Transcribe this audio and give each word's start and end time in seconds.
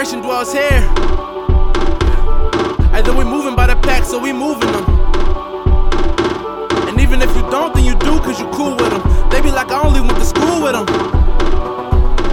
correction 0.00 0.22
dwells 0.22 0.50
here. 0.50 0.82
Either 2.94 3.14
we 3.14 3.22
moving 3.22 3.54
by 3.54 3.66
the 3.66 3.76
pack, 3.82 4.02
so 4.02 4.18
we 4.18 4.32
moving 4.32 4.72
them. 4.72 4.84
And 6.88 6.98
even 6.98 7.20
if 7.20 7.28
you 7.36 7.42
don't, 7.50 7.74
then 7.74 7.84
you 7.84 7.92
do, 7.98 8.18
cause 8.20 8.40
you 8.40 8.48
cool 8.48 8.76
with 8.76 8.88
them. 8.88 9.28
They 9.28 9.42
be 9.42 9.50
like, 9.50 9.70
I 9.70 9.82
only 9.82 10.00
went 10.00 10.16
to 10.16 10.24
school 10.24 10.62
with 10.62 10.72
them. 10.72 10.86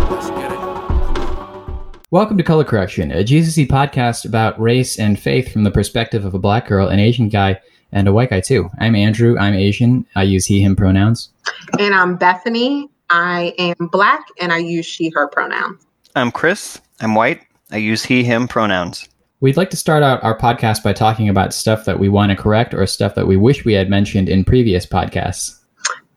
Let's 0.09 0.29
get 0.29 0.50
it. 0.50 2.07
Welcome 2.09 2.38
to 2.38 2.43
Color 2.43 2.64
Correction, 2.64 3.11
a 3.11 3.21
GCC 3.21 3.68
podcast 3.68 4.23
about 4.23 4.57
race 4.57 4.97
and 4.97 5.20
faith 5.20 5.52
from 5.52 5.65
the 5.65 5.71
perspective 5.71 6.23
of 6.23 6.34
a 6.34 6.39
black 6.39 6.68
girl, 6.68 6.88
an 6.88 6.99
Asian 6.99 7.27
guy, 7.27 7.59
and 7.91 8.07
a 8.07 8.13
white 8.13 8.29
guy 8.29 8.39
too. 8.39 8.70
I'm 8.79 8.95
Andrew. 8.95 9.38
I'm 9.38 9.54
Asian. 9.54 10.05
I 10.15 10.24
use 10.24 10.46
he, 10.46 10.61
him 10.61 10.77
pronouns. 10.77 11.32
And 11.77 11.93
I'm 11.93 12.15
Bethany. 12.15 12.89
I 13.10 13.54
am 13.60 13.88
black 13.88 14.25
and 14.39 14.54
I 14.54 14.60
use 14.60 14.86
she, 14.86 15.10
her 15.10 15.27
pronouns. 15.27 15.86
I'm 16.15 16.32
Chris. 16.32 16.79
I'm 17.02 17.13
white. 17.13 17.46
I 17.71 17.77
use 17.77 18.03
he, 18.03 18.23
him 18.23 18.47
pronouns. 18.47 19.07
We'd 19.39 19.57
like 19.57 19.69
to 19.71 19.77
start 19.77 20.01
out 20.01 20.23
our 20.23 20.37
podcast 20.37 20.83
by 20.83 20.93
talking 20.93 21.29
about 21.29 21.53
stuff 21.53 21.85
that 21.85 21.99
we 21.99 22.09
want 22.09 22.31
to 22.31 22.35
correct 22.35 22.73
or 22.73 22.85
stuff 22.87 23.13
that 23.15 23.27
we 23.27 23.37
wish 23.37 23.65
we 23.65 23.73
had 23.73 23.89
mentioned 23.89 24.29
in 24.29 24.43
previous 24.43 24.85
podcasts. 24.85 25.59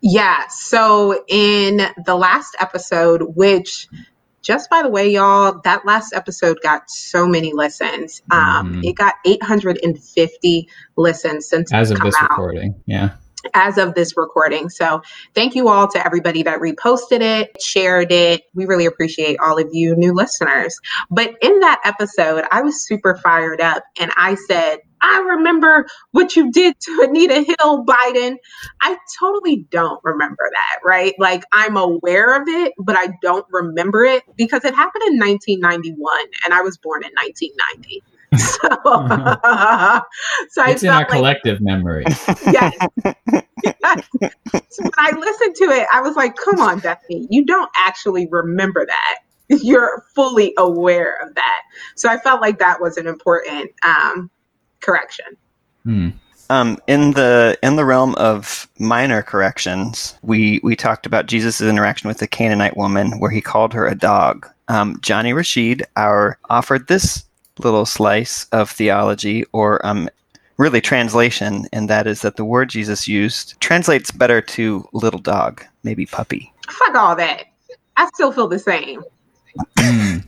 Yeah. 0.00 0.44
So 0.48 1.22
in 1.28 1.82
the 2.06 2.14
last 2.16 2.56
episode, 2.60 3.36
which 3.36 3.88
just 4.42 4.70
by 4.70 4.80
the 4.82 4.88
way, 4.88 5.10
y'all, 5.10 5.60
that 5.64 5.84
last 5.84 6.14
episode 6.14 6.58
got 6.62 6.88
so 6.88 7.26
many 7.26 7.52
listens. 7.52 8.22
Um, 8.30 8.76
Mhm. 8.76 8.84
It 8.88 8.92
got 8.94 9.14
850 9.26 10.66
listens 10.96 11.46
since 11.46 11.70
As 11.74 11.90
of 11.90 12.00
this 12.00 12.14
out. 12.18 12.30
recording, 12.30 12.74
yeah. 12.86 13.10
As 13.54 13.78
of 13.78 13.94
this 13.94 14.16
recording. 14.16 14.68
So 14.68 15.02
thank 15.34 15.54
you 15.54 15.68
all 15.68 15.88
to 15.88 16.04
everybody 16.04 16.42
that 16.42 16.60
reposted 16.60 17.20
it, 17.20 17.60
shared 17.62 18.12
it. 18.12 18.42
We 18.54 18.66
really 18.66 18.86
appreciate 18.86 19.38
all 19.40 19.58
of 19.58 19.68
you 19.72 19.96
new 19.96 20.12
listeners. 20.12 20.78
But 21.10 21.34
in 21.40 21.60
that 21.60 21.80
episode, 21.84 22.44
I 22.50 22.62
was 22.62 22.86
super 22.86 23.16
fired 23.16 23.60
up 23.60 23.82
and 24.00 24.10
I 24.16 24.34
said, 24.34 24.78
I 25.02 25.20
remember 25.20 25.86
what 26.10 26.36
you 26.36 26.52
did 26.52 26.78
to 26.78 27.06
Anita 27.08 27.42
Hill, 27.42 27.84
Biden. 27.86 28.36
I 28.82 28.98
totally 29.18 29.66
don't 29.70 30.00
remember 30.04 30.50
that, 30.52 30.80
right? 30.84 31.14
Like 31.18 31.44
I'm 31.52 31.76
aware 31.76 32.40
of 32.40 32.46
it, 32.48 32.74
but 32.78 32.96
I 32.98 33.08
don't 33.22 33.46
remember 33.50 34.04
it 34.04 34.24
because 34.36 34.64
it 34.64 34.74
happened 34.74 35.04
in 35.06 35.18
1991 35.18 35.96
and 36.44 36.52
I 36.52 36.60
was 36.60 36.76
born 36.76 37.02
in 37.02 37.10
1990. 37.12 38.02
So, 38.60 38.68
so 40.50 40.62
I 40.62 40.70
It's 40.70 40.82
in 40.82 40.88
our 40.90 41.00
like 41.00 41.08
collective 41.08 41.60
memory. 41.60 42.04
yes. 42.50 42.76
Yes. 43.62 44.32
So 44.70 44.82
when 44.82 44.92
I 44.98 45.12
listened 45.18 45.54
to 45.56 45.64
it, 45.64 45.86
I 45.92 46.00
was 46.00 46.16
like, 46.16 46.36
come 46.36 46.60
on, 46.60 46.80
Bethany, 46.80 47.26
you 47.30 47.44
don't 47.44 47.70
actually 47.76 48.26
remember 48.30 48.86
that. 48.86 49.18
You're 49.48 50.04
fully 50.14 50.54
aware 50.58 51.16
of 51.22 51.34
that. 51.34 51.62
So 51.96 52.08
I 52.08 52.18
felt 52.18 52.40
like 52.40 52.58
that 52.58 52.80
was 52.80 52.96
an 52.96 53.06
important 53.06 53.70
um, 53.84 54.30
correction. 54.80 55.36
Hmm. 55.84 56.10
Um, 56.50 56.78
in 56.88 57.12
the 57.12 57.56
in 57.62 57.76
the 57.76 57.84
realm 57.84 58.16
of 58.16 58.68
minor 58.78 59.22
corrections, 59.22 60.18
we 60.22 60.60
we 60.64 60.74
talked 60.74 61.06
about 61.06 61.26
Jesus' 61.26 61.60
interaction 61.60 62.08
with 62.08 62.18
the 62.18 62.26
Canaanite 62.26 62.76
woman, 62.76 63.20
where 63.20 63.30
he 63.30 63.40
called 63.40 63.72
her 63.72 63.86
a 63.86 63.94
dog. 63.94 64.48
Um, 64.66 64.98
Johnny 65.00 65.32
Rashid, 65.32 65.84
our 65.96 66.38
offered 66.48 66.88
this 66.88 67.24
little 67.60 67.86
slice 67.86 68.44
of 68.52 68.70
theology, 68.70 69.44
or 69.52 69.84
um, 69.86 70.08
really 70.58 70.80
translation, 70.80 71.66
and 71.72 71.88
that 71.88 72.06
is 72.06 72.22
that 72.22 72.36
the 72.36 72.44
word 72.44 72.68
Jesus 72.70 73.06
used 73.08 73.58
translates 73.60 74.10
better 74.10 74.40
to 74.42 74.86
little 74.92 75.20
dog, 75.20 75.64
maybe 75.84 76.06
puppy. 76.06 76.52
Fuck 76.68 76.94
all 76.94 77.16
that. 77.16 77.44
I 77.96 78.08
still 78.14 78.32
feel 78.32 78.48
the 78.48 78.58
same. 78.58 79.02
Hmm. 79.78 80.18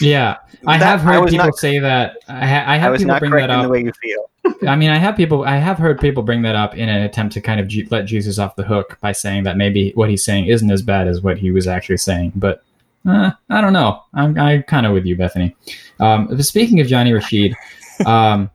Yeah, 0.00 0.36
I 0.66 0.78
That- 0.78 0.86
have 0.86 1.00
heard 1.02 1.20
was 1.20 1.30
people 1.30 1.46
not- 1.46 1.56
say 1.58 1.78
that. 1.78 2.16
I, 2.28 2.46
ha- 2.46 2.64
I 2.66 2.74
I 2.74 2.78
have 2.78 2.92
was 2.92 3.00
people 3.00 3.14
not 3.14 3.20
bring 3.20 3.32
that 3.32 3.50
up. 3.50 3.62
the 3.64 3.68
way 3.68 3.82
you 3.84 3.92
feel. 4.02 4.30
I 4.68 4.76
mean, 4.76 4.90
I 4.90 4.96
have 4.96 5.16
people. 5.16 5.44
I 5.44 5.56
have 5.56 5.76
heard 5.78 6.00
people 6.00 6.22
bring 6.22 6.42
that 6.42 6.54
up 6.56 6.76
in 6.76 6.88
an 6.88 7.02
attempt 7.02 7.34
to 7.34 7.40
kind 7.40 7.58
of 7.60 7.66
G- 7.68 7.86
let 7.90 8.06
Jesus 8.06 8.38
off 8.38 8.56
the 8.56 8.62
hook 8.62 8.96
by 9.00 9.12
saying 9.12 9.42
that 9.42 9.56
maybe 9.56 9.90
what 9.94 10.08
he's 10.08 10.24
saying 10.24 10.46
isn't 10.46 10.70
as 10.70 10.82
bad 10.82 11.08
as 11.08 11.20
what 11.20 11.36
he 11.38 11.50
was 11.50 11.66
actually 11.66 11.96
saying. 11.98 12.32
But 12.36 12.62
uh, 13.06 13.30
I 13.50 13.60
don't 13.60 13.72
know. 13.72 14.02
I'm, 14.14 14.38
I'm 14.38 14.62
kind 14.64 14.86
of 14.86 14.92
with 14.92 15.06
you, 15.06 15.16
Bethany. 15.16 15.56
Um, 16.00 16.40
speaking 16.42 16.80
of 16.80 16.86
Johnny 16.86 17.12
Rashid, 17.12 17.54
um, 18.06 18.50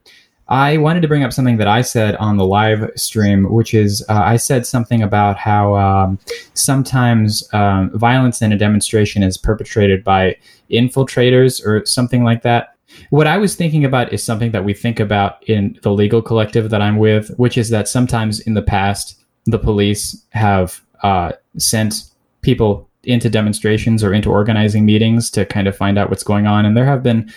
I 0.52 0.76
wanted 0.76 1.02
to 1.02 1.08
bring 1.08 1.24
up 1.24 1.32
something 1.32 1.56
that 1.58 1.70
I 1.70 1.82
said 1.82 2.18
on 2.18 2.36
the 2.36 2.46
live 2.46 2.92
stream, 2.98 3.46
which 3.46 3.74
is 3.74 4.06
uh, 4.10 4.22
I 4.22 4.36
said 4.36 4.68
something 4.68 5.02
about 5.02 5.38
how 5.38 5.76
um, 5.76 6.20
sometimes 6.54 7.48
um, 7.54 7.90
violence 7.98 8.42
in 8.42 8.52
a 8.52 8.58
demonstration 8.58 9.24
is 9.24 9.38
perpetrated 9.38 10.04
by 10.04 10.36
infiltrators 10.70 11.66
or 11.66 11.86
something 11.86 12.26
like 12.26 12.42
that. 12.42 12.76
What 13.12 13.28
I 13.28 13.38
was 13.38 13.56
thinking 13.56 13.86
about 13.86 14.12
is 14.12 14.22
something 14.22 14.52
that 14.52 14.66
we 14.66 14.74
think 14.74 15.00
about 15.00 15.42
in 15.48 15.80
the 15.84 15.94
legal 15.94 16.22
collective 16.22 16.70
that 16.70 16.82
I'm 16.82 16.98
with, 16.98 17.30
which 17.38 17.58
is 17.58 17.70
that 17.70 17.88
sometimes 17.88 18.42
in 18.42 18.54
the 18.54 18.62
past, 18.62 19.24
the 19.46 19.58
police 19.58 20.22
have 20.32 20.82
uh, 21.02 21.32
sent 21.58 22.12
people 22.42 22.90
into 23.04 23.30
demonstrations 23.30 24.04
or 24.04 24.14
into 24.14 24.30
organizing 24.30 24.86
meetings 24.86 25.30
to 25.32 25.46
kind 25.46 25.68
of 25.68 25.76
find 25.76 25.98
out 25.98 26.10
what's 26.10 26.24
going 26.24 26.48
on. 26.48 26.66
And 26.66 26.76
there 26.76 26.86
have 26.86 27.04
been 27.04 27.32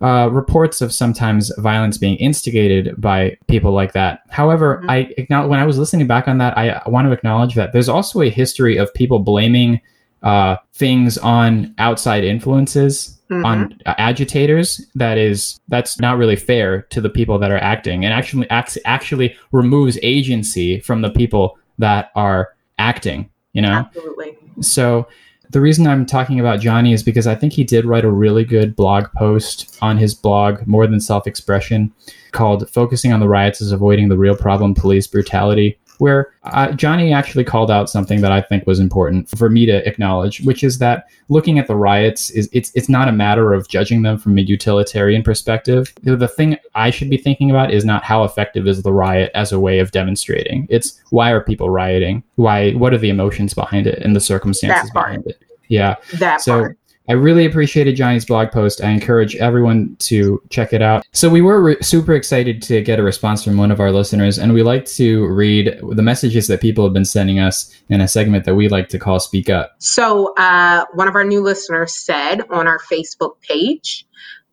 uh, 0.00 0.28
reports 0.30 0.80
of 0.80 0.92
sometimes 0.92 1.50
violence 1.58 1.98
being 1.98 2.14
instigated 2.18 2.94
by 3.00 3.36
people 3.48 3.72
like 3.72 3.94
that. 3.94 4.20
However, 4.28 4.80
Mhm. 4.84 4.90
I 4.90 4.96
acknowledge, 5.18 5.50
when 5.50 5.58
I 5.58 5.66
was 5.66 5.76
listening 5.76 6.06
back 6.06 6.28
on 6.28 6.38
that, 6.38 6.56
I, 6.56 6.80
want 6.86 7.08
to 7.08 7.12
acknowledge 7.12 7.56
that 7.56 7.72
there's 7.72 7.88
also 7.88 8.20
a 8.22 8.30
history 8.30 8.76
of 8.76 8.94
people 8.94 9.18
blaming 9.18 9.80
uh, 10.22 10.56
things 10.74 11.16
on 11.18 11.72
outside 11.78 12.22
influences 12.24 13.18
Mhm. 13.30 13.44
on 13.44 13.74
uh, 13.86 13.94
agitators 13.98 14.84
that 14.94 15.16
is 15.18 15.58
that's 15.68 16.00
not 16.00 16.16
really 16.18 16.34
fair 16.36 16.82
to 16.90 17.00
the 17.00 17.08
people 17.10 17.38
that 17.38 17.50
are 17.52 17.58
acting 17.58 18.04
and 18.04 18.12
actually 18.14 18.48
acts, 18.50 18.78
actually 18.84 19.34
removes 19.52 19.96
agency 20.02 20.80
from 20.80 21.02
the 21.02 21.10
people 21.10 21.56
that 21.78 22.10
are 22.16 22.48
acting 22.80 23.28
you 23.52 23.62
know 23.62 23.86
Absolutely. 23.86 24.37
So 24.60 25.06
the 25.50 25.60
reason 25.60 25.86
I'm 25.86 26.04
talking 26.04 26.40
about 26.40 26.60
Johnny 26.60 26.92
is 26.92 27.02
because 27.02 27.26
I 27.26 27.34
think 27.34 27.52
he 27.52 27.64
did 27.64 27.86
write 27.86 28.04
a 28.04 28.10
really 28.10 28.44
good 28.44 28.76
blog 28.76 29.06
post 29.16 29.78
on 29.80 29.96
his 29.96 30.14
blog, 30.14 30.66
More 30.66 30.86
Than 30.86 31.00
Self 31.00 31.26
Expression, 31.26 31.92
called 32.32 32.68
Focusing 32.70 33.12
on 33.12 33.20
the 33.20 33.28
Riots 33.28 33.60
is 33.60 33.72
Avoiding 33.72 34.08
the 34.08 34.18
Real 34.18 34.36
Problem 34.36 34.74
Police 34.74 35.06
Brutality, 35.06 35.78
where 35.98 36.32
uh, 36.44 36.72
Johnny 36.72 37.12
actually 37.12 37.44
called 37.44 37.70
out 37.70 37.90
something 37.90 38.20
that 38.20 38.32
I 38.32 38.40
think 38.40 38.66
was 38.66 38.80
important 38.80 39.28
for 39.28 39.50
me 39.50 39.66
to 39.66 39.86
acknowledge, 39.86 40.40
which 40.42 40.64
is 40.64 40.78
that 40.78 41.06
looking 41.28 41.58
at 41.58 41.66
the 41.66 41.76
riots 41.76 42.30
is 42.30 42.48
it's 42.52 42.72
it's 42.74 42.88
not 42.88 43.08
a 43.08 43.12
matter 43.12 43.52
of 43.52 43.68
judging 43.68 44.02
them 44.02 44.18
from 44.18 44.38
a 44.38 44.42
utilitarian 44.42 45.22
perspective. 45.22 45.92
The 46.02 46.28
thing 46.28 46.56
I 46.74 46.90
should 46.90 47.10
be 47.10 47.16
thinking 47.16 47.50
about 47.50 47.72
is 47.72 47.84
not 47.84 48.04
how 48.04 48.24
effective 48.24 48.66
is 48.66 48.82
the 48.82 48.92
riot 48.92 49.30
as 49.34 49.52
a 49.52 49.60
way 49.60 49.78
of 49.78 49.90
demonstrating. 49.90 50.66
It's 50.70 51.00
why 51.10 51.30
are 51.30 51.42
people 51.42 51.70
rioting? 51.70 52.22
Why 52.36 52.72
what 52.72 52.94
are 52.94 52.98
the 52.98 53.10
emotions 53.10 53.54
behind 53.54 53.86
it 53.86 53.98
and 54.02 54.16
the 54.16 54.20
circumstances 54.20 54.90
behind 54.90 55.26
it? 55.26 55.42
Yeah. 55.68 55.96
That 56.14 56.40
So 56.40 56.60
part. 56.60 56.77
I 57.08 57.14
really 57.14 57.46
appreciated 57.46 57.96
Johnny's 57.96 58.24
blog 58.24 58.50
post. 58.50 58.82
I 58.82 58.90
encourage 58.90 59.34
everyone 59.36 59.96
to 60.00 60.42
check 60.50 60.72
it 60.72 60.82
out. 60.82 61.06
So 61.12 61.30
we 61.30 61.40
were 61.40 61.62
re- 61.62 61.82
super 61.82 62.12
excited 62.14 62.60
to 62.62 62.82
get 62.82 62.98
a 62.98 63.02
response 63.02 63.42
from 63.42 63.56
one 63.56 63.70
of 63.70 63.80
our 63.80 63.90
listeners, 63.90 64.38
and 64.38 64.52
we 64.52 64.62
like 64.62 64.84
to 64.86 65.26
read 65.26 65.80
the 65.90 66.02
messages 66.02 66.48
that 66.48 66.60
people 66.60 66.84
have 66.84 66.92
been 66.92 67.06
sending 67.06 67.38
us 67.38 67.74
in 67.88 68.00
a 68.00 68.08
segment 68.08 68.44
that 68.44 68.54
we 68.54 68.68
like 68.68 68.88
to 68.90 68.98
call 68.98 69.20
"Speak 69.20 69.48
Up." 69.48 69.74
So, 69.78 70.34
uh, 70.36 70.84
one 70.92 71.08
of 71.08 71.14
our 71.14 71.24
new 71.24 71.40
listeners 71.40 71.94
said 71.94 72.42
on 72.50 72.66
our 72.66 72.78
Facebook 72.78 73.40
page, 73.40 74.06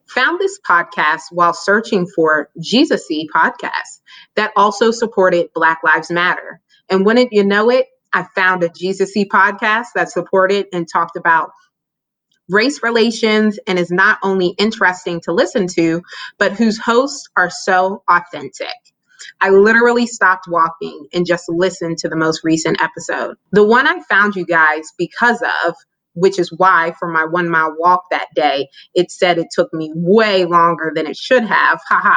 found 0.08 0.40
this 0.40 0.58
podcast 0.62 1.24
while 1.32 1.54
searching 1.54 2.08
for 2.08 2.50
Jesus 2.62 3.06
Y 3.10 3.28
podcast 3.36 4.00
that 4.36 4.52
also 4.56 4.92
supported 4.92 5.50
Black 5.54 5.82
Lives 5.84 6.10
Matter. 6.10 6.62
And 6.90 7.06
wouldn't 7.06 7.34
you 7.34 7.44
know 7.44 7.70
it, 7.70 7.88
I 8.14 8.24
found 8.36 8.64
a 8.64 8.70
Jesus 8.70 9.12
Y 9.16 9.26
podcast 9.30 9.88
that 9.96 10.10
supported 10.10 10.68
and 10.72 10.88
talked 10.88 11.18
about 11.18 11.52
race 12.50 12.82
relations 12.84 13.60
and 13.68 13.80
is 13.80 13.92
not 13.92 14.20
only 14.24 14.56
interesting 14.58 15.22
to 15.22 15.34
listen 15.34 15.68
to, 15.68 16.02
but 16.38 16.54
whose 16.54 16.80
hosts 16.80 17.28
are 17.38 17.50
so 17.50 18.04
authentic. 18.10 18.68
I 19.42 19.50
literally 19.50 20.08
stopped 20.08 20.48
walking 20.48 21.08
and 21.14 21.26
just 21.26 21.50
listened 21.50 21.98
to 22.00 22.10
the 22.10 22.16
most 22.16 22.44
recent 22.44 22.82
episode. 22.82 23.38
The 23.52 23.64
one 23.64 23.88
I 23.88 24.02
found 24.02 24.36
you 24.36 24.46
guys 24.46 24.92
because 24.98 25.42
of, 25.66 25.76
which 26.14 26.40
is 26.40 26.52
why 26.56 26.94
for 27.00 27.10
my 27.10 27.26
one 27.26 27.50
mile 27.50 27.76
walk 27.78 28.06
that 28.12 28.28
day, 28.36 28.70
it 28.94 29.12
said 29.12 29.38
it 29.38 29.48
took 29.52 29.74
me 29.74 29.92
way 29.94 30.46
longer 30.46 30.92
than 30.96 31.08
it 31.08 31.18
should 31.18 31.44
have. 31.44 31.80
Haha. 31.88 32.16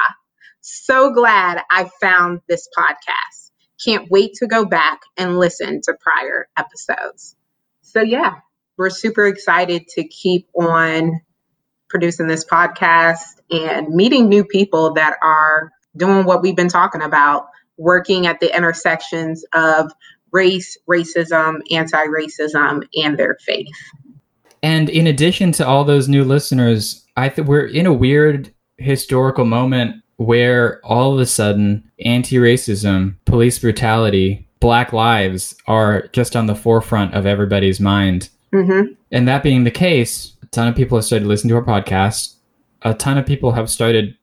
So 0.61 1.13
glad 1.13 1.63
I 1.71 1.89
found 2.01 2.41
this 2.49 2.69
podcast. 2.77 3.51
Can't 3.85 4.11
wait 4.11 4.35
to 4.35 4.47
go 4.47 4.65
back 4.65 5.01
and 5.17 5.39
listen 5.39 5.81
to 5.85 5.95
prior 6.01 6.47
episodes. 6.57 7.37
So, 7.83 8.03
yeah, 8.03 8.35
we're 8.79 8.91
super 8.91 9.27
excited 9.27 9.89
to 9.89 10.05
keep 10.05 10.49
on 10.55 11.21
producing 11.89 12.29
this 12.29 12.45
podcast 12.45 13.41
and 13.51 13.89
meeting 13.89 14.29
new 14.29 14.45
people 14.45 14.93
that 14.95 15.17
are 15.23 15.73
doing 15.97 16.25
what 16.25 16.43
we've 16.43 16.57
been 16.57 16.69
talking 16.69 17.03
about, 17.03 17.49
working 17.77 18.27
at 18.27 18.41
the 18.41 18.55
intersections 18.57 19.45
of 19.53 19.93
race, 20.31 20.79
racism, 20.89 21.61
anti 21.71 22.07
racism, 22.07 22.87
and 22.95 23.19
their 23.19 23.37
faith. 23.45 23.67
And 24.63 24.89
in 24.89 25.07
addition 25.07 25.53
to 25.53 25.67
all 25.67 25.85
those 25.85 26.09
new 26.09 26.25
listeners, 26.25 27.05
I 27.17 27.29
think 27.29 27.49
we're 27.49 27.67
in 27.67 27.87
a 27.87 27.93
weird 27.93 28.53
historical 28.77 29.45
moment 29.45 30.03
where 30.17 30.85
all 30.85 31.15
of 31.15 31.21
a 31.21 31.27
sudden 31.27 31.89
anti-racism, 32.05 33.15
police 33.25 33.59
brutality, 33.61 34.49
black 34.59 34.93
lives 34.93 35.55
are 35.69 36.09
just 36.09 36.35
on 36.35 36.47
the 36.47 36.57
forefront 36.57 37.15
of 37.15 37.25
everybody's 37.25 37.79
mind. 37.79 38.29
Hmm 38.53 38.83
And 39.11 39.29
that 39.29 39.43
being 39.43 39.65
the 39.65 39.71
case, 39.71 40.37
a 40.43 40.47
ton 40.47 40.69
of 40.69 40.77
people 40.77 40.99
have 40.99 41.05
started 41.05 41.27
listening 41.27 41.51
to 41.51 41.57
our 41.57 41.65
podcast. 41.65 42.35
A 42.83 42.95
ton 42.95 43.19
of 43.19 43.27
people 43.27 43.53
have 43.53 43.69
started 43.69 44.17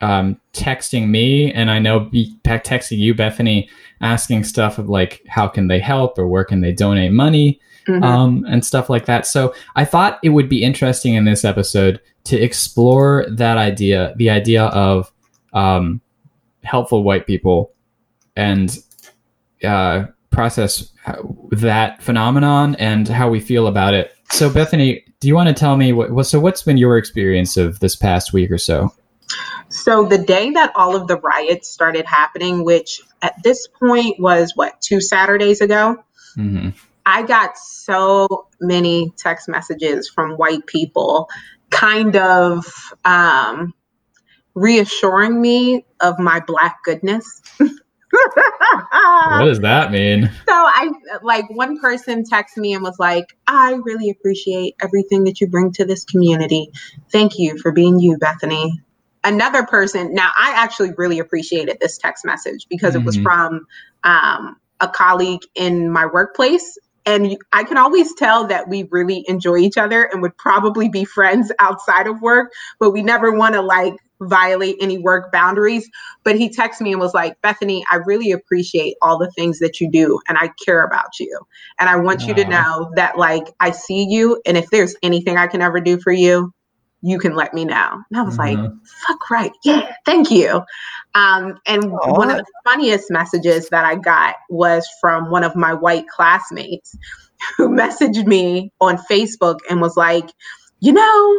um, 0.00 0.40
texting 0.52 1.08
me, 1.08 1.52
and 1.52 1.70
I 1.70 1.78
know 1.78 2.00
be, 2.00 2.36
texting 2.44 2.98
you, 2.98 3.14
Bethany, 3.14 3.68
asking 4.00 4.44
stuff 4.44 4.78
of 4.78 4.88
like, 4.88 5.22
how 5.28 5.48
can 5.48 5.68
they 5.68 5.80
help 5.80 6.18
or 6.18 6.26
where 6.26 6.44
can 6.44 6.60
they 6.60 6.72
donate 6.72 7.12
money 7.12 7.60
hmm 7.88 8.02
um, 8.02 8.44
and 8.48 8.64
stuff 8.64 8.90
like 8.90 9.06
that. 9.06 9.26
So 9.26 9.54
I 9.74 9.84
thought 9.84 10.18
it 10.22 10.28
would 10.28 10.48
be 10.48 10.62
interesting 10.62 11.14
in 11.14 11.24
this 11.24 11.44
episode 11.44 12.00
to 12.24 12.38
explore 12.38 13.24
that 13.30 13.56
idea, 13.56 14.12
the 14.16 14.28
idea 14.28 14.64
of 14.64 15.10
um, 15.54 16.02
helpful 16.62 17.02
white 17.02 17.26
people, 17.26 17.72
and 18.36 18.76
uh, 19.64 20.04
process 20.38 20.92
that 21.50 22.00
phenomenon 22.00 22.76
and 22.76 23.08
how 23.08 23.28
we 23.28 23.40
feel 23.40 23.66
about 23.66 23.92
it. 23.92 24.12
So 24.30 24.48
Bethany, 24.48 25.04
do 25.18 25.26
you 25.26 25.34
want 25.34 25.48
to 25.48 25.52
tell 25.52 25.76
me 25.76 25.92
what? 25.92 26.12
what- 26.12 26.26
So 26.26 26.38
what's 26.38 26.62
been 26.62 26.76
your 26.76 26.96
experience 26.96 27.56
of 27.56 27.80
this 27.80 27.96
past 27.96 28.32
week 28.32 28.48
or 28.52 28.58
so? 28.58 28.94
So 29.68 30.04
the 30.04 30.16
day 30.16 30.52
that 30.52 30.72
all 30.76 30.94
of 30.94 31.08
the 31.08 31.16
riots 31.16 31.68
started 31.68 32.06
happening, 32.06 32.64
which 32.64 33.00
at 33.20 33.34
this 33.42 33.66
point 33.66 34.20
was 34.20 34.52
what 34.54 34.80
two 34.80 35.00
Saturdays 35.00 35.60
ago, 35.60 35.96
hmm 36.36 36.68
I 37.04 37.22
got 37.22 37.58
so 37.58 38.46
many 38.60 39.12
text 39.16 39.48
messages 39.48 40.08
from 40.08 40.32
white 40.32 40.66
people, 40.66 41.28
kind 41.70 42.14
of 42.14 42.64
um, 43.04 43.74
reassuring 44.54 45.40
me 45.40 45.84
of 46.00 46.18
my 46.20 46.38
black 46.46 46.84
goodness. 46.84 47.42
What 48.90 49.44
does 49.44 49.60
that 49.60 49.90
mean? 49.90 50.30
So 50.46 50.54
I 50.54 50.90
like 51.22 51.48
one 51.50 51.78
person 51.78 52.24
texted 52.24 52.58
me 52.58 52.74
and 52.74 52.82
was 52.82 52.98
like, 52.98 53.36
I 53.46 53.72
really 53.82 54.10
appreciate 54.10 54.74
everything 54.82 55.24
that 55.24 55.40
you 55.40 55.46
bring 55.46 55.72
to 55.72 55.84
this 55.84 56.04
community. 56.04 56.70
Thank 57.10 57.38
you 57.38 57.58
for 57.58 57.72
being 57.72 57.98
you, 57.98 58.16
Bethany. 58.18 58.82
Another 59.24 59.64
person, 59.64 60.14
now 60.14 60.30
I 60.36 60.52
actually 60.56 60.92
really 60.96 61.18
appreciated 61.18 61.78
this 61.80 61.98
text 61.98 62.24
message 62.24 62.66
because 62.70 62.94
it 62.94 63.04
was 63.04 63.16
Mhm. 63.16 63.22
from 63.22 63.66
um, 64.04 64.56
a 64.80 64.88
colleague 64.88 65.42
in 65.54 65.90
my 65.90 66.06
workplace. 66.06 66.78
And 67.04 67.36
I 67.52 67.64
can 67.64 67.78
always 67.78 68.14
tell 68.14 68.46
that 68.48 68.68
we 68.68 68.84
really 68.90 69.24
enjoy 69.28 69.58
each 69.58 69.76
other 69.78 70.04
and 70.04 70.22
would 70.22 70.36
probably 70.36 70.88
be 70.88 71.04
friends 71.04 71.50
outside 71.58 72.06
of 72.06 72.20
work, 72.20 72.52
but 72.78 72.90
we 72.90 73.02
never 73.02 73.32
want 73.32 73.54
to 73.54 73.62
like 73.62 73.94
violate 74.20 74.76
any 74.80 74.98
work 74.98 75.32
boundaries. 75.32 75.88
But 76.24 76.36
he 76.36 76.50
texted 76.50 76.82
me 76.82 76.92
and 76.92 77.00
was 77.00 77.14
like, 77.14 77.40
Bethany, 77.42 77.84
I 77.90 77.96
really 77.96 78.32
appreciate 78.32 78.96
all 79.02 79.18
the 79.18 79.30
things 79.32 79.58
that 79.60 79.80
you 79.80 79.90
do 79.90 80.20
and 80.28 80.38
I 80.38 80.50
care 80.64 80.84
about 80.84 81.18
you. 81.20 81.38
And 81.78 81.88
I 81.88 81.96
want 81.96 82.26
you 82.26 82.34
to 82.34 82.48
know 82.48 82.90
that 82.96 83.18
like 83.18 83.44
I 83.60 83.70
see 83.70 84.06
you 84.08 84.40
and 84.46 84.56
if 84.56 84.70
there's 84.70 84.94
anything 85.02 85.36
I 85.36 85.46
can 85.46 85.62
ever 85.62 85.80
do 85.80 85.98
for 86.00 86.12
you, 86.12 86.52
you 87.00 87.18
can 87.18 87.34
let 87.34 87.54
me 87.54 87.64
know. 87.64 88.02
And 88.10 88.18
I 88.18 88.22
was 88.22 88.38
like, 88.38 88.58
Mhm. 88.58 88.80
fuck 89.06 89.30
right. 89.30 89.52
Yeah, 89.64 89.94
thank 90.04 90.30
you. 90.30 90.62
Um, 91.14 91.58
and 91.66 91.92
Aw. 91.92 92.16
one 92.16 92.30
of 92.30 92.36
the 92.36 92.44
funniest 92.64 93.10
messages 93.10 93.68
that 93.70 93.84
I 93.84 93.94
got 93.94 94.36
was 94.50 94.86
from 95.00 95.30
one 95.30 95.44
of 95.44 95.54
my 95.54 95.74
white 95.74 96.08
classmates 96.08 96.96
who 97.56 97.68
messaged 97.76 98.26
me 98.26 98.72
on 98.80 98.98
Facebook 99.10 99.58
and 99.70 99.80
was 99.80 99.96
like, 99.96 100.28
you 100.80 100.92
know, 100.92 101.38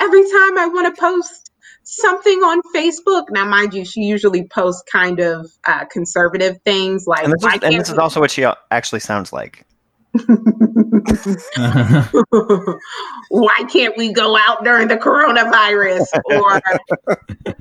every 0.00 0.22
time 0.22 0.58
I 0.58 0.68
want 0.72 0.94
to 0.94 1.00
post 1.00 1.41
something 1.84 2.38
on 2.38 2.62
Facebook, 2.74 3.24
now 3.30 3.44
mind 3.44 3.74
you, 3.74 3.84
she 3.84 4.02
usually 4.02 4.46
posts 4.46 4.82
kind 4.90 5.20
of 5.20 5.50
uh, 5.66 5.84
conservative 5.86 6.58
things 6.64 7.06
like, 7.06 7.24
And 7.24 7.32
this, 7.32 7.44
is, 7.44 7.60
and 7.62 7.80
this 7.80 7.90
is 7.90 7.98
also 7.98 8.20
what 8.20 8.30
she 8.30 8.44
actually 8.70 9.00
sounds 9.00 9.32
like. 9.32 9.66
why 13.30 13.64
can't 13.72 13.96
we 13.96 14.12
go 14.12 14.36
out 14.36 14.62
during 14.62 14.86
the 14.88 14.96
coronavirus 14.96 16.06
or 16.26 16.60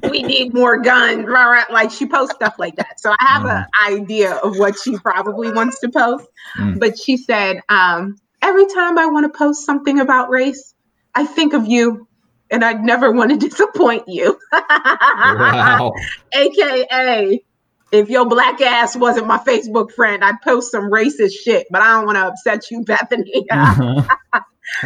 we 0.10 0.22
need 0.22 0.54
more 0.54 0.78
guns 0.78 1.26
rah, 1.26 1.46
rah. 1.46 1.64
like 1.72 1.90
she 1.92 2.06
posts 2.06 2.36
stuff 2.36 2.56
like 2.60 2.76
that 2.76 3.00
so 3.00 3.10
i 3.10 3.26
have 3.26 3.46
an 3.46 3.66
idea 3.88 4.34
of 4.36 4.60
what 4.60 4.76
she 4.78 4.98
probably 4.98 5.50
wants 5.50 5.80
to 5.80 5.90
post 5.90 6.28
Mm. 6.58 6.78
but 6.80 7.00
she 7.00 7.16
said 7.16 7.62
um, 7.70 8.18
every 8.42 8.66
time 8.66 8.98
i 8.98 9.06
want 9.06 9.32
to 9.32 9.38
post 9.38 9.66
something 9.66 10.02
about 10.02 10.30
race 10.30 10.74
i 11.16 11.26
think 11.26 11.54
of 11.54 11.68
you 11.68 12.06
and 12.52 12.64
i'd 12.64 12.84
never 12.84 13.12
want 13.12 13.32
to 13.32 13.38
disappoint 13.50 14.04
you 14.08 14.38
wow. 14.52 15.94
aka 16.34 17.44
if 17.92 18.10
your 18.10 18.26
black 18.28 18.62
ass 18.62 18.96
wasn't 18.96 19.26
my 19.26 19.38
facebook 19.40 19.92
friend 19.92 20.24
i'd 20.24 20.40
post 20.44 20.72
some 20.72 20.92
racist 20.92 21.34
shit 21.44 21.68
but 21.72 21.82
i 21.82 21.96
don't 21.96 22.06
want 22.06 22.18
to 22.18 22.26
upset 22.26 22.70
you 22.70 22.84
bethany 22.86 23.46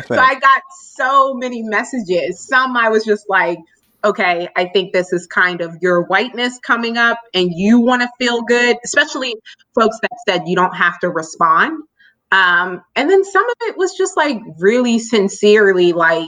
so 0.08 0.16
I 0.16 0.36
got 0.40 0.62
so 0.94 1.34
many 1.36 1.64
messages. 1.64 2.40
Some 2.40 2.76
I 2.76 2.90
was 2.90 3.06
just 3.06 3.26
like, 3.30 3.60
okay, 4.04 4.48
I 4.56 4.66
think 4.66 4.94
this 4.94 5.12
is 5.14 5.28
kind 5.28 5.62
of 5.62 5.78
your 5.82 6.04
whiteness 6.04 6.60
coming 6.60 6.98
up 6.98 7.20
and 7.34 7.52
you 7.52 7.80
want 7.80 8.02
to 8.02 8.10
feel 8.20 8.42
good, 8.44 8.78
especially 8.84 9.36
folks 9.74 9.98
that 10.02 10.12
said 10.28 10.48
you 10.48 10.56
don't 10.56 10.76
have 10.76 11.00
to 11.00 11.10
respond. 11.10 11.84
Um, 12.32 12.84
and 12.96 13.10
then 13.10 13.24
some 13.24 13.44
of 13.44 13.56
it 13.62 13.78
was 13.78 13.96
just 13.96 14.18
like 14.18 14.40
really 14.60 15.00
sincerely 15.00 15.94
like, 15.94 16.28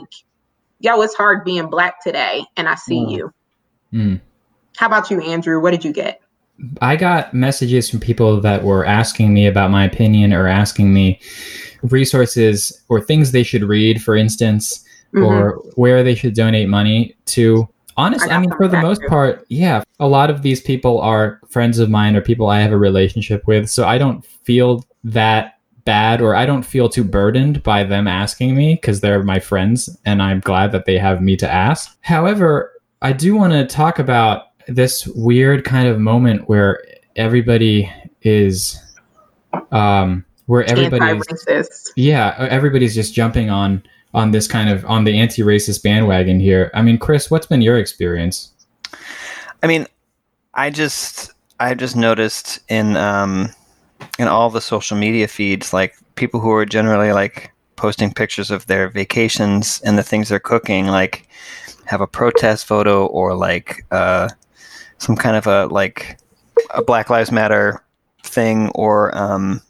yo, 0.79 1.01
it's 1.01 1.15
hard 1.15 1.43
being 1.43 1.67
black 1.69 2.01
today 2.03 2.43
and 2.55 2.67
I 2.67 2.75
see 2.75 2.99
Mm. 2.99 3.11
you. 3.11 3.31
Mm. 3.93 4.21
How 4.77 4.87
about 4.87 5.09
you, 5.09 5.21
Andrew? 5.21 5.59
What 5.59 5.71
did 5.71 5.83
you 5.83 5.91
get? 5.91 6.21
I 6.81 6.95
got 6.95 7.33
messages 7.33 7.89
from 7.89 7.99
people 7.99 8.41
that 8.41 8.63
were 8.63 8.85
asking 8.85 9.33
me 9.33 9.45
about 9.47 9.69
my 9.71 9.85
opinion 9.85 10.33
or 10.33 10.47
asking 10.47 10.93
me 10.93 11.19
resources 11.83 12.71
or 12.89 12.99
things 13.01 13.31
they 13.31 13.43
should 13.43 13.63
read, 13.63 14.01
for 14.01 14.15
instance, 14.15 14.83
Mhm. 15.13 15.25
or 15.25 15.51
where 15.75 16.03
they 16.03 16.15
should 16.15 16.33
donate 16.33 16.67
money 16.67 17.15
to. 17.27 17.67
Honestly, 17.95 18.29
I 18.29 18.35
I, 18.35 18.39
mean, 18.39 18.51
for 18.57 18.67
the 18.67 18.79
most 18.81 19.01
too. 19.01 19.07
part, 19.07 19.45
yeah, 19.49 19.81
a 19.99 20.07
lot 20.07 20.29
of 20.29 20.41
these 20.43 20.61
people 20.61 20.99
are 21.01 21.39
friends 21.49 21.79
of 21.79 21.89
mine 21.89 22.15
or 22.15 22.21
people 22.21 22.47
I 22.47 22.59
have 22.61 22.71
a 22.71 22.77
relationship 22.77 23.47
with. 23.47 23.69
So 23.69 23.87
I 23.87 23.97
don't 23.97 24.23
feel 24.43 24.83
that 25.03 25.53
bad 25.87 26.21
or 26.21 26.35
I 26.35 26.45
don't 26.45 26.63
feel 26.63 26.89
too 26.89 27.03
burdened 27.03 27.63
by 27.63 27.83
them 27.83 28.07
asking 28.07 28.55
me 28.55 28.75
because 28.75 29.01
they're 29.01 29.23
my 29.23 29.39
friends 29.39 29.97
and 30.05 30.21
I'm 30.21 30.41
glad 30.41 30.71
that 30.73 30.85
they 30.85 30.99
have 30.99 31.21
me 31.21 31.35
to 31.37 31.51
ask. 31.51 31.97
However, 32.01 32.73
I 33.01 33.13
do 33.13 33.35
want 33.35 33.53
to 33.53 33.65
talk 33.65 33.97
about 33.97 34.47
this 34.67 35.07
weird 35.07 35.63
kind 35.63 35.87
of 35.87 35.97
moment 35.97 36.49
where 36.49 36.83
everybody 37.15 37.91
is, 38.21 38.77
um, 39.71 40.25
where 40.45 40.63
everybody 40.65 41.03
Anti-racist. 41.03 41.89
yeah 41.95 42.35
everybody's 42.49 42.93
just 42.93 43.13
jumping 43.13 43.49
on 43.49 43.81
on 44.13 44.31
this 44.31 44.47
kind 44.47 44.69
of 44.69 44.85
on 44.85 45.03
the 45.03 45.19
anti-racist 45.19 45.83
bandwagon 45.83 46.39
here 46.39 46.71
i 46.73 46.81
mean 46.81 46.97
chris 46.97 47.29
what's 47.29 47.45
been 47.45 47.61
your 47.61 47.77
experience 47.77 48.53
I 49.63 49.67
mean, 49.67 49.87
I 50.53 50.69
just 50.69 51.31
I 51.59 51.73
just 51.73 51.95
noticed 51.95 52.59
in 52.69 52.95
um 52.95 53.53
in 54.19 54.27
all 54.27 54.49
the 54.49 54.61
social 54.61 54.97
media 54.97 55.27
feeds 55.27 55.73
like 55.73 55.95
people 56.15 56.39
who 56.39 56.51
are 56.51 56.65
generally 56.65 57.11
like 57.11 57.51
posting 57.75 58.11
pictures 58.11 58.49
of 58.49 58.65
their 58.65 58.89
vacations 58.89 59.81
and 59.85 59.97
the 59.97 60.03
things 60.03 60.29
they're 60.29 60.39
cooking 60.39 60.87
like 60.87 61.27
have 61.85 62.01
a 62.01 62.07
protest 62.07 62.65
photo 62.65 63.05
or 63.07 63.35
like 63.35 63.85
uh 63.91 64.27
some 64.97 65.15
kind 65.15 65.35
of 65.35 65.47
a 65.47 65.67
like 65.67 66.17
a 66.71 66.83
Black 66.83 67.09
Lives 67.09 67.31
Matter 67.31 67.83
thing 68.23 68.69
or 68.69 69.15
um 69.17 69.61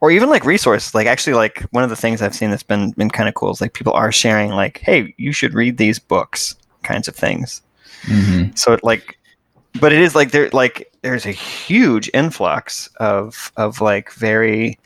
or 0.00 0.10
even 0.10 0.28
like 0.28 0.44
resources 0.44 0.94
like 0.94 1.06
actually 1.06 1.34
like 1.34 1.62
one 1.70 1.84
of 1.84 1.90
the 1.90 1.96
things 1.96 2.22
i've 2.22 2.34
seen 2.34 2.50
that's 2.50 2.62
been 2.62 2.90
been 2.92 3.10
kind 3.10 3.28
of 3.28 3.34
cool 3.34 3.50
is 3.50 3.60
like 3.60 3.74
people 3.74 3.92
are 3.92 4.10
sharing 4.10 4.52
like 4.52 4.78
hey 4.78 5.14
you 5.18 5.32
should 5.32 5.52
read 5.52 5.76
these 5.76 5.98
books 5.98 6.54
kinds 6.82 7.06
of 7.06 7.14
things 7.14 7.60
mm-hmm. 8.02 8.54
so 8.54 8.72
it 8.72 8.82
like 8.82 9.18
but 9.80 9.92
it 9.92 10.00
is 10.00 10.14
like 10.14 10.30
they're 10.30 10.48
like 10.50 10.87
there's 11.02 11.26
a 11.26 11.30
huge 11.32 12.10
influx 12.14 12.88
of 12.96 13.52
of 13.56 13.80
like 13.80 14.12
very 14.12 14.78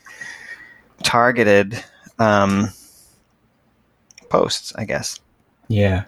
targeted 1.03 1.83
um 2.19 2.69
posts 4.29 4.73
i 4.77 4.85
guess 4.85 5.19
yeah 5.67 6.03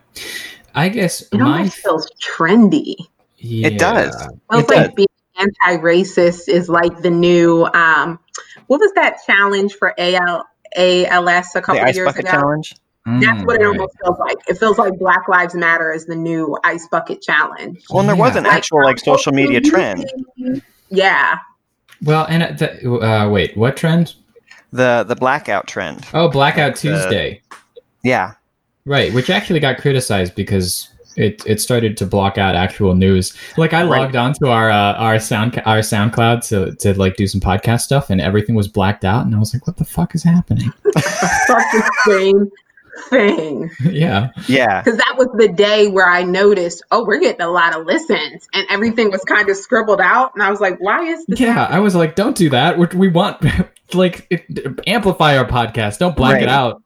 i 0.73 0.89
guess 0.89 1.21
It 1.31 1.37
my 1.39 1.57
almost 1.57 1.77
feels 1.77 2.11
trendy. 2.21 2.95
yeah. 3.37 3.67
It 3.67 3.77
does. 3.77 4.15
Well, 4.49 4.59
It 4.59 4.63
it's 4.63 4.69
like 4.69 4.85
does. 4.87 4.95
being 4.95 5.07
anti-racist 5.37 6.47
is 6.47 6.69
like 6.69 7.01
the 7.01 7.09
new 7.09 7.65
um 7.73 8.19
what 8.67 8.79
was 8.79 8.91
that 8.95 9.17
challenge 9.25 9.73
for 9.73 9.93
AL 9.99 10.45
ALS 10.75 11.55
a 11.55 11.61
the 11.61 11.61
couple 11.61 11.81
of 11.81 11.87
ice 11.89 11.95
years 11.95 12.05
bucket 12.05 12.25
ago? 12.25 12.31
challenge 12.31 12.75
That's 13.05 13.25
Mm, 13.25 13.45
what 13.45 13.57
it 13.57 13.59
right. 13.59 13.67
almost 13.67 13.95
feels 14.03 14.17
like. 14.17 14.37
It 14.47 14.57
feels 14.57 14.79
like 14.79 14.97
Black 14.97 15.27
Lives 15.27 15.53
Matter 15.53 15.91
is 15.91 16.05
the 16.07 16.15
new 16.15 16.57
ice 16.63 16.87
bucket 16.89 17.21
challenge. 17.21 17.83
well 17.91 17.99
and 17.99 18.09
there 18.09 18.15
was 18.15 18.33
Yeah. 18.33 18.39
an 18.39 18.45
actual 18.47 18.83
like 18.83 18.97
social 18.99 19.31
media 19.31 19.61
trend 19.61 20.05
Yeah. 20.89 21.37
well 22.03 22.25
and 22.29 22.41
at 22.43 22.57
the, 22.57 22.91
uh, 22.91 23.29
wait 23.29 23.55
what 23.55 23.77
trend 23.77 24.15
the 24.73 25.05
the 25.07 25.15
blackout 25.15 25.67
trend 25.67 26.05
oh 26.13 26.27
blackout 26.29 26.71
Like 26.73 26.79
the- 26.81 26.89
tuesday 26.89 27.41
yeah 28.03 28.33
Right, 28.87 29.11
which 29.15 29.31
actually 29.31 29.59
got 29.59 29.77
criticized 29.79 30.35
because 30.35 30.89
it 31.15 31.41
it 31.47 31.59
started 31.59 31.97
to 31.97 32.05
block 32.05 32.37
out 32.37 32.53
actual 32.55 32.93
news. 32.93 33.33
Like 33.57 33.73
I 33.73 33.81
Right. 33.83 34.01
logged 34.01 34.15
onto 34.15 34.45
our 34.47 34.69
uh, 34.69 34.93
our 34.93 35.17
sound 35.17 35.59
our 35.65 35.79
SoundCloud 35.79 36.47
to 36.49 36.75
to 36.75 36.93
like 36.99 37.15
do 37.15 37.25
some 37.25 37.41
podcast 37.41 37.79
stuff, 37.81 38.11
and 38.11 38.21
everything 38.21 38.53
was 38.53 38.67
blacked 38.67 39.03
out, 39.03 39.25
and 39.25 39.33
I 39.33 39.39
was 39.39 39.55
like, 39.55 39.65
"What 39.65 39.77
the 39.77 39.85
fuck 39.85 40.13
is 40.13 40.21
happening?" 40.21 40.71
Such 40.93 41.63
the 41.73 41.91
same 42.05 42.51
thing. 43.09 43.69
yeah, 43.83 44.29
Yeah. 44.47 44.81
Because 44.81 44.97
that 44.97 45.15
was 45.17 45.27
the 45.37 45.47
day 45.47 45.87
where 45.87 46.07
I 46.07 46.23
noticed, 46.23 46.83
oh, 46.91 47.05
we're 47.05 47.19
getting 47.19 47.41
a 47.41 47.49
lot 47.49 47.75
of 47.77 47.85
listens, 47.85 48.47
and 48.53 48.65
everything 48.69 49.11
was 49.11 49.21
kind 49.23 49.49
of 49.49 49.57
scribbled 49.57 50.01
out, 50.01 50.31
and 50.33 50.43
I 50.43 50.49
was 50.49 50.59
like, 50.59 50.77
why 50.79 51.03
is 51.03 51.25
this? 51.27 51.39
yeah. 51.39 51.65
I 51.69 51.79
was 51.79 51.95
like, 51.95 52.15
"Don't 52.15 52.35
do 52.35 52.49
that. 52.49 52.77
We're, 52.77 52.89
we 52.95 53.07
want 53.07 53.43
like 53.93 54.27
it, 54.29 54.45
amplify 54.87 55.37
our 55.37 55.45
podcast. 55.45 55.99
Don't 55.99 56.15
black 56.15 56.33
Right. 56.35 56.43
it 56.43 56.49
out." 56.49 56.81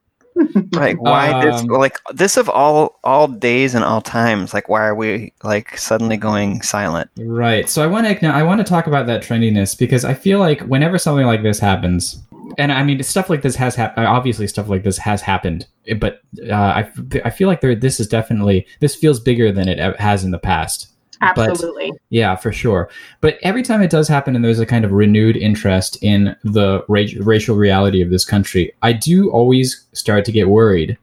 Like 0.71 1.01
why 1.01 1.43
this 1.43 1.61
Um, 1.61 1.67
like 1.67 1.97
this 2.13 2.37
of 2.37 2.47
all 2.47 2.97
all 3.03 3.27
days 3.27 3.75
and 3.75 3.83
all 3.83 3.99
times, 3.99 4.53
like 4.53 4.69
why 4.69 4.85
are 4.87 4.95
we 4.95 5.33
like 5.43 5.77
suddenly 5.77 6.15
going 6.15 6.61
silent? 6.61 7.09
Right. 7.17 7.67
So 7.67 7.83
I 7.83 7.87
want 7.87 8.07
to 8.07 8.17
now 8.25 8.33
I 8.33 8.43
want 8.43 8.59
to 8.59 8.63
talk 8.63 8.87
about 8.87 9.05
that 9.07 9.21
trendiness 9.21 9.77
because 9.77 10.05
I 10.05 10.13
feel 10.13 10.39
like 10.39 10.61
whenever 10.61 10.97
something 10.97 11.25
like 11.25 11.43
this 11.43 11.59
happens, 11.59 12.19
and 12.57 12.71
I 12.71 12.83
mean 12.83 13.01
stuff 13.03 13.29
like 13.29 13.41
this 13.41 13.55
has 13.55 13.75
happened. 13.75 14.07
Obviously, 14.07 14.47
stuff 14.47 14.69
like 14.69 14.83
this 14.83 14.97
has 14.97 15.21
happened, 15.21 15.67
but 15.99 16.21
uh, 16.49 16.53
I 16.53 16.91
I 17.23 17.29
feel 17.29 17.47
like 17.47 17.61
there 17.61 17.75
this 17.75 17.99
is 17.99 18.07
definitely 18.07 18.67
this 18.79 18.95
feels 18.95 19.19
bigger 19.19 19.51
than 19.51 19.67
it 19.67 19.99
has 19.99 20.23
in 20.23 20.31
the 20.31 20.39
past. 20.39 20.87
Absolutely. 21.21 21.91
Yeah, 22.09 22.35
for 22.35 22.53
sure. 22.53 22.89
But 23.19 23.37
every 23.41 23.61
time 23.61 23.81
it 23.81 23.91
does 23.91 24.07
happen, 24.07 24.35
and 24.35 24.45
there's 24.45 24.59
a 24.59 24.65
kind 24.65 24.85
of 24.85 24.91
renewed 24.91 25.35
interest 25.35 26.01
in 26.01 26.35
the 26.43 26.83
ra- 26.87 27.03
racial 27.19 27.57
reality 27.57 28.01
of 28.01 28.09
this 28.09 28.23
country, 28.23 28.71
I 28.81 28.93
do 28.93 29.29
always 29.29 29.85
start 29.91 30.23
to 30.25 30.31
get 30.31 30.47
worried 30.47 30.97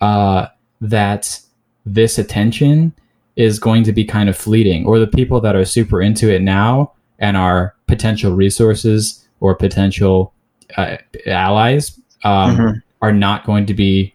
uh, 0.00 0.48
that 0.82 1.40
this 1.86 2.18
attention 2.18 2.92
is 3.36 3.58
going 3.58 3.84
to 3.84 3.92
be 3.92 4.04
kind 4.04 4.28
of 4.28 4.36
fleeting, 4.36 4.86
or 4.86 4.98
the 4.98 5.06
people 5.06 5.40
that 5.40 5.56
are 5.56 5.64
super 5.64 6.02
into 6.02 6.30
it 6.30 6.42
now 6.42 6.92
and 7.18 7.36
are 7.36 7.74
potential 7.86 8.32
resources 8.32 9.26
or 9.40 9.54
potential 9.54 10.32
uh, 10.76 10.96
allies 11.26 11.98
um, 12.24 12.56
Mhm. 12.56 12.82
are 13.02 13.12
not 13.12 13.44
going 13.44 13.66
to 13.66 13.74
be 13.74 14.14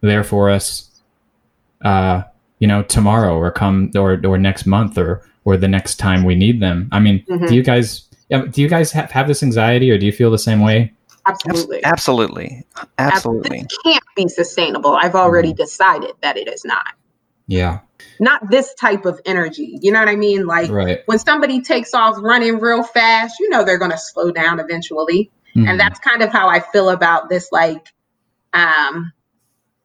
there 0.00 0.24
for 0.24 0.50
us 0.50 0.90
uh, 1.82 2.22
you 2.58 2.66
know 2.68 2.82
tomorrow 2.82 3.36
or 3.36 3.50
come 3.50 3.90
or 3.96 4.20
or 4.26 4.38
next 4.38 4.66
month 4.66 4.96
or 4.98 5.22
or 5.44 5.56
the 5.56 5.68
next 5.68 5.96
time 5.96 6.24
we 6.24 6.34
need 6.34 6.60
them 6.60 6.88
i 6.92 6.98
mean 6.98 7.22
Mhm. 7.28 7.48
do 7.48 7.54
you 7.54 7.62
guys 7.62 8.02
do 8.50 8.62
you 8.62 8.68
guys 8.68 8.90
have, 8.92 9.10
have 9.10 9.28
this 9.28 9.42
anxiety 9.42 9.90
or 9.90 9.98
do 9.98 10.06
you 10.06 10.12
feel 10.12 10.30
the 10.30 10.38
same 10.38 10.60
way 10.60 10.92
Absolutely. 11.26 11.82
Absolutely. 11.84 12.66
Absolutely. 12.98 13.60
This 13.66 13.78
can't 13.82 14.04
be 14.14 14.28
sustainable. 14.28 14.94
I've 14.94 15.14
already 15.14 15.52
Mm-hmm. 15.54 15.56
decided 15.62 16.10
that 16.20 16.36
it 16.36 16.48
is 16.48 16.66
not. 16.66 16.84
yeah 17.46 17.78
Not 18.20 18.50
this 18.50 18.74
type 18.74 19.06
of 19.06 19.18
energy. 19.24 19.78
You 19.80 19.90
know 19.90 20.00
what 20.00 20.08
I 20.10 20.16
mean? 20.16 20.46
Like 20.46 20.70
right 20.70 21.00
when 21.06 21.18
somebody 21.18 21.62
takes 21.62 21.94
off 21.94 22.16
running 22.18 22.58
real 22.60 22.82
fast, 22.82 23.40
you 23.40 23.48
know 23.48 23.64
they're 23.64 23.78
going 23.78 23.90
to 23.90 23.96
slow 23.98 24.32
down 24.32 24.60
eventually. 24.60 25.30
Mhm. 25.56 25.68
and 25.68 25.80
that's 25.80 25.98
kind 26.00 26.22
of 26.22 26.30
how 26.32 26.48
i 26.48 26.60
feel 26.60 26.90
about 26.90 27.28
this 27.28 27.48
like 27.52 27.92
um 28.52 29.12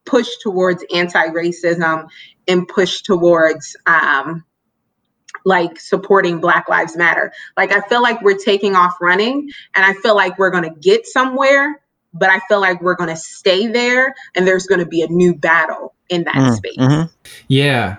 push 0.05 0.27
towards 0.41 0.83
anti-racism 0.93 2.07
and 2.47 2.67
push 2.67 3.01
towards 3.03 3.75
um 3.85 4.43
like 5.45 5.79
supporting 5.79 6.39
black 6.41 6.67
lives 6.67 6.97
matter. 6.97 7.31
Like 7.55 7.71
i 7.71 7.81
feel 7.81 8.01
like 8.01 8.21
we're 8.21 8.37
taking 8.37 8.75
off 8.75 8.95
running 8.99 9.49
and 9.75 9.85
i 9.85 9.93
feel 9.93 10.15
like 10.15 10.37
we're 10.39 10.49
going 10.49 10.63
to 10.63 10.75
get 10.79 11.05
somewhere 11.05 11.81
but 12.13 12.29
i 12.29 12.39
feel 12.47 12.59
like 12.59 12.81
we're 12.81 12.95
going 12.95 13.09
to 13.09 13.15
stay 13.15 13.67
there 13.67 14.15
and 14.35 14.47
there's 14.47 14.65
going 14.65 14.79
to 14.79 14.85
be 14.87 15.01
a 15.03 15.07
new 15.07 15.35
battle 15.35 15.93
in 16.09 16.23
that 16.23 16.35
Mm, 16.35 16.55
space. 16.55 16.77
Mhm. 16.77 17.09
yeah. 17.47 17.97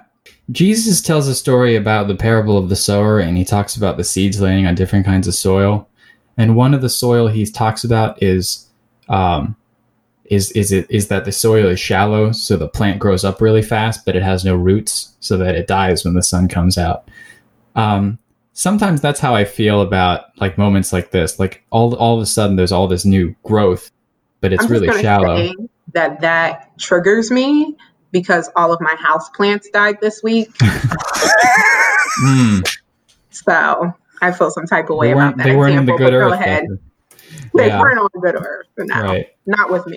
Jesus 0.51 1.01
tells 1.01 1.29
a 1.29 1.35
story 1.37 1.77
about 1.77 2.09
the 2.09 2.17
parable 2.17 2.59
of 2.59 2.69
the 2.69 2.75
sower 2.77 3.21
and 3.21 3.37
he 3.37 3.45
talks 3.45 3.77
about 3.77 3.97
the 3.97 4.03
seeds 4.05 4.41
laying 4.41 4.67
on 4.67 4.75
different 4.75 5.07
kinds 5.07 5.29
of 5.29 5.35
soil 5.35 5.87
and 6.41 6.57
one 6.57 6.75
of 6.75 6.81
the 6.81 6.89
soil 6.89 7.29
he 7.29 7.45
talks 7.47 7.85
about 7.85 8.23
is 8.23 8.67
um 9.09 9.55
is 10.25 10.51
is 10.53 10.73
it 10.73 10.87
is 10.91 11.09
that 11.09 11.25
the 11.25 11.33
soil 11.33 11.69
is 11.69 11.81
shallow 11.81 12.33
so 12.33 12.57
the 12.57 12.69
plant 12.69 12.99
grows 12.99 13.25
up 13.25 13.41
really 13.41 13.63
fast 13.63 14.05
but 14.05 14.17
it 14.17 14.23
has 14.23 14.45
no 14.45 14.55
roots 14.55 15.15
so 15.21 15.37
that 15.37 15.55
it 15.55 15.67
dies 15.67 16.05
when 16.05 16.15
the 16.15 16.23
sun 16.23 16.49
comes 16.49 16.79
out. 16.79 17.09
Um 17.75 18.19
sometimes 18.53 19.01
that's 19.01 19.21
how 19.21 19.35
i 19.35 19.45
feel 19.45 19.81
about 19.81 20.27
like 20.41 20.59
moments 20.59 20.93
like 20.93 21.11
this. 21.11 21.39
Like 21.39 21.65
all 21.71 21.95
all 21.97 22.17
of 22.17 22.23
a 22.23 22.27
sudden 22.27 22.57
there's 22.57 22.73
all 22.73 22.89
this 22.89 23.05
new 23.05 23.35
growth 23.45 23.91
but 24.41 24.53
it's 24.53 24.69
really 24.69 24.89
shallow. 25.03 25.53
that 25.93 26.21
that 26.21 26.71
triggers 26.79 27.31
me 27.31 27.77
because 28.13 28.51
all 28.57 28.73
of 28.73 28.81
my 28.81 28.95
house 28.99 29.29
plants 29.31 29.69
died 29.71 30.01
this 30.01 30.23
week. 30.23 30.51
Mm, 32.25 32.69
So 33.31 33.95
I 34.23 34.33
felt 34.33 34.53
some 34.55 34.67
type 34.67 34.91
of 34.91 34.97
way 34.97 35.09
they 35.09 35.13
about 35.13 35.37
that 35.37 35.45
they 35.45 35.57
weren't 35.57 35.77
in 35.79 35.87
the 35.87 35.93
example, 35.95 36.11
good 36.11 36.19
but 36.21 36.29
go 36.29 36.33
ahead. 36.33 36.65
They 37.55 37.67
Yeah. 37.69 37.81
weren't 37.81 37.99
on 37.99 38.09
the 38.15 38.21
good 38.21 38.35
earth. 38.37 38.67
No, 38.79 39.03
right 39.03 39.29
not 39.47 39.71
with 39.71 39.87
me. 39.87 39.97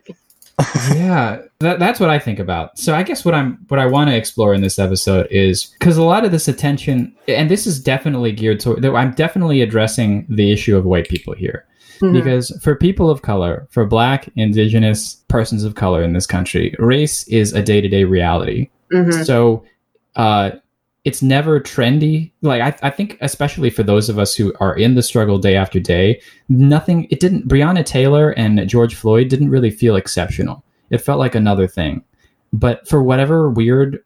yeah 0.93 1.41
that, 1.59 1.79
that's 1.79 1.99
what 1.99 2.11
i 2.11 2.19
think 2.19 2.37
about 2.37 2.77
so 2.77 2.93
i 2.93 3.01
guess 3.01 3.25
what 3.25 3.33
i'm 3.33 3.57
what 3.69 3.79
i 3.79 3.87
want 3.87 4.07
to 4.07 4.15
explore 4.15 4.53
in 4.53 4.61
this 4.61 4.77
episode 4.77 5.27
is 5.31 5.65
because 5.79 5.97
a 5.97 6.03
lot 6.03 6.23
of 6.23 6.31
this 6.31 6.47
attention 6.47 7.11
and 7.27 7.49
this 7.49 7.65
is 7.65 7.81
definitely 7.81 8.31
geared 8.31 8.59
toward 8.59 8.85
i'm 8.85 9.11
definitely 9.13 9.61
addressing 9.63 10.27
the 10.29 10.51
issue 10.51 10.77
of 10.77 10.85
white 10.85 11.07
people 11.09 11.33
here 11.33 11.65
Mhm. 12.03 12.13
because 12.13 12.55
for 12.61 12.75
people 12.75 13.09
of 13.09 13.23
color 13.23 13.67
for 13.71 13.83
black 13.83 14.29
indigenous 14.35 15.15
persons 15.27 15.63
of 15.63 15.73
color 15.73 16.03
in 16.03 16.13
this 16.13 16.27
country 16.27 16.75
race 16.77 17.27
is 17.27 17.51
a 17.53 17.61
day-to-day 17.63 18.03
reality 18.03 18.69
Mhm. 18.93 19.25
so 19.25 19.63
uh 20.15 20.51
it's 21.05 21.21
never 21.21 21.59
trendy. 21.59 22.31
Like 22.41 22.61
I, 22.61 22.87
I 22.87 22.89
think 22.89 23.17
especially 23.21 23.69
for 23.69 23.83
those 23.83 24.09
of 24.09 24.17
us 24.17 24.35
who 24.35 24.53
are 24.59 24.75
in 24.75 24.95
the 24.95 25.03
struggle 25.03 25.37
day 25.37 25.55
after 25.55 25.79
day 25.79 26.21
nothing 26.49 27.07
it 27.09 27.19
didn't 27.19 27.47
breonna 27.47 27.85
taylor 27.85 28.31
and 28.31 28.67
george 28.67 28.95
floyd 28.95 29.27
didn't 29.27 29.49
really 29.49 29.71
feel 29.71 29.95
exceptional. 29.95 30.63
It 30.89 30.99
felt 30.99 31.19
like 31.19 31.35
another 31.35 31.67
thing. 31.67 32.03
But 32.53 32.87
for 32.87 33.03
whatever 33.03 33.49
weird 33.49 33.99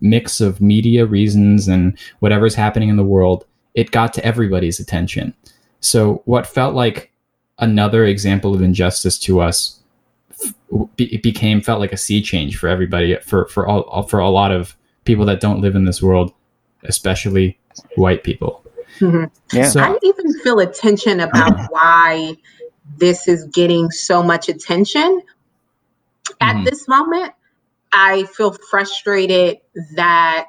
mix 0.00 0.40
of 0.40 0.60
media 0.60 1.06
reasons 1.06 1.66
and 1.66 1.98
whatever's 2.20 2.54
happening 2.54 2.88
in 2.88 2.96
the 2.96 3.04
world 3.04 3.44
it 3.74 3.90
got 3.90 4.14
to 4.14 4.24
everybody's 4.24 4.80
attention. 4.80 5.34
So 5.80 6.22
what 6.24 6.46
felt 6.46 6.74
like 6.74 7.12
another 7.58 8.04
example 8.04 8.54
of 8.54 8.62
injustice 8.62 9.18
to 9.18 9.40
us 9.40 9.80
it 10.98 11.22
became 11.22 11.60
felt 11.60 11.80
like 11.80 11.92
a 11.92 11.96
sea 11.96 12.20
change 12.20 12.56
for 12.58 12.68
everybody 12.68 13.16
for 13.24 13.46
for 13.48 13.66
all 13.66 14.02
for 14.04 14.20
a 14.20 14.28
lot 14.28 14.52
of 14.52 14.76
people 15.06 15.24
that 15.24 15.40
don't 15.40 15.60
live 15.60 15.74
in 15.74 15.84
this 15.84 16.02
world 16.02 16.32
especially 16.84 17.58
white 17.96 18.22
people 18.22 18.62
Mhm. 19.00 19.30
Yeah. 19.52 19.68
so 19.68 19.80
I 19.80 19.98
even 20.02 20.32
feel 20.40 20.58
a 20.60 20.66
tension 20.66 21.20
about 21.20 21.58
why 21.70 22.36
this 22.98 23.28
is 23.28 23.44
getting 23.52 23.90
so 23.90 24.22
much 24.22 24.48
attention 24.48 25.22
at 26.40 26.56
Mhm. 26.56 26.64
this 26.64 26.88
moment. 26.88 27.32
I 27.92 28.24
feel 28.24 28.52
frustrated 28.70 29.58
that 29.96 30.48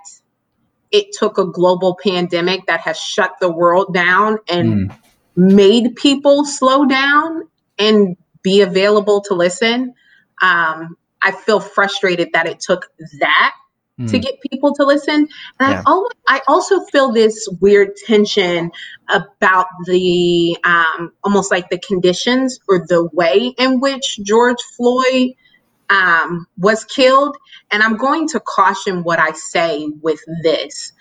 it 0.92 1.08
took 1.18 1.38
a 1.38 1.46
global 1.46 1.98
pandemic 2.02 2.66
that 2.68 2.82
has 2.82 2.98
shut 2.98 3.34
the 3.40 3.52
world 3.52 3.94
down 3.94 4.40
and 4.48 4.90
mm, 4.90 4.96
made 5.36 5.96
people 5.96 6.46
slow 6.46 6.86
down 6.86 7.44
and 7.78 8.16
be 8.42 8.62
available 8.62 9.22
to 9.22 9.34
listen. 9.34 9.94
Um, 10.42 10.98
I 11.22 11.32
feel 11.32 11.60
frustrated 11.60 12.30
that 12.34 12.48
it 12.48 12.60
took 12.60 12.90
that 13.20 13.54
to 14.08 14.20
mm, 14.20 14.22
get 14.22 14.36
people 14.50 14.74
to 14.76 14.84
listen. 14.86 15.28
And 15.60 15.74
Yeah. 15.74 15.84
I, 15.86 15.90
al- 15.90 16.10
I 16.28 16.42
also 16.48 16.82
feel 16.86 17.12
this 17.12 17.48
weird 17.60 17.96
tension 18.06 18.72
about 19.10 19.68
the 19.86 20.58
um, 20.64 21.14
almost 21.24 21.52
like 21.52 21.70
the 21.70 21.80
conditions 21.80 22.60
or 22.68 22.86
the 22.88 23.10
way 23.14 23.54
in 23.58 23.80
which 23.80 24.20
George 24.24 24.62
Floyd 24.76 25.34
um, 25.90 26.48
was 26.58 26.84
killed. 26.86 27.38
And 27.72 27.84
I'm 27.84 27.98
going 27.98 28.28
to 28.30 28.40
caution 28.40 29.04
what 29.04 29.20
I 29.20 29.32
say 29.34 29.88
with 30.02 30.22
this 30.44 30.94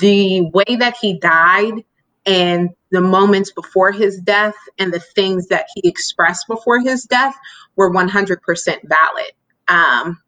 the 0.00 0.42
way 0.52 0.76
that 0.76 0.96
he 1.00 1.18
died 1.18 1.84
and 2.26 2.70
the 2.90 3.00
moments 3.00 3.52
before 3.52 3.92
his 3.92 4.18
death 4.20 4.56
and 4.78 4.92
the 4.92 5.00
things 5.00 5.48
that 5.48 5.66
he 5.74 5.88
expressed 5.88 6.46
before 6.48 6.80
his 6.80 7.04
death 7.04 7.34
were 7.76 7.90
100% 7.92 8.38
valid. 8.84 9.32
Um, 9.68 10.20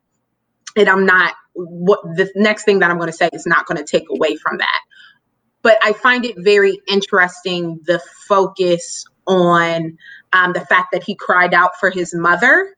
and 0.76 0.88
I'm 0.88 1.06
not 1.06 1.34
what 1.54 2.00
the 2.02 2.30
next 2.36 2.64
thing 2.64 2.80
that 2.80 2.90
I'm 2.90 2.98
going 2.98 3.10
to 3.10 3.16
say 3.16 3.28
is 3.32 3.46
not 3.46 3.66
going 3.66 3.78
to 3.78 3.84
take 3.84 4.08
away 4.10 4.36
from 4.36 4.58
that. 4.58 4.80
But 5.62 5.78
I 5.82 5.92
find 5.92 6.24
it 6.24 6.36
very 6.38 6.78
interesting 6.88 7.80
the 7.84 8.00
focus 8.28 9.04
on 9.26 9.98
um, 10.32 10.52
the 10.52 10.64
fact 10.64 10.88
that 10.92 11.02
he 11.02 11.14
cried 11.14 11.54
out 11.54 11.72
for 11.78 11.90
his 11.90 12.14
mother 12.14 12.74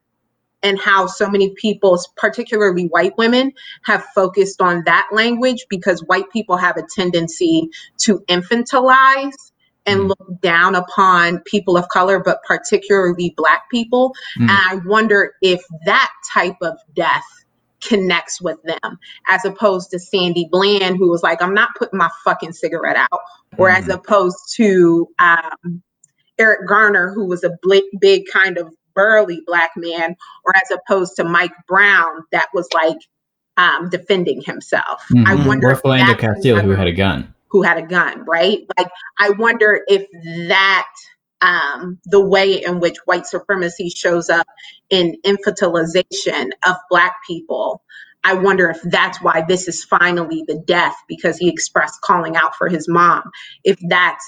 and 0.63 0.79
how 0.79 1.07
so 1.07 1.29
many 1.29 1.55
people, 1.57 2.01
particularly 2.17 2.87
white 2.87 3.17
women, 3.19 3.53
have 3.85 4.05
focused 4.15 4.61
on 4.61 4.83
that 4.87 5.09
language 5.13 5.67
because 5.71 6.03
white 6.07 6.31
people 6.33 6.57
have 6.57 6.77
a 6.77 6.85
tendency 6.97 7.69
to 7.99 8.21
infantilize 8.29 9.35
and 9.87 10.03
Mm. 10.03 10.09
look 10.11 10.41
down 10.41 10.75
upon 10.77 11.41
people 11.41 11.77
of 11.77 11.89
color, 11.89 12.21
but 12.21 12.43
particularly 12.45 13.35
black 13.37 13.71
people. 13.71 14.15
Mm. 14.39 14.43
And 14.43 14.51
I 14.51 14.81
wonder 14.87 15.33
if 15.43 15.63
that 15.87 16.11
type 16.33 16.57
of 16.63 16.79
death 16.95 17.42
connects 17.87 18.41
with 18.41 18.59
them, 18.65 18.99
as 19.29 19.45
opposed 19.45 19.91
to 19.91 19.99
Sandy 19.99 20.49
Bland, 20.51 20.97
who 20.97 21.11
was 21.11 21.23
like, 21.23 21.43
I'm 21.43 21.55
not 21.55 21.71
putting 21.79 21.99
my 21.99 22.11
fucking 22.25 22.53
cigarette 22.53 22.97
out, 22.97 23.21
or 23.59 23.71
as 23.71 23.87
Mhm. 23.87 23.95
opposed 23.95 24.39
to 24.57 25.09
um, 25.19 25.83
Eric 26.39 26.67
Garner, 26.67 27.13
who 27.13 27.27
was 27.27 27.45
a 27.45 27.51
big, 27.69 27.85
big 28.01 28.25
kind 28.33 28.59
of 28.59 28.73
burly 28.95 29.43
black 29.47 29.71
man, 29.77 30.17
or 30.45 30.57
as 30.57 30.71
opposed 30.71 31.17
to 31.17 31.25
Mike 31.25 31.53
Brown, 31.69 32.25
that 32.33 32.49
was 32.55 32.69
like 32.75 32.97
um, 33.59 33.91
defending 33.91 34.41
himself. 34.43 35.05
I 35.27 35.35
Mhm. 35.35 35.47
wonder 35.47 35.71
Or 35.73 35.77
Philando 35.77 36.19
Castile, 36.19 36.61
who 36.61 36.71
had 36.71 36.87
a 36.87 36.93
gun. 36.93 37.35
who 37.49 37.61
had 37.61 37.77
a 37.77 37.83
gun, 37.83 38.25
right? 38.25 38.61
Like, 38.79 38.89
I 39.19 39.29
wonder 39.31 39.83
if 39.89 40.07
that, 40.49 40.89
um, 41.43 41.99
the 42.05 42.25
way 42.25 42.65
in 42.65 42.81
which 42.81 42.97
white 43.05 43.27
supremacy 43.27 43.91
shows 43.91 44.31
up 44.31 44.47
in 44.89 45.17
infantilization 45.27 46.51
of 46.67 46.77
Black 46.89 47.17
people, 47.27 47.83
I 48.25 48.35
wonder 48.35 48.71
if 48.71 48.81
that's 48.83 49.21
why 49.21 49.45
this 49.47 49.69
is 49.69 49.85
finally 49.85 50.45
the 50.47 50.63
death 50.67 50.95
because 51.09 51.37
he 51.39 51.49
expressed 51.49 52.01
calling 52.03 52.37
out 52.37 52.55
for 52.55 52.69
his 52.69 52.89
mom. 52.89 53.25
If 53.65 53.79
that's 53.89 54.25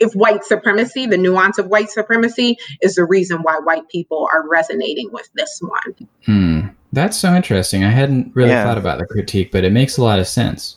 if 0.00 0.12
white 0.14 0.44
supremacy, 0.44 1.06
the 1.06 1.16
nuance 1.16 1.58
of 1.58 1.68
white 1.68 1.88
supremacy, 1.88 2.56
is 2.80 2.96
the 2.96 3.04
reason 3.04 3.38
why 3.42 3.60
white 3.62 3.88
people 3.88 4.28
are 4.32 4.48
resonating 4.48 5.08
with 5.12 5.28
this 5.34 5.60
one. 5.62 6.08
Hmm. 6.26 6.60
That's 6.92 7.16
so 7.16 7.32
interesting. 7.34 7.84
I 7.84 7.90
hadn't 7.90 8.32
really 8.34 8.50
Yeah. 8.50 8.64
thought 8.64 8.78
about 8.78 8.98
the 8.98 9.06
critique, 9.06 9.52
but 9.52 9.64
it 9.64 9.72
makes 9.72 9.96
a 9.96 10.02
lot 10.02 10.18
of 10.18 10.26
sense. 10.26 10.76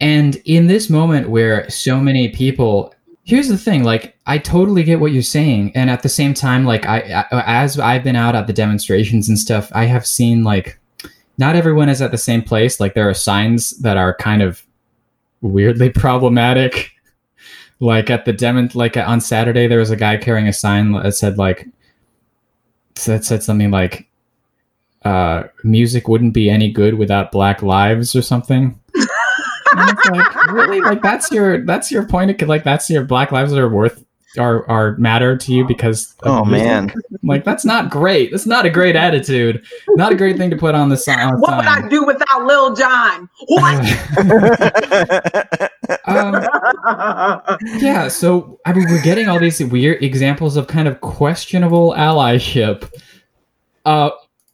And 0.00 0.40
in 0.44 0.68
this 0.68 0.88
moment 0.88 1.28
where 1.28 1.68
so 1.68 1.98
many 1.98 2.28
people, 2.28 2.94
here's 3.26 3.48
the 3.48 3.58
thing: 3.58 3.84
like, 3.84 4.16
I 4.26 4.38
totally 4.38 4.82
get 4.82 5.00
what 5.00 5.12
you're 5.12 5.22
saying, 5.22 5.72
and 5.74 5.90
at 5.90 6.02
the 6.02 6.08
same 6.08 6.32
time, 6.32 6.64
like, 6.64 6.86
I, 6.86 7.26
I 7.30 7.42
as 7.46 7.78
I've 7.78 8.02
been 8.02 8.16
out 8.16 8.34
at 8.34 8.46
the 8.46 8.52
demonstrations 8.54 9.28
and 9.28 9.38
stuff, 9.38 9.70
I 9.74 9.84
have 9.84 10.06
seen 10.06 10.42
like, 10.42 10.78
not 11.36 11.56
everyone 11.56 11.90
is 11.90 12.00
at 12.00 12.12
the 12.12 12.18
same 12.18 12.42
place. 12.42 12.80
Like, 12.80 12.94
there 12.94 13.08
are 13.08 13.14
signs 13.14 13.72
that 13.80 13.98
are 13.98 14.14
kind 14.14 14.40
of 14.40 14.64
weirdly 15.42 15.90
problematic. 15.94 16.92
Like 17.78 18.08
at 18.08 18.24
the 18.24 18.32
demo, 18.32 18.68
like 18.72 18.96
on 18.96 19.20
Saturday, 19.20 19.66
there 19.66 19.80
was 19.80 19.90
a 19.90 19.96
guy 19.96 20.16
carrying 20.16 20.48
a 20.48 20.52
sign 20.52 20.92
that 20.92 21.14
said 21.14 21.36
like, 21.36 21.68
that 23.04 23.22
said 23.22 23.42
something 23.42 23.70
like, 23.70 24.08
uh, 25.04 25.44
music 25.62 26.08
wouldn't 26.08 26.32
be 26.32 26.48
any 26.48 26.70
good 26.70 26.94
without 26.94 27.30
black 27.30 27.62
lives 27.62 28.16
or 28.16 28.22
something. 28.22 28.80
And 29.72 29.90
it's 29.90 30.10
like, 30.10 30.46
really? 30.52 30.80
Like 30.80 31.02
that's 31.02 31.30
your 31.30 31.64
that's 31.64 31.90
your 31.90 32.06
point 32.06 32.30
of 32.42 32.48
like 32.48 32.64
that's 32.64 32.88
your 32.90 33.04
black 33.04 33.32
lives 33.32 33.52
are 33.52 33.68
worth 33.68 34.04
are 34.38 34.68
are 34.68 34.96
matter 34.98 35.36
to 35.36 35.52
you 35.52 35.64
because 35.66 36.14
Oh 36.22 36.44
music? 36.44 36.66
man. 36.66 36.94
like 37.22 37.44
that's 37.44 37.64
not 37.64 37.90
great. 37.90 38.30
That's 38.30 38.46
not 38.46 38.66
a 38.66 38.70
great 38.70 38.96
attitude. 38.96 39.64
Not 39.90 40.12
a 40.12 40.14
great 40.14 40.36
thing 40.36 40.50
to 40.50 40.56
put 40.56 40.74
on 40.74 40.88
the 40.88 40.96
sign. 40.96 41.40
What 41.40 41.56
would 41.56 41.66
I 41.66 41.88
do 41.88 42.04
without 42.04 42.44
Lil 42.44 42.74
Jon? 42.74 43.28
What? 43.48 43.80
um, 46.04 46.46
yeah, 47.78 48.08
so 48.08 48.58
I 48.66 48.72
mean, 48.72 48.86
we're 48.88 49.02
getting 49.02 49.28
all 49.28 49.38
these 49.38 49.62
weird 49.64 50.02
examples 50.02 50.56
of 50.56 50.66
kind 50.66 50.88
of 50.88 51.00
questionable 51.00 51.94
allyship. 51.96 52.90
Uh, 53.84 54.10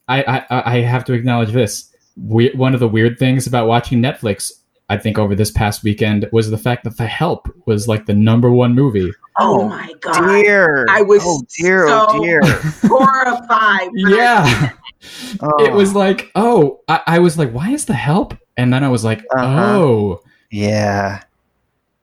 I 0.07 0.23
I, 0.49 0.77
I 0.77 0.81
have 0.81 1.05
to 1.05 1.13
acknowledge 1.13 1.51
this. 1.51 1.89
We, 2.15 2.49
one 2.51 2.73
of 2.75 2.79
the 2.79 2.87
weird 2.87 3.17
things 3.17 3.47
about 3.47 3.67
watching 3.67 3.99
Netflix, 3.99 4.51
I 4.93 4.97
think, 4.97 5.17
over 5.17 5.35
this 5.35 5.51
past 5.51 5.83
weekend 5.83 6.29
was 6.31 6.49
the 6.49 6.57
fact 6.57 6.83
that 6.85 6.97
The 6.97 7.07
Help 7.07 7.47
was 7.65 7.87
like 7.87 8.05
the 8.05 8.13
number 8.13 8.51
one 8.51 8.73
movie. 8.75 9.11
oh 9.39 9.67
my 9.67 9.91
god. 10.01 10.21
dear. 10.41 10.85
I 10.89 11.01
was 11.01 11.21
Oh 11.25 11.41
dear. 11.59 11.87
so- 11.87 12.05
oh 12.09 12.23
dear. 12.23 12.41
horrified. 12.83 13.89
when 13.93 14.13
I- 14.13 14.17
Yeah, 14.17 14.69
Oh, 15.41 15.65
it 15.65 15.73
was 15.73 15.93
like, 15.95 16.31
oh, 16.35 16.79
I, 16.87 17.01
I 17.07 17.19
was 17.19 17.37
like, 17.37 17.51
why 17.51 17.71
is 17.71 17.85
The 17.85 17.93
Help? 17.93 18.35
And 18.55 18.71
then 18.71 18.83
I 18.83 18.89
was 18.89 19.03
like, 19.03 19.19
Uh-huh. 19.35 19.75
oh, 19.77 20.21
Yeah. 20.51 21.23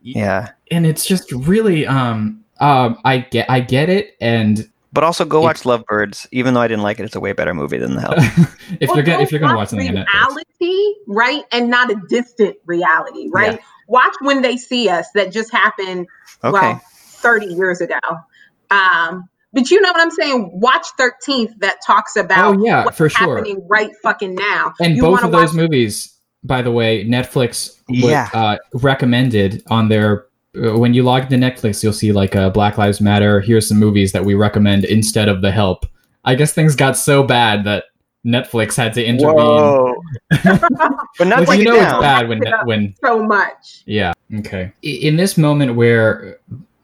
Yeah. 0.03 0.51
and 0.71 0.85
it's 0.87 1.07
just 1.07 1.31
really, 1.33 1.87
um, 1.87 2.45
um, 2.61 2.99
I 3.05 3.19
get, 3.19 3.51
I 3.51 3.61
get 3.61 3.89
it, 3.89 4.17
and 4.21 4.69
But 4.93 5.05
also 5.05 5.25
go 5.25 5.39
It- 5.39 5.43
watch 5.45 5.63
Lovebirds. 5.63 6.27
Even 6.33 6.55
though 6.55 6.61
I 6.61 6.69
didn't 6.69 6.83
like 6.83 6.99
it, 6.99 7.05
it's 7.05 7.15
a 7.15 7.21
way 7.21 7.33
better 7.33 7.55
movie 7.55 7.79
than 7.79 7.95
The 7.95 8.01
Help. 8.01 8.15
if 8.81 8.89
Well, 8.89 8.97
you're 8.97 9.05
gonna 9.07 9.23
if 9.23 9.31
you're 9.31 9.41
gonna 9.41 9.57
watch 9.57 9.69
something 9.69 9.89
on 9.89 10.05
Netflix. 10.05 10.13
reality, 10.61 10.95
right, 11.07 11.45
and 11.53 11.71
not 11.71 11.91
a 11.91 12.01
distant 12.09 12.57
reality, 12.67 13.29
right? 13.33 13.61
Watch 13.87 14.15
when 14.21 14.43
they 14.43 14.57
see 14.57 14.89
us 14.89 15.07
that 15.15 15.33
just 15.33 15.53
happened 15.53 16.07
Okay. 16.45 16.53
well 16.53 16.81
30 16.85 17.47
years 17.47 17.81
ago. 17.81 17.99
Um, 18.71 19.29
but 19.53 19.71
you 19.71 19.81
know 19.81 19.91
what 19.91 20.01
I'm 20.01 20.11
saying? 20.13 20.51
Watch 20.55 20.87
13th 20.99 21.59
that 21.59 21.77
talks 21.87 22.15
about 22.17 22.57
Oh 22.57 22.65
yeah, 22.65 22.85
what's 22.85 22.97
for 22.97 23.09
sure. 23.09 23.37
happening 23.39 23.67
right 23.69 23.91
fucking 24.03 24.35
now. 24.35 24.73
And 24.81 24.97
You 24.97 25.03
both 25.03 25.25
of 25.25 25.33
those 25.33 25.49
watch- 25.49 25.55
movies, 25.57 26.17
by 26.45 26.63
the 26.63 26.71
way, 26.71 27.05
Netflix 27.05 27.77
w- 27.89 28.09
Yeah. 28.09 28.29
uh, 28.33 28.57
recommended 28.75 29.63
on 29.71 29.89
their. 29.89 30.27
Uh, 30.57 30.77
when 30.77 30.95
you 30.95 31.03
log 31.03 31.33
into 31.33 31.37
Netflix, 31.37 31.83
you'll 31.83 31.93
see 31.93 32.13
like 32.13 32.35
uh, 32.35 32.51
Black 32.51 32.79
Lives 32.79 33.01
Matter. 33.01 33.41
Here's 33.41 33.69
some 33.69 33.79
movies 33.79 34.13
that 34.13 34.25
we 34.25 34.35
recommend 34.35 34.85
instead 34.85 35.29
of 35.29 35.43
The 35.43 35.51
Help. 35.51 35.87
I 36.25 36.35
guess 36.35 36.53
things 36.53 36.75
got 36.77 36.97
so 36.97 37.23
bad 37.23 37.65
that 37.65 37.85
Netflix 38.27 38.77
had 38.77 38.93
to 38.95 39.05
intervene. 39.05 39.37
Whoa. 39.37 40.03
but 40.31 41.27
not 41.27 41.41
Like, 41.41 41.49
take 41.49 41.67
you 41.67 41.75
it 41.75 41.77
know 41.77 41.83
it's 41.83 42.01
bad 42.01 42.29
when 42.29 42.43
when 42.65 42.95
so 43.03 43.23
much. 43.23 43.83
Yeah. 43.87 44.13
Okay. 44.39 44.73
In 44.83 45.17
this 45.17 45.39
moment 45.39 45.77
where 45.77 46.39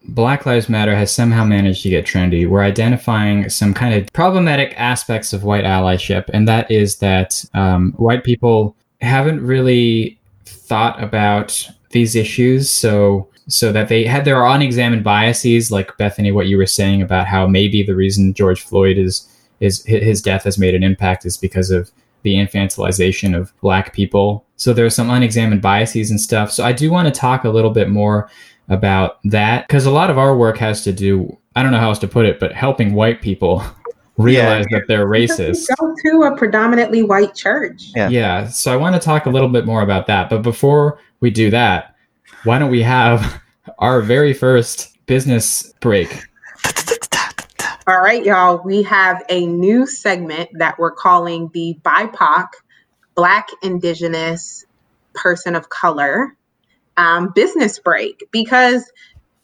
Black 0.04 0.46
Lives 0.46 0.68
Matter 0.68 0.94
has 0.94 1.12
somehow 1.12 1.44
managed 1.44 1.82
to 1.82 1.90
get 1.90 2.06
trendy, 2.06 2.48
we're 2.48 2.62
identifying 2.62 3.50
some 3.50 3.74
kind 3.74 3.94
of 3.94 4.10
problematic 4.12 4.72
aspects 4.78 5.32
of 5.32 5.44
white 5.44 5.64
allyship, 5.64 6.30
and 6.32 6.48
that 6.48 6.70
is 6.70 6.98
that 6.98 7.44
um, 7.54 7.92
white 7.96 8.24
people 8.24 8.76
haven't 9.00 9.44
really 9.44 10.18
thought 10.44 11.02
about 11.02 11.68
these 11.90 12.16
issues, 12.16 12.70
so 12.70 13.28
so 13.48 13.72
that 13.72 13.88
they 13.88 14.04
had 14.04 14.24
their 14.24 14.44
unexamined 14.44 15.04
biases, 15.04 15.70
like 15.70 15.96
Bethany, 15.96 16.32
what 16.32 16.46
you 16.46 16.56
were 16.56 16.66
saying 16.66 17.02
about 17.02 17.26
how 17.26 17.46
maybe 17.46 17.82
the 17.82 17.94
reason 17.94 18.34
George 18.34 18.62
Floyd 18.62 18.98
is 18.98 19.28
is 19.60 19.84
his 19.86 20.20
death 20.20 20.44
has 20.44 20.58
made 20.58 20.74
an 20.74 20.82
impact 20.82 21.24
is 21.24 21.38
because 21.38 21.70
of 21.70 21.90
the 22.22 22.34
infantilization 22.34 23.38
of 23.38 23.58
black 23.60 23.94
people. 23.94 24.44
So 24.56 24.72
there 24.72 24.84
are 24.84 24.90
some 24.90 25.10
unexamined 25.10 25.62
biases 25.62 26.10
and 26.10 26.20
stuff. 26.20 26.50
So 26.50 26.64
I 26.64 26.72
do 26.72 26.90
want 26.90 27.06
to 27.06 27.18
talk 27.18 27.44
a 27.44 27.48
little 27.48 27.70
bit 27.70 27.88
more 27.88 28.28
about 28.68 29.18
that 29.24 29.66
because 29.66 29.86
a 29.86 29.90
lot 29.90 30.10
of 30.10 30.18
our 30.18 30.36
work 30.36 30.58
has 30.58 30.82
to 30.84 30.92
do, 30.92 31.38
I 31.54 31.62
don't 31.62 31.72
know 31.72 31.78
how 31.78 31.88
else 31.88 32.00
to 32.00 32.08
put 32.08 32.26
it, 32.26 32.40
but 32.40 32.52
helping 32.52 32.94
white 32.94 33.22
people 33.22 33.62
realize 34.18 34.66
that 34.72 34.82
they're 34.88 35.06
racist. 35.06 35.68
Go 35.78 35.94
to 36.04 36.22
a 36.24 36.36
predominantly 36.36 37.02
white 37.02 37.34
church. 37.34 37.92
Yeah. 37.94 38.08
Yeah. 38.08 38.48
So 38.48 38.72
I 38.72 38.76
want 38.76 38.94
to 38.94 39.00
talk 39.00 39.26
a 39.26 39.30
little 39.30 39.48
bit 39.48 39.64
more 39.64 39.82
about 39.82 40.06
that. 40.08 40.28
But 40.28 40.42
before 40.42 40.98
we 41.20 41.30
do 41.30 41.50
that, 41.50 41.95
why 42.46 42.60
don't 42.60 42.70
we 42.70 42.82
have 42.82 43.42
our 43.80 44.00
very 44.00 44.32
first 44.32 44.96
business 45.06 45.72
break? 45.80 46.26
All 47.88 48.00
right, 48.00 48.24
y'all. 48.24 48.62
We 48.64 48.84
have 48.84 49.24
a 49.28 49.46
new 49.46 49.84
segment 49.84 50.50
that 50.54 50.78
we're 50.78 50.92
calling 50.92 51.50
the 51.52 51.76
BIPOC, 51.82 52.46
Black 53.16 53.48
Indigenous 53.62 54.64
Person 55.12 55.56
of 55.56 55.68
Color 55.70 56.36
um, 56.96 57.32
Business 57.34 57.80
Break 57.80 58.22
because 58.30 58.92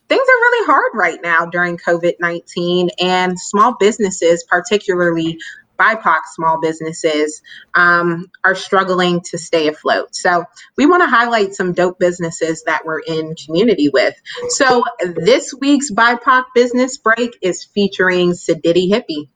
things 0.09 0.21
are 0.21 0.41
really 0.41 0.67
hard 0.67 0.93
right 0.95 1.19
now 1.23 1.47
during 1.47 1.79
COVID 1.79 2.15
19, 2.21 2.91
and 3.01 3.39
small 3.39 3.75
businesses, 3.81 4.45
particularly 4.45 5.39
BIPOC 5.79 6.21
small 6.35 6.61
businesses, 6.61 7.43
um, 7.75 8.31
are 8.45 8.55
struggling 8.55 9.21
to 9.23 9.39
stay 9.39 9.69
afloat. 9.69 10.15
So, 10.15 10.45
we 10.77 10.87
want 10.87 11.03
to 11.03 11.09
highlight 11.09 11.55
some 11.55 11.73
dope 11.73 11.99
businesses 11.99 12.65
that 12.65 12.85
we're 12.85 13.01
in 13.01 13.35
community 13.35 13.89
with. 13.91 14.15
So 14.51 14.85
this 15.01 15.55
week's 15.55 15.91
BIPOC 15.91 16.45
business 16.55 16.99
break 16.99 17.37
is 17.43 17.65
featuring 17.65 18.33
Sadiddy 18.33 18.91
Hippie, 18.91 19.29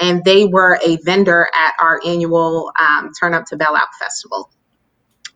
and 0.00 0.24
they 0.24 0.46
were 0.46 0.78
a 0.84 0.96
vendor 0.98 1.48
at 1.54 1.74
our 1.80 2.00
annual 2.04 2.72
um, 2.80 3.12
Turn 3.18 3.34
Up 3.34 3.46
to 3.46 3.56
Bell 3.56 3.76
Out 3.76 3.94
Festival. 3.98 4.50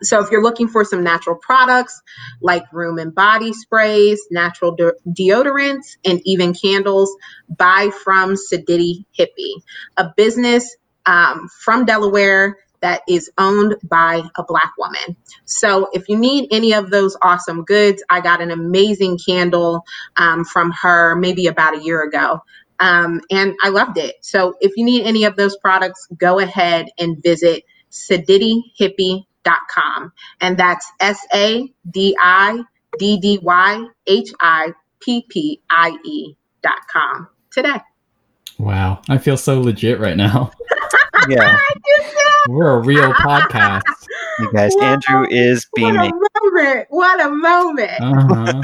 So 0.03 0.23
if 0.25 0.31
you're 0.31 0.43
looking 0.43 0.69
for 0.69 0.85
some 0.85 1.05
natural 1.05 1.37
products 1.37 2.03
like 2.43 2.65
room 2.73 2.99
and 2.99 3.15
body 3.15 3.53
sprays, 3.55 4.21
natural 4.31 4.77
de- 4.77 4.95
deodorants, 5.09 5.99
and 6.05 6.21
even 6.27 6.55
candles, 6.55 7.17
buy 7.49 7.91
from 8.05 8.37
Sadiddy 8.37 9.07
Hippie, 9.19 9.63
a 9.97 10.13
business 10.17 10.77
um, 11.07 11.49
from 11.49 11.87
Delaware 11.87 12.59
that 12.83 13.03
is 13.09 13.31
owned 13.39 13.77
by 13.85 14.23
a 14.37 14.45
Black 14.45 14.73
woman. 14.79 15.17
So 15.47 15.89
if 15.93 16.09
you 16.09 16.17
need 16.19 16.49
any 16.53 16.75
of 16.75 16.91
those 16.91 17.17
awesome 17.23 17.65
goods, 17.65 18.05
I 18.11 18.21
got 18.23 18.43
an 18.43 18.53
amazing 18.53 19.19
candle 19.27 19.85
um, 20.17 20.45
from 20.45 20.73
her 20.83 21.17
maybe 21.17 21.49
about 21.49 21.77
a 21.79 21.83
year 21.83 22.03
ago. 22.05 22.43
Um, 22.81 23.23
and 23.31 23.57
I 23.63 23.71
loved 23.71 23.99
it. 23.99 24.17
So 24.23 24.55
if 24.61 24.75
you 24.77 24.85
need 24.85 25.07
any 25.07 25.25
of 25.25 25.37
those 25.37 25.57
products, 25.59 26.09
go 26.19 26.39
ahead 26.41 26.89
and 26.99 27.23
visit 27.23 27.65
sadiddyhippie.com. 29.47 30.13
And 30.41 30.57
that's 30.59 30.91
S 31.01 31.19
A 31.33 31.73
D 31.91 32.17
I 32.21 32.63
D 32.99 33.19
D 33.19 33.39
Y 33.43 33.87
H 34.07 34.33
I 34.41 34.73
P 35.01 35.25
P 35.29 35.61
I 35.71 35.97
E 36.05 36.37
dot 36.63 36.79
com 36.91 37.29
today. 37.51 37.81
Wow. 38.59 39.03
I 39.09 39.19
feel 39.19 39.37
so 39.37 39.61
legit 39.61 40.01
right 40.01 40.17
now. 40.17 40.51
Yeah. 41.29 41.59
We're 42.49 42.71
a 42.71 42.81
real 42.81 43.13
podcast. 43.15 43.83
You 44.39 44.53
guys, 44.53 44.73
Wow. 44.77 44.93
Andrew 44.93 45.27
is 45.31 45.67
What 45.73 45.95
a 45.95 46.11
moment! 46.13 46.87
What 46.91 47.21
a 47.21 47.31
moment! 47.31 48.63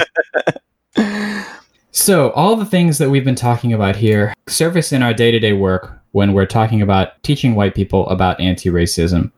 Uh-huh. 0.97 1.59
So, 1.95 2.31
all 2.31 2.57
the 2.57 2.65
things 2.65 2.97
that 2.99 3.11
we've 3.11 3.25
been 3.25 3.35
talking 3.35 3.75
about 3.75 3.97
here 3.97 4.33
surface 4.49 4.93
in 4.93 5.03
our 5.03 5.13
day 5.13 5.31
to 5.31 5.39
day 5.39 5.53
work 5.53 6.01
when 6.13 6.33
we're 6.33 6.47
talking 6.47 6.81
about 6.81 7.23
teaching 7.23 7.55
white 7.55 7.75
people 7.75 8.09
about 8.09 8.41
anti 8.41 8.71
racism. 8.71 9.31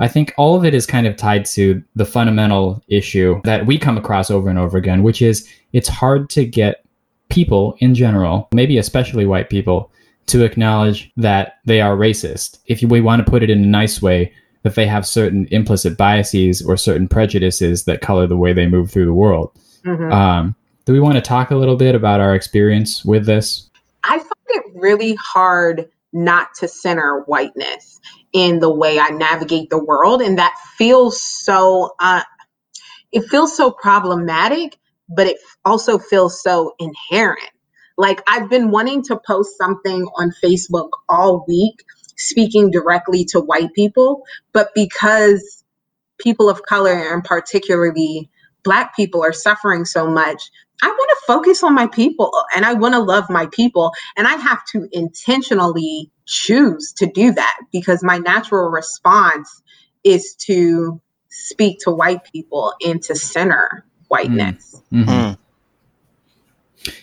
I 0.00 0.08
think 0.08 0.34
all 0.36 0.56
of 0.56 0.64
it 0.64 0.74
is 0.74 0.86
kind 0.86 1.06
of 1.06 1.16
tied 1.16 1.44
to 1.46 1.82
the 1.94 2.04
fundamental 2.04 2.82
issue 2.88 3.40
that 3.44 3.64
we 3.64 3.78
come 3.78 3.96
across 3.96 4.28
over 4.28 4.50
and 4.50 4.58
over 4.58 4.76
again, 4.76 5.04
which 5.04 5.22
is 5.22 5.48
it's 5.72 5.88
hard 5.88 6.28
to 6.30 6.44
get 6.44 6.84
people 7.28 7.76
in 7.78 7.94
general, 7.94 8.48
maybe 8.52 8.76
especially 8.76 9.24
white 9.24 9.48
people, 9.48 9.92
to 10.26 10.44
acknowledge 10.44 11.12
that 11.16 11.58
they 11.64 11.80
are 11.80 11.96
racist. 11.96 12.58
If 12.66 12.82
we 12.82 13.00
want 13.00 13.24
to 13.24 13.30
put 13.30 13.44
it 13.44 13.50
in 13.50 13.62
a 13.62 13.66
nice 13.66 14.02
way, 14.02 14.32
that 14.62 14.74
they 14.74 14.86
have 14.86 15.06
certain 15.06 15.46
implicit 15.52 15.96
biases 15.96 16.60
or 16.60 16.76
certain 16.76 17.06
prejudices 17.06 17.84
that 17.84 18.00
color 18.00 18.26
the 18.26 18.36
way 18.36 18.52
they 18.52 18.66
move 18.66 18.90
through 18.90 19.06
the 19.06 19.14
world. 19.14 19.52
Mhm. 19.84 20.12
Um, 20.12 20.56
do 20.90 20.94
we 20.94 20.98
want 20.98 21.14
to 21.14 21.20
talk 21.20 21.52
a 21.52 21.56
little 21.56 21.76
bit 21.76 21.94
about 21.94 22.18
our 22.18 22.34
experience 22.34 23.04
with 23.04 23.24
this? 23.24 23.70
I 24.02 24.18
find 24.18 24.32
it 24.48 24.64
really 24.74 25.14
hard 25.14 25.88
not 26.12 26.48
to 26.56 26.66
center 26.66 27.22
whiteness 27.26 28.00
in 28.32 28.58
the 28.58 28.72
way 28.72 28.98
I 28.98 29.10
navigate 29.10 29.70
the 29.70 29.78
world, 29.78 30.20
and 30.20 30.38
that 30.38 30.52
feels 30.76 31.22
so. 31.22 31.94
Uh, 32.00 32.24
it 33.12 33.22
feels 33.28 33.56
so 33.56 33.70
problematic, 33.70 34.78
but 35.08 35.28
it 35.28 35.36
also 35.64 35.96
feels 35.96 36.42
so 36.42 36.74
inherent. 36.80 37.50
Like 37.96 38.20
I've 38.26 38.50
been 38.50 38.72
wanting 38.72 39.04
to 39.04 39.20
post 39.24 39.56
something 39.56 40.08
on 40.16 40.32
Facebook 40.42 40.88
all 41.08 41.44
week, 41.46 41.84
speaking 42.16 42.72
directly 42.72 43.24
to 43.26 43.38
white 43.38 43.72
people, 43.74 44.24
but 44.52 44.70
because 44.74 45.62
people 46.18 46.50
of 46.50 46.62
color 46.62 47.14
and 47.14 47.22
particularly 47.22 48.28
black 48.64 48.96
people 48.96 49.22
are 49.22 49.32
suffering 49.32 49.84
so 49.84 50.08
much 50.08 50.50
I 50.82 50.88
want 50.88 51.10
to 51.10 51.26
focus 51.26 51.62
on 51.62 51.74
my 51.74 51.86
people 51.86 52.30
and 52.54 52.64
I 52.64 52.74
want 52.74 52.94
to 52.94 53.00
love 53.00 53.28
my 53.30 53.46
people. 53.52 53.92
And 54.16 54.26
I 54.26 54.34
have 54.36 54.64
to 54.72 54.88
intentionally 54.92 56.10
choose 56.26 56.92
to 56.96 57.06
do 57.06 57.32
that 57.32 57.58
because 57.72 58.02
my 58.02 58.18
natural 58.18 58.68
response 58.70 59.62
is 60.04 60.34
to 60.46 61.00
speak 61.28 61.78
to 61.80 61.90
white 61.90 62.24
people 62.32 62.72
and 62.86 63.02
to 63.02 63.14
center 63.14 63.84
whiteness. 64.08 64.80
Mhm. 64.92 65.04
Mm. 65.06 65.36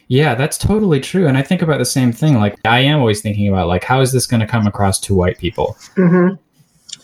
Yeah, 0.07 0.33
that's 0.35 0.57
totally 0.57 0.99
true. 0.99 1.27
And 1.27 1.37
I 1.37 1.43
think 1.43 1.61
about 1.61 1.77
the 1.77 1.85
same 1.85 2.11
thing. 2.11 2.35
Like, 2.35 2.57
I 2.65 2.79
am 2.79 2.99
always 2.99 3.21
thinking 3.21 3.47
about, 3.47 3.67
like, 3.67 3.83
how 3.83 4.01
is 4.01 4.11
this 4.11 4.25
going 4.25 4.39
to 4.39 4.47
come 4.47 4.65
across 4.65 4.99
to 5.01 5.13
white 5.13 5.37
people? 5.37 5.77
Mhm. 5.95 6.39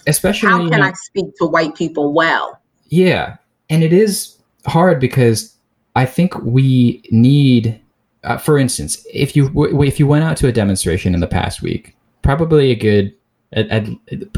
Especially, 0.08 0.50
How 0.50 0.60
you 0.62 0.70
can 0.70 0.80
know- 0.80 0.88
I 0.88 0.94
speak 0.94 1.36
to 1.38 1.46
white 1.46 1.76
people 1.76 2.14
well? 2.14 2.60
Yeah, 2.90 3.36
and 3.70 3.84
it 3.84 3.94
is 3.94 4.38
hard 4.66 5.00
because 5.00 5.53
I 5.96 6.06
think 6.06 6.36
we 6.44 7.04
need, 7.12 7.80
uh, 8.24 8.38
for 8.38 8.58
instance, 8.58 9.06
if 9.14 9.36
you 9.36 9.48
w- 9.50 9.84
if 9.84 10.00
you 10.00 10.08
went 10.08 10.24
out 10.24 10.38
to 10.38 10.48
a 10.48 10.52
demonstration 10.52 11.14
in 11.14 11.20
the 11.20 11.28
past 11.28 11.62
week, 11.62 11.96
probably 12.24 12.72
a 12.72 12.76
good, 12.76 13.14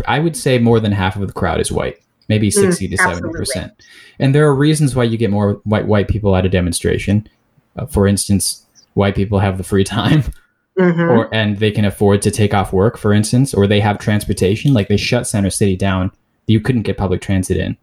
I 0.07 0.19
would 0.19 0.35
say 0.35 0.59
more 0.59 0.79
than 0.79 0.91
half 0.91 1.15
of 1.15 1.25
the 1.27 1.33
crowd 1.33 1.61
is 1.61 1.71
white, 1.71 1.97
maybe 2.27 2.51
sixty 2.51 2.87
to 2.89 2.97
seventy 2.97 3.29
percent. 3.37 3.71
And 4.19 4.35
there 4.35 4.45
are 4.45 4.55
reasons 4.55 4.95
why 4.95 5.03
you 5.05 5.17
get 5.17 5.31
more 5.31 5.53
white 5.63 5.87
white 5.87 6.07
people 6.07 6.35
at 6.35 6.45
a 6.45 6.49
demonstration. 6.49 7.27
Uh, 7.77 7.85
for 7.85 8.07
instance, 8.07 8.65
white 8.93 9.15
people 9.15 9.39
have 9.39 9.57
the 9.57 9.63
free 9.63 9.83
time, 9.83 10.23
Mhm. 10.79 11.09
or 11.09 11.33
and 11.33 11.57
they 11.59 11.71
can 11.71 11.85
afford 11.85 12.21
to 12.23 12.31
take 12.31 12.53
off 12.53 12.73
work, 12.73 12.97
for 12.97 13.13
instance, 13.13 13.53
or 13.53 13.65
they 13.67 13.79
have 13.79 13.97
transportation. 13.99 14.73
Like 14.73 14.87
they 14.89 14.97
shut 14.97 15.25
Center 15.27 15.49
City 15.49 15.77
down, 15.77 16.11
you 16.47 16.59
couldn't 16.59 16.81
get 16.83 16.97
public 16.97 17.21
transit 17.21 17.57
in. 17.57 17.77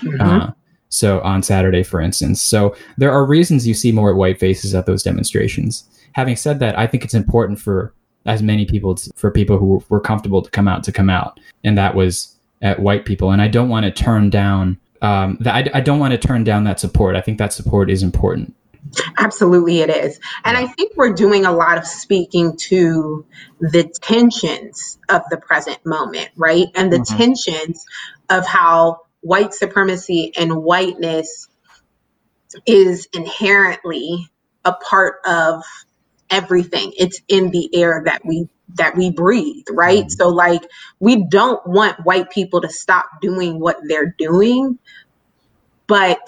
Mhm. 0.00 0.20
Uh, 0.20 0.50
so 0.92 1.20
on 1.20 1.42
Saturday, 1.42 1.82
for 1.82 2.00
instance. 2.00 2.42
So 2.42 2.76
there 2.98 3.10
are 3.10 3.24
reasons 3.24 3.66
you 3.66 3.74
see 3.74 3.92
more 3.92 4.14
white 4.14 4.38
faces 4.38 4.74
at 4.74 4.86
those 4.86 5.02
demonstrations. 5.02 5.84
Having 6.12 6.36
said 6.36 6.60
that, 6.60 6.78
I 6.78 6.86
think 6.86 7.04
it's 7.04 7.14
important 7.14 7.58
for 7.58 7.94
as 8.26 8.42
many 8.42 8.66
people, 8.66 8.96
for 9.16 9.30
people 9.30 9.58
who 9.58 9.82
were 9.88 10.00
comfortable 10.00 10.42
to 10.42 10.50
come 10.50 10.68
out, 10.68 10.84
to 10.84 10.92
come 10.92 11.08
out, 11.08 11.40
and 11.64 11.76
that 11.78 11.94
was 11.94 12.36
at 12.60 12.80
white 12.80 13.04
people. 13.04 13.30
And 13.30 13.40
I 13.40 13.48
don't 13.48 13.68
want 13.68 13.84
to 13.84 13.90
turn 13.90 14.30
down. 14.30 14.78
Um, 15.00 15.36
that 15.40 15.54
I, 15.54 15.78
I 15.78 15.80
don't 15.80 15.98
want 15.98 16.12
to 16.12 16.18
turn 16.18 16.44
down 16.44 16.62
that 16.64 16.78
support. 16.78 17.16
I 17.16 17.20
think 17.20 17.38
that 17.38 17.52
support 17.52 17.90
is 17.90 18.04
important. 18.04 18.54
Absolutely, 19.18 19.80
it 19.80 19.90
is. 19.90 20.20
And 20.44 20.56
I 20.56 20.66
think 20.66 20.92
we're 20.96 21.12
doing 21.12 21.44
a 21.44 21.52
lot 21.52 21.78
of 21.78 21.86
speaking 21.86 22.56
to 22.68 23.24
the 23.60 23.84
tensions 24.02 24.98
of 25.08 25.22
the 25.30 25.38
present 25.38 25.78
moment, 25.84 26.28
right? 26.36 26.66
And 26.74 26.92
the 26.92 26.98
Mhm. 26.98 27.16
tensions 27.16 27.84
of 28.28 28.46
how 28.46 29.00
white 29.22 29.54
supremacy 29.54 30.32
and 30.38 30.52
whiteness 30.56 31.48
is 32.66 33.08
inherently 33.14 34.28
a 34.64 34.72
part 34.74 35.16
of 35.26 35.62
everything. 36.30 36.92
It's 36.98 37.20
in 37.28 37.50
the 37.50 37.70
air 37.74 38.02
that 38.06 38.22
we 38.24 38.48
that 38.76 38.96
we 38.96 39.10
breathe, 39.10 39.66
right? 39.70 40.06
Mhm. 40.06 40.10
So 40.10 40.28
like 40.28 40.62
we 41.00 41.24
don't 41.28 41.66
want 41.66 42.04
white 42.04 42.30
people 42.30 42.62
to 42.62 42.70
stop 42.70 43.06
doing 43.22 43.60
what 43.60 43.78
they're 43.88 44.14
doing, 44.18 44.78
but 45.88 46.20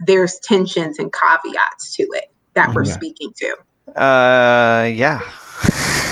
there's 0.00 0.38
tensions 0.40 0.98
and 0.98 1.12
caveats 1.12 1.96
to 1.96 2.04
it 2.12 2.26
that 2.54 2.74
we're 2.74 2.84
Yeah. 2.84 2.92
speaking 2.92 3.32
to. 3.38 3.56
Uh, 4.00 4.84
yeah. 4.94 5.22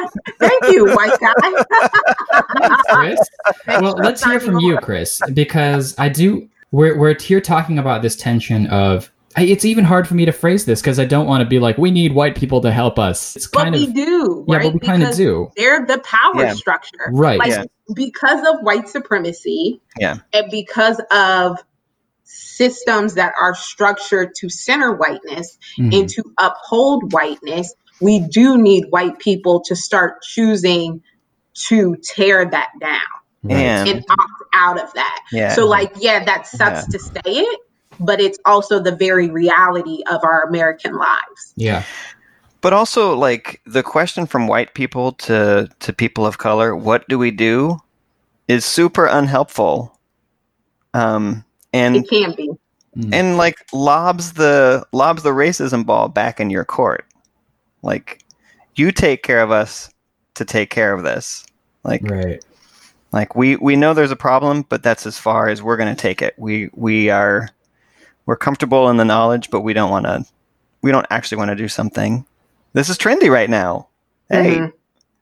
Thank 0.38 0.64
you, 0.74 0.86
white 0.94 1.18
guy. 1.20 2.74
Chris, 2.88 3.20
well, 3.66 3.94
let's 3.98 4.24
hear 4.24 4.40
from 4.40 4.58
you. 4.60 4.76
Chris, 4.78 5.20
because 5.32 5.94
I 5.98 6.08
do. 6.08 6.48
We're 6.70 6.96
we're 6.98 7.18
here 7.20 7.40
talking 7.40 7.78
about 7.78 8.02
this 8.02 8.16
tension 8.16 8.66
of. 8.68 9.10
I, 9.34 9.44
it's 9.44 9.64
even 9.64 9.84
hard 9.84 10.06
for 10.06 10.12
me 10.14 10.26
to 10.26 10.32
phrase 10.32 10.66
this 10.66 10.82
because 10.82 10.98
I 10.98 11.06
don't 11.06 11.26
want 11.26 11.40
to 11.42 11.46
be 11.48 11.58
like, 11.58 11.78
we 11.78 11.90
need 11.90 12.14
white 12.14 12.36
people 12.36 12.60
to 12.60 12.70
help 12.70 12.98
us. 12.98 13.34
It's 13.34 13.46
But 13.46 13.62
kind 13.62 13.74
we 13.74 13.86
do, 13.86 14.44
yeah, 14.46 14.56
right? 14.56 14.64
but 14.64 14.74
we 14.74 14.80
kind 14.80 15.02
of 15.02 15.14
do, 15.16 15.50
They're 15.56 15.86
the 15.86 16.00
power 16.00 16.42
Yeah. 16.44 16.52
structure. 16.52 16.98
right? 17.12 17.38
Like 17.38 17.48
Yeah. 17.48 17.64
because 17.94 18.46
of 18.46 18.60
white 18.60 18.90
supremacy 18.90 19.80
Yeah. 19.98 20.16
and 20.34 20.50
because 20.50 21.00
of 21.10 21.56
systems 22.24 23.14
that 23.14 23.32
are 23.40 23.54
structured 23.54 24.34
to 24.34 24.50
center 24.50 24.92
whiteness 24.92 25.56
Mhm. 25.78 25.98
and 26.00 26.08
to 26.10 26.22
uphold 26.38 27.14
whiteness, 27.14 27.74
we 28.00 28.18
do 28.20 28.56
need 28.58 28.86
white 28.90 29.18
people 29.18 29.60
to 29.60 29.76
start 29.76 30.22
choosing 30.22 31.02
to 31.54 31.96
tear 32.02 32.44
that 32.44 32.70
down 32.80 33.00
Right. 33.44 33.56
And 33.56 33.88
and 33.88 34.04
opt 34.08 34.42
out 34.54 34.80
of 34.80 34.92
that. 34.94 35.20
yeah. 35.32 35.52
So, 35.54 35.66
like, 35.66 35.92
yeah, 35.96 36.24
that 36.24 36.46
sucks 36.46 36.86
to 36.86 36.98
say 37.00 37.20
it, 37.24 37.60
but 37.98 38.20
it's 38.20 38.38
also 38.44 38.78
the 38.78 38.94
very 38.94 39.28
reality 39.30 39.98
of 40.10 40.20
our 40.22 40.44
American 40.44 40.94
lives. 40.96 41.52
yeah, 41.56 41.82
But 42.60 42.72
also, 42.72 43.16
like 43.16 43.60
the 43.66 43.82
question 43.82 44.26
from 44.26 44.46
white 44.46 44.74
people 44.74 45.10
to 45.26 45.68
to 45.80 45.92
people 45.92 46.24
of 46.24 46.38
color, 46.38 46.76
"What 46.76 47.08
do 47.08 47.18
we 47.18 47.32
do?" 47.32 47.78
is 48.46 48.64
super 48.64 49.06
unhelpful. 49.06 49.98
Um, 50.94 51.44
and 51.72 51.96
It 51.96 52.08
can 52.08 52.34
be. 52.36 52.50
Mm. 52.96 53.12
and 53.14 53.36
like 53.38 53.56
lobs 53.72 54.34
the 54.34 54.86
lobs 54.92 55.22
the 55.24 55.30
racism 55.30 55.84
ball 55.84 56.08
back 56.08 56.38
in 56.38 56.48
your 56.50 56.64
court. 56.64 57.06
Like, 57.82 58.24
you 58.74 58.92
take 58.92 59.22
care 59.22 59.42
of 59.42 59.50
us 59.50 59.90
to 60.34 60.44
take 60.44 60.70
care 60.70 60.92
of 60.92 61.02
this. 61.02 61.44
Like, 61.84 62.02
right. 62.04 62.44
like 63.12 63.34
we 63.34 63.56
we 63.56 63.76
know 63.76 63.92
there's 63.92 64.10
a 64.10 64.16
problem, 64.16 64.64
but 64.68 64.82
that's 64.82 65.06
as 65.06 65.18
far 65.18 65.48
as 65.48 65.62
we're 65.62 65.76
going 65.76 65.94
to 65.94 66.00
take 66.00 66.22
it. 66.22 66.34
We 66.38 66.70
we 66.74 67.10
are 67.10 67.48
we're 68.26 68.36
comfortable 68.36 68.88
in 68.88 68.96
the 68.96 69.04
knowledge, 69.04 69.50
but 69.50 69.62
we 69.62 69.72
don't 69.72 69.90
want 69.90 70.06
to. 70.06 70.24
We 70.82 70.90
don't 70.92 71.06
actually 71.10 71.38
want 71.38 71.50
to 71.50 71.56
do 71.56 71.68
something. 71.68 72.24
This 72.72 72.88
is 72.88 72.98
trendy 72.98 73.30
right 73.30 73.50
now. 73.50 73.88
Hey, 74.28 74.56
Mhm. 74.56 74.72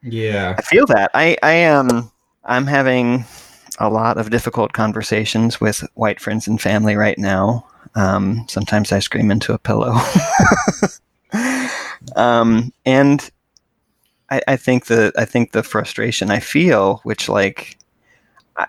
Yeah. 0.03 0.55
I 0.57 0.63
feel 0.63 0.87
that. 0.87 1.11
I 1.15 1.37
I 1.43 1.53
am. 1.53 2.11
I'm 2.45 2.67
having 2.67 3.25
a 3.79 3.89
lot 3.89 4.19
of 4.19 4.31
difficult 4.31 4.73
conversations 4.73 5.61
with 5.61 5.83
white 5.95 6.21
friends 6.21 6.47
and 6.47 6.61
family 6.61 6.97
right 6.97 7.19
now. 7.19 7.67
Um, 7.95 8.45
sometimes 8.49 8.93
I 8.93 8.99
scream 8.99 9.31
into 9.31 9.53
a 9.53 9.59
pillow. 9.59 9.95
um, 12.17 12.73
and 12.85 13.31
I, 14.31 14.41
I 14.49 14.57
think 14.57 14.87
the 14.87 15.13
I 15.17 15.25
think 15.25 15.53
the 15.53 15.63
frustration 15.63 16.31
I 16.31 16.41
feel, 16.41 17.01
which 17.05 17.29
like 17.29 17.79
I, 18.57 18.67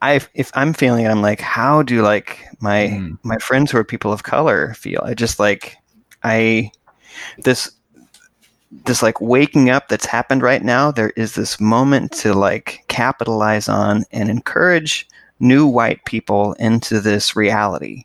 I 0.00 0.20
if 0.34 0.50
I'm 0.54 0.72
feeling 0.72 1.04
it, 1.04 1.10
I'm 1.10 1.22
like, 1.22 1.40
how 1.40 1.82
do 1.82 2.02
like 2.02 2.46
my 2.60 2.88
Mm. 2.88 3.18
my 3.22 3.38
friends 3.38 3.70
who 3.70 3.78
are 3.78 3.84
people 3.84 4.12
of 4.12 4.22
color 4.22 4.74
feel? 4.74 5.02
I 5.04 5.14
just 5.14 5.38
like 5.38 5.76
I 6.22 6.70
this 7.44 7.70
this 8.84 9.02
like 9.02 9.20
waking 9.20 9.70
up 9.70 9.88
that's 9.88 10.06
happened 10.06 10.42
right 10.42 10.62
now 10.62 10.90
there 10.90 11.10
is 11.10 11.34
this 11.34 11.60
moment 11.60 12.10
to 12.10 12.32
like 12.32 12.84
capitalize 12.88 13.68
on 13.68 14.04
and 14.12 14.30
encourage 14.30 15.06
new 15.40 15.66
white 15.66 16.04
people 16.06 16.54
into 16.54 17.00
this 17.00 17.36
reality 17.36 18.04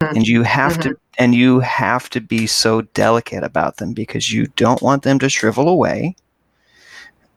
and 0.00 0.28
you 0.28 0.42
have 0.42 0.78
to 0.78 0.96
and 1.18 1.34
you 1.34 1.60
have 1.60 2.08
to 2.10 2.20
be 2.20 2.46
so 2.46 2.82
delicate 2.82 3.42
about 3.44 3.76
them 3.78 3.92
because 3.92 4.32
you 4.32 4.46
don't 4.56 4.82
want 4.82 5.02
them 5.02 5.18
to 5.18 5.28
shrivel 5.28 5.68
away 5.68 6.16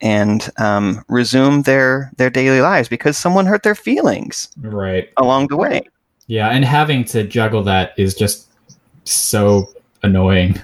and 0.01 0.49
um, 0.57 1.03
resume 1.09 1.61
their 1.63 2.11
their 2.17 2.29
daily 2.29 2.61
lives 2.61 2.87
because 2.87 3.17
someone 3.17 3.45
hurt 3.45 3.63
their 3.63 3.75
feelings 3.75 4.49
Right. 4.61 5.09
along 5.17 5.47
the 5.47 5.57
way. 5.57 5.81
Yeah, 6.27 6.49
and 6.49 6.63
having 6.63 7.03
to 7.05 7.23
juggle 7.23 7.63
that 7.63 7.93
is 7.97 8.13
just 8.13 8.49
so 9.03 9.73
annoying. 10.03 10.59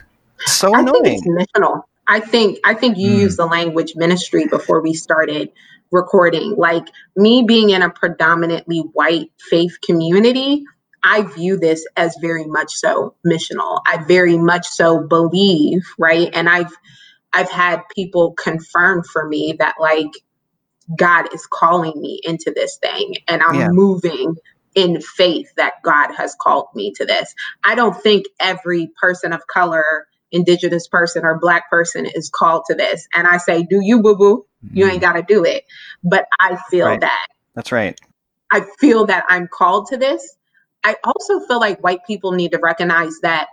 So 0.45 0.73
I 0.73 0.83
think 0.83 1.07
annoying. 1.07 1.21
it's 1.25 1.27
missional. 1.57 1.83
I 2.07 2.19
think 2.19 2.59
I 2.63 2.73
think 2.73 2.97
you 2.97 3.11
Mm. 3.11 3.19
used 3.21 3.37
the 3.37 3.45
language 3.45 3.93
ministry 3.95 4.45
before 4.45 4.81
we 4.81 4.93
started 4.93 5.51
recording. 5.91 6.55
Like 6.55 6.85
me 7.15 7.43
being 7.43 7.71
in 7.71 7.81
a 7.81 7.89
predominantly 7.89 8.79
white 8.93 9.31
faith 9.49 9.75
community, 9.83 10.63
I 11.05 11.23
view 11.23 11.57
this 11.57 11.87
as 11.97 12.17
very 12.21 12.45
much 12.47 12.73
so 12.73 13.15
missional. 13.27 13.81
I 13.87 14.05
very 14.07 14.39
much 14.39 14.67
so 14.67 15.07
believe, 15.07 15.83
right? 15.99 16.31
And 16.33 16.49
I've 16.49 16.73
I've 17.33 17.51
had 17.51 17.83
people 17.95 18.33
confirm 18.33 19.03
for 19.03 19.27
me 19.27 19.55
that 19.59 19.75
like 19.79 20.11
God 20.97 21.33
is 21.33 21.47
calling 21.47 21.93
me 22.01 22.21
into 22.23 22.53
this 22.55 22.77
thing 22.81 23.15
and 23.27 23.43
I'm 23.43 23.55
Yeah. 23.61 23.69
moving 23.71 24.35
in 24.75 25.01
faith 25.01 25.53
that 25.57 25.75
God 25.83 26.13
has 26.15 26.35
called 26.41 26.69
me 26.75 26.93
to 26.97 27.05
this. 27.05 27.35
I 27.63 27.75
don't 27.75 27.95
think 28.01 28.27
every 28.39 28.91
person 29.01 29.33
of 29.33 29.47
color, 29.47 30.07
indigenous 30.31 30.87
person, 30.87 31.25
or 31.25 31.39
black 31.39 31.69
person 31.69 32.07
is 32.07 32.29
called 32.29 32.65
to 32.69 32.75
this. 32.75 33.07
And 33.15 33.27
I 33.27 33.37
say, 33.37 33.63
do 33.63 33.81
you 33.81 34.01
boo 34.03 34.17
boo? 34.17 34.45
You 34.73 34.85
mm-hmm. 34.85 34.93
ain't 34.93 35.01
got 35.01 35.13
to 35.13 35.23
do 35.23 35.45
it. 35.45 35.65
But 36.03 36.25
I 36.39 36.57
feel 36.71 36.87
Right. 36.87 37.01
that. 37.01 37.27
That's 37.55 37.71
right. 37.71 37.99
I 38.51 38.65
feel 38.79 39.05
that 39.07 39.25
I'm 39.29 39.47
called 39.47 39.87
to 39.89 39.97
this. 39.97 40.35
I 40.85 40.95
also 41.03 41.39
feel 41.47 41.59
like 41.59 41.83
white 41.83 42.05
people 42.05 42.31
need 42.33 42.51
to 42.51 42.59
recognize 42.59 43.19
that 43.23 43.47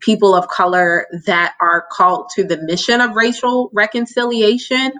people 0.00 0.34
of 0.34 0.48
color 0.48 1.06
that 1.26 1.54
are 1.60 1.86
called 1.90 2.30
to 2.36 2.44
the 2.44 2.56
mission 2.62 3.00
of 3.02 3.14
racial 3.14 3.70
reconciliation 3.74 4.92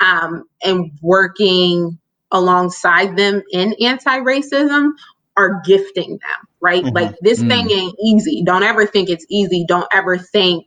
um, 0.00 0.44
and 0.62 0.92
working 1.02 1.98
alongside 2.30 3.16
them 3.16 3.42
in 3.52 3.74
anti-racism 3.80 4.92
are 5.36 5.60
gifting 5.64 6.10
them 6.10 6.48
right 6.60 6.84
Mhm. 6.84 6.94
like 6.94 7.16
this 7.20 7.42
Mhm. 7.42 7.48
thing 7.48 7.70
ain't 7.72 7.96
easy 8.04 8.42
don't 8.44 8.62
ever 8.62 8.86
think 8.86 9.08
it's 9.08 9.26
easy 9.28 9.64
don't 9.66 9.88
ever 9.92 10.18
think 10.18 10.66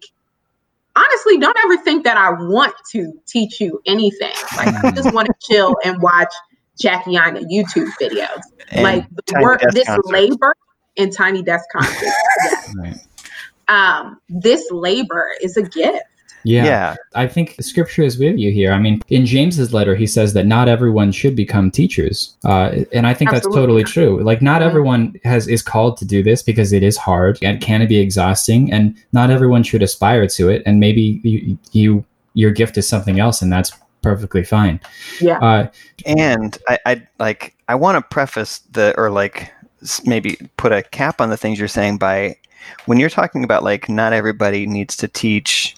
honestly 0.95 1.37
don't 1.37 1.57
ever 1.63 1.77
think 1.77 2.03
that 2.03 2.17
i 2.17 2.31
want 2.31 2.73
to 2.91 3.13
teach 3.27 3.61
you 3.61 3.79
anything 3.85 4.33
like 4.57 4.73
i 4.75 4.91
just 4.95 5.11
want 5.13 5.27
to 5.27 5.33
chill 5.41 5.77
and 5.85 6.01
watch 6.01 6.33
jackie 6.79 7.17
on 7.17 7.35
youtube 7.49 7.89
videos 8.01 8.41
And 8.71 8.83
like 8.83 9.07
the 9.27 9.39
work 9.41 9.61
this 9.71 9.85
concerts. 9.87 10.09
labor 10.11 10.55
in 10.95 11.09
tiny 11.11 11.41
desk 11.43 11.65
concerts 11.71 12.01
yes. 12.45 12.73
Right. 12.77 12.97
um 13.67 14.19
this 14.29 14.69
labor 14.71 15.31
is 15.41 15.57
a 15.57 15.63
gift 15.63 16.03
Yeah. 16.45 16.65
yeah. 16.65 16.95
I 17.15 17.25
think 17.27 17.55
the 17.55 17.63
scripture 17.63 18.03
is 18.03 18.17
with 18.19 18.37
you 18.37 18.51
here. 18.51 18.73
I 18.73 18.77
mean, 18.77 19.01
in 19.07 19.25
James's 19.25 19.71
letter, 19.73 19.95
he 19.95 20.05
says 20.05 20.33
that 20.33 20.45
not 20.45 20.67
everyone 20.67 21.13
should 21.13 21.37
become 21.37 21.71
teachers, 21.71 22.35
uh, 22.43 22.83
and 22.91 23.07
I 23.07 23.13
think 23.13 23.31
that's 23.31 23.47
totally 23.47 23.85
true. 23.85 24.21
Like, 24.21 24.41
not 24.41 24.61
Mhm. 24.61 24.65
everyone 24.69 25.01
has 25.23 25.47
is 25.47 25.61
called 25.61 25.95
to 25.99 26.05
do 26.05 26.21
this 26.21 26.43
because 26.43 26.73
it 26.73 26.83
is 26.83 26.97
hard 26.97 27.39
and 27.41 27.61
can 27.61 27.87
be 27.87 27.95
exhausting, 27.97 28.73
and 28.73 28.93
not 29.13 29.29
everyone 29.31 29.63
should 29.63 29.81
aspire 29.83 30.27
to 30.35 30.49
it. 30.49 30.63
And 30.65 30.81
maybe 30.81 31.21
you, 31.23 31.57
you 31.71 32.03
your 32.33 32.51
gift 32.51 32.77
is 32.77 32.85
something 32.89 33.21
else, 33.21 33.41
and 33.41 33.49
that's 33.49 33.71
perfectly 34.03 34.43
fine. 34.43 34.79
Yeah. 35.19 35.39
Uh, 35.39 35.67
And 36.05 36.57
I, 36.67 36.77
I 36.85 37.07
like 37.19 37.55
I 37.67 37.75
want 37.75 37.95
to 37.97 38.01
preface 38.01 38.59
the 38.71 38.93
or 38.97 39.09
like 39.09 39.51
maybe 40.05 40.37
put 40.57 40.71
a 40.71 40.83
cap 40.83 41.19
on 41.19 41.29
the 41.29 41.37
things 41.37 41.57
you're 41.57 41.67
saying 41.67 41.97
by 41.97 42.37
when 42.85 42.99
you're 42.99 43.09
talking 43.09 43.43
about 43.43 43.63
like 43.63 43.89
not 43.89 44.13
everybody 44.13 44.67
needs 44.67 44.95
to 44.97 45.07
teach. 45.07 45.75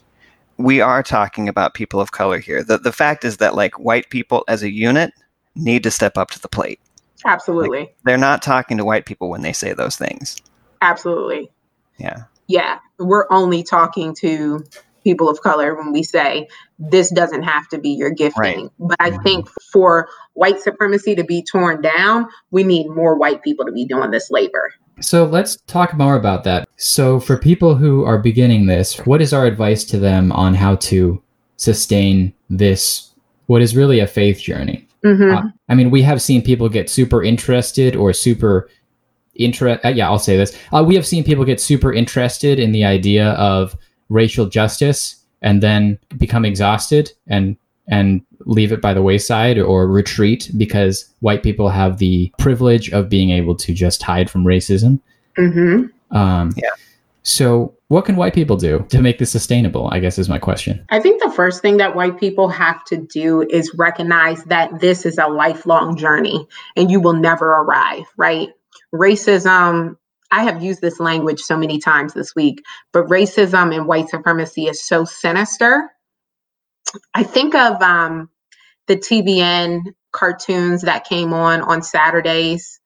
We 0.58 0.82
are 0.82 1.04
talking 1.04 1.48
about 1.50 1.74
people 1.74 2.00
of 2.02 2.12
color 2.12 2.40
here. 2.40 2.64
The 2.64 2.78
the 2.78 2.92
fact 2.94 3.24
is 3.24 3.38
that 3.38 3.56
like 3.56 3.80
white 3.80 4.10
people 4.10 4.44
as 4.48 4.62
a 4.64 4.72
unit 4.72 5.14
need 5.56 5.84
to 5.84 5.92
step 5.92 6.18
up 6.18 6.32
to 6.32 6.40
the 6.42 6.50
plate. 6.50 6.80
absolutely 7.26 7.94
They're 8.04 8.18
not 8.18 8.42
talking 8.42 8.78
to 8.78 8.86
white 8.86 9.06
people 9.06 9.30
when 9.30 9.42
they 9.42 9.54
say 9.54 9.72
those 9.74 9.96
things. 9.96 10.36
absolutely 10.82 11.50
Yeah. 11.98 12.24
yeah 12.48 12.80
we're 13.00 13.26
only 13.32 13.64
talking 13.64 14.14
to 14.16 14.64
people 15.06 15.30
of 15.30 15.40
color 15.42 15.74
when 15.76 15.94
we 15.94 16.04
say 16.04 16.48
this 16.80 17.10
doesn't 17.12 17.44
have 17.44 17.66
to 17.70 17.78
be 17.78 17.92
your 17.92 18.10
gifting 18.10 18.64
Right. 18.64 18.70
but 18.80 18.98
i 19.00 19.12
Mhm. 19.12 19.24
think 19.24 19.48
for 19.72 20.10
white 20.34 20.60
supremacy 20.60 21.16
to 21.16 21.24
be 21.24 21.42
torn 21.44 21.82
down 21.82 22.26
we 22.52 22.64
need 22.66 22.90
more 22.90 23.16
white 23.18 23.42
people 23.44 23.66
to 23.66 23.72
be 23.72 23.86
doing 23.86 24.12
this 24.12 24.30
labor 24.30 24.74
So 25.02 25.26
let's 25.26 25.58
talk 25.68 25.94
more 25.98 26.16
about 26.16 26.46
that. 26.46 26.70
So, 26.78 27.20
for 27.20 27.36
people 27.38 27.76
who 27.76 28.06
are 28.06 28.18
beginning 28.18 28.68
this, 28.68 28.96
what 29.06 29.22
is 29.22 29.34
our 29.34 29.46
advice 29.46 29.84
to 29.92 29.98
them 30.00 30.32
on 30.32 30.54
how 30.56 30.76
to 30.90 31.22
sustain 31.58 32.32
this, 32.50 33.12
what 33.48 33.62
is 33.62 33.76
really 33.76 34.00
a 34.00 34.08
faith 34.08 34.40
journey? 34.40 34.88
Mhm. 35.04 35.36
Uh, 35.36 35.42
I 35.68 35.76
mean, 35.76 35.92
we 35.92 36.02
have 36.04 36.22
seen 36.22 36.42
people 36.42 36.70
get 36.70 36.90
super 36.90 37.22
interested 37.22 37.94
or 37.98 38.14
super 38.14 38.70
interest. 39.36 39.84
Uh, 39.84 39.90
yeah, 39.90 40.08
I'll 40.10 40.18
say 40.30 40.38
this. 40.38 40.58
Uh, 40.72 40.82
we 40.88 40.96
have 40.96 41.06
seen 41.06 41.26
people 41.26 41.44
get 41.44 41.60
super 41.60 41.92
interested 41.92 42.58
in 42.58 42.72
the 42.72 42.86
idea 42.86 43.32
of 43.32 43.76
racial 44.10 44.48
justice 44.48 45.16
and 45.42 45.62
then 45.62 46.00
become 46.18 46.46
exhausted 46.46 47.12
and 47.28 47.58
and 47.88 48.22
leave 48.46 48.72
it 48.72 48.82
by 48.82 48.94
the 48.94 49.02
wayside 49.02 49.60
or 49.60 49.88
retreat 49.88 50.50
because 50.58 51.08
white 51.20 51.44
people 51.44 51.70
have 51.70 52.00
the 52.00 52.32
privilege 52.40 52.90
of 52.92 53.10
being 53.10 53.30
able 53.30 53.56
to 53.56 53.74
just 53.74 54.02
hide 54.02 54.30
from 54.30 54.44
racism. 54.44 55.00
Mhm. 55.38 55.90
Um, 56.12 56.52
Yeah. 56.58 56.70
So, 57.22 57.74
what 57.88 58.06
can 58.06 58.16
white 58.16 58.34
people 58.34 58.56
do 58.56 58.86
to 58.90 59.02
make 59.02 59.18
this 59.18 59.32
sustainable? 59.32 59.90
I 59.92 60.00
guess 60.00 60.20
is 60.20 60.30
my 60.30 60.38
question. 60.38 60.84
I 60.90 61.00
think 61.00 61.22
the 61.24 61.32
first 61.32 61.62
thing 61.62 61.78
that 61.78 61.96
white 61.96 62.20
people 62.20 62.50
have 62.50 62.84
to 62.86 62.98
do 62.98 63.42
is 63.50 63.72
recognize 63.76 64.44
that 64.46 64.80
this 64.80 65.06
is 65.08 65.18
a 65.18 65.28
lifelong 65.28 65.98
journey 65.98 66.48
and 66.76 66.90
you 66.92 67.00
will 67.00 67.14
never 67.14 67.48
arrive, 67.48 68.06
right? 68.18 68.50
Racism, 68.94 69.98
I 70.36 70.44
have 70.44 70.62
used 70.62 70.82
this 70.82 71.00
language 71.00 71.40
so 71.40 71.56
many 71.56 71.80
times 71.80 72.14
this 72.14 72.36
week, 72.36 72.62
but 72.92 73.06
racism 73.06 73.74
and 73.74 73.88
white 73.88 74.10
supremacy 74.10 74.66
is 74.66 74.86
so 74.86 75.06
sinister. 75.06 75.90
I 77.14 77.24
think 77.24 77.56
of 77.56 77.82
um, 77.82 78.30
the 78.88 78.98
TBN 78.98 79.94
cartoons 80.12 80.82
that 80.82 81.06
came 81.06 81.32
on 81.32 81.62
on 81.62 81.82
Saturdays. 81.84 82.82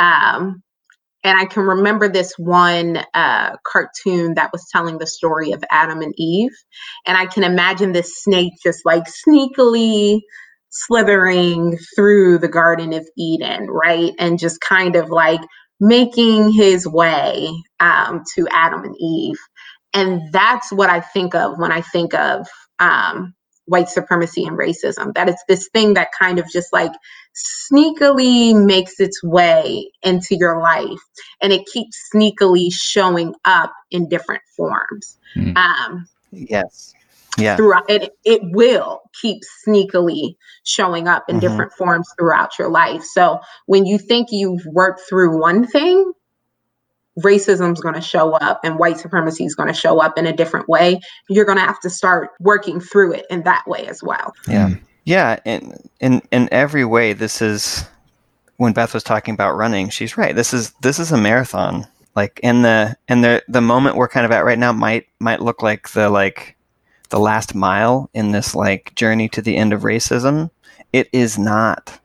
Um, 0.00 0.64
and 1.22 1.38
I 1.38 1.44
can 1.44 1.62
remember 1.62 2.08
this 2.08 2.34
one 2.36 2.98
uh, 3.14 3.56
cartoon 3.64 4.34
that 4.34 4.50
was 4.52 4.66
telling 4.72 4.98
the 4.98 5.06
story 5.06 5.52
of 5.52 5.62
Adam 5.70 6.00
and 6.00 6.14
Eve. 6.16 6.52
And 7.06 7.16
I 7.16 7.26
can 7.26 7.44
imagine 7.44 7.92
this 7.92 8.16
snake 8.16 8.54
just 8.60 8.84
like 8.84 9.04
sneakily 9.04 10.20
slithering 10.70 11.78
through 11.94 12.38
the 12.38 12.48
Garden 12.48 12.92
of 12.92 13.06
Eden, 13.16 13.68
right? 13.68 14.12
And 14.18 14.38
just 14.38 14.60
kind 14.60 14.96
of 14.96 15.10
like 15.10 15.40
making 15.80 16.52
his 16.52 16.86
way 16.86 17.48
um, 17.80 18.24
to 18.34 18.48
Adam 18.50 18.84
and 18.84 18.96
Eve. 18.98 19.38
And 19.94 20.32
that's 20.32 20.72
what 20.72 20.90
I 20.90 21.00
think 21.00 21.34
of 21.34 21.58
when 21.58 21.72
I 21.72 21.80
think 21.80 22.14
of 22.14 22.46
um, 22.78 23.34
white 23.64 23.88
supremacy 23.88 24.44
and 24.44 24.58
racism, 24.58 25.14
that 25.14 25.28
it's 25.28 25.42
this 25.48 25.68
thing 25.72 25.94
that 25.94 26.08
kind 26.18 26.38
of 26.38 26.48
just 26.50 26.72
like 26.72 26.92
sneakily 27.72 28.54
makes 28.66 29.00
its 29.00 29.22
way 29.22 29.90
into 30.02 30.36
your 30.36 30.60
life 30.60 31.00
and 31.40 31.52
it 31.52 31.66
keeps 31.66 32.08
sneakily 32.14 32.72
showing 32.72 33.34
up 33.44 33.72
in 33.90 34.08
different 34.08 34.42
forms. 34.56 35.16
Hmm. 35.34 35.56
Um, 35.56 36.08
Yes. 36.32 36.94
Yeah. 37.38 37.56
throughout 37.56 37.88
it, 37.88 38.12
it 38.24 38.40
will 38.42 39.00
keep 39.20 39.42
sneakily 39.66 40.34
showing 40.64 41.08
up 41.08 41.24
in 41.28 41.36
Mhm. 41.36 41.40
different 41.40 41.72
forms 41.72 42.08
throughout 42.18 42.58
your 42.58 42.68
life. 42.68 43.02
So 43.02 43.40
when 43.66 43.86
you 43.86 43.98
think 43.98 44.28
you've 44.30 44.64
worked 44.66 45.00
through 45.08 45.40
one 45.40 45.66
thing, 45.66 46.12
racism's 47.24 47.80
going 47.80 47.94
to 47.94 48.00
show 48.00 48.32
up 48.34 48.60
and 48.64 48.78
white 48.78 48.98
supremacy 48.98 49.44
is 49.44 49.54
going 49.54 49.66
to 49.68 49.74
show 49.74 50.00
up 50.00 50.16
in 50.18 50.26
a 50.26 50.32
different 50.32 50.68
way. 50.68 51.00
You're 51.28 51.44
going 51.44 51.58
to 51.58 51.64
have 51.64 51.80
to 51.80 51.90
start 51.90 52.30
working 52.40 52.80
through 52.80 53.14
it 53.14 53.26
in 53.30 53.42
that 53.44 53.64
way 53.66 53.86
as 53.86 54.02
well. 54.02 54.32
Yeah. 54.46 54.70
Yeah, 55.04 55.38
in 55.46 55.72
in 56.00 56.20
in 56.30 56.50
every 56.52 56.84
way, 56.84 57.14
this 57.14 57.40
is 57.40 57.82
when 58.58 58.74
Beth 58.74 58.92
was 58.92 59.02
talking 59.02 59.32
about 59.32 59.56
running. 59.56 59.88
She's 59.88 60.18
right. 60.18 60.36
This 60.36 60.52
is 60.52 60.72
this 60.82 60.98
is 60.98 61.10
a 61.10 61.16
marathon. 61.16 61.86
Like 62.14 62.38
in 62.42 62.60
the 62.60 62.94
in 63.08 63.22
the 63.22 63.42
the 63.48 63.62
moment 63.62 63.96
we're 63.96 64.08
kind 64.08 64.26
of 64.26 64.32
at 64.32 64.44
right 64.44 64.58
now 64.58 64.70
might 64.72 65.06
might 65.18 65.40
look 65.40 65.62
like 65.62 65.88
the 65.92 66.10
like 66.10 66.56
the 67.10 67.20
last 67.20 67.54
mile 67.54 68.10
in 68.14 68.32
this 68.32 68.54
like 68.54 68.94
journey 68.94 69.28
to 69.30 69.42
the 69.42 69.56
end 69.56 69.72
of 69.72 69.82
racism. 69.82 70.50
It 70.92 71.08
is 71.12 71.38
not. 71.38 72.00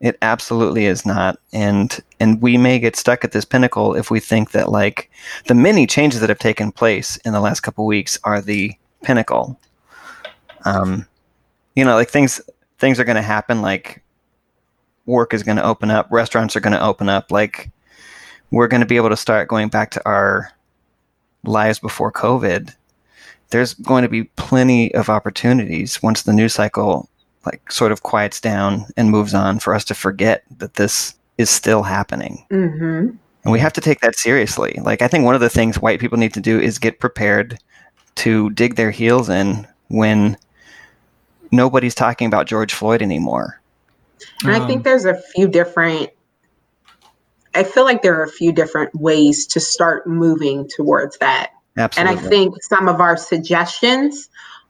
It 0.00 0.18
absolutely 0.20 0.86
is 0.86 1.06
not. 1.06 1.38
And 1.52 1.98
and 2.20 2.40
we 2.42 2.58
may 2.58 2.78
get 2.78 2.96
stuck 2.96 3.24
at 3.24 3.32
this 3.32 3.44
pinnacle 3.44 3.94
if 3.94 4.10
we 4.10 4.20
think 4.20 4.50
that 4.50 4.70
like 4.70 5.10
the 5.46 5.54
many 5.54 5.86
changes 5.86 6.20
that 6.20 6.28
have 6.28 6.38
taken 6.38 6.70
place 6.70 7.16
in 7.18 7.32
the 7.32 7.40
last 7.40 7.60
couple 7.60 7.86
weeks 7.86 8.18
are 8.24 8.40
the 8.40 8.72
pinnacle. 9.02 9.58
Um, 10.64 11.06
you 11.74 11.84
know, 11.84 11.94
like 11.94 12.10
things 12.10 12.40
things 12.78 13.00
are 13.00 13.04
going 13.04 13.16
to 13.16 13.22
happen. 13.22 13.62
Like 13.62 14.02
work 15.06 15.32
is 15.32 15.42
going 15.42 15.56
to 15.56 15.64
open 15.64 15.90
up, 15.90 16.08
restaurants 16.10 16.56
are 16.56 16.60
going 16.60 16.74
to 16.74 16.84
open 16.84 17.08
up. 17.08 17.30
Like 17.30 17.70
we're 18.50 18.68
going 18.68 18.80
to 18.80 18.86
be 18.86 18.96
able 18.96 19.08
to 19.08 19.16
start 19.16 19.48
going 19.48 19.68
back 19.68 19.90
to 19.92 20.02
our 20.04 20.52
lives 21.44 21.78
before 21.78 22.12
COVID. 22.12 22.74
There's 23.50 23.74
going 23.74 24.02
to 24.02 24.08
be 24.08 24.24
plenty 24.24 24.94
of 24.94 25.08
opportunities 25.08 26.02
once 26.02 26.22
the 26.22 26.32
news 26.32 26.54
cycle 26.54 27.08
like 27.44 27.70
sort 27.70 27.92
of 27.92 28.02
quiets 28.02 28.40
down 28.40 28.86
and 28.96 29.10
moves 29.10 29.32
on 29.32 29.58
for 29.60 29.72
us 29.74 29.84
to 29.84 29.94
forget 29.94 30.42
that 30.58 30.74
this 30.74 31.14
is 31.38 31.48
still 31.48 31.82
happening. 31.84 32.44
hmm 32.50 33.08
And 33.44 33.52
we 33.52 33.60
have 33.60 33.72
to 33.74 33.80
take 33.80 34.00
that 34.00 34.16
seriously. 34.16 34.78
Like, 34.82 35.00
I 35.00 35.08
think 35.08 35.24
one 35.24 35.36
of 35.36 35.40
the 35.40 35.48
things 35.48 35.78
white 35.78 36.00
people 36.00 36.18
need 36.18 36.34
to 36.34 36.40
do 36.40 36.58
is 36.58 36.78
get 36.78 36.98
prepared 36.98 37.58
to 38.16 38.50
dig 38.50 38.74
their 38.74 38.90
heels 38.90 39.28
in 39.28 39.66
when 39.88 40.36
nobody's 41.52 41.94
talking 41.94 42.26
about 42.26 42.46
George 42.46 42.74
Floyd 42.74 43.02
anymore. 43.02 43.60
And 44.42 44.52
I 44.52 44.58
Um, 44.58 44.66
think 44.66 44.82
there's 44.82 45.04
a 45.04 45.14
few 45.14 45.46
different. 45.46 46.10
I 47.54 47.62
feel 47.62 47.84
like 47.84 48.02
there 48.02 48.18
are 48.18 48.24
a 48.24 48.30
few 48.30 48.52
different 48.52 48.94
ways 48.94 49.46
to 49.48 49.60
start 49.60 50.06
moving 50.06 50.68
towards 50.68 51.18
that. 51.18 51.52
Absolutely. 51.76 52.16
And 52.16 52.26
I 52.26 52.28
think 52.28 52.62
some 52.62 52.88
of 52.88 53.00
our 53.00 53.16
suggestions 53.16 54.28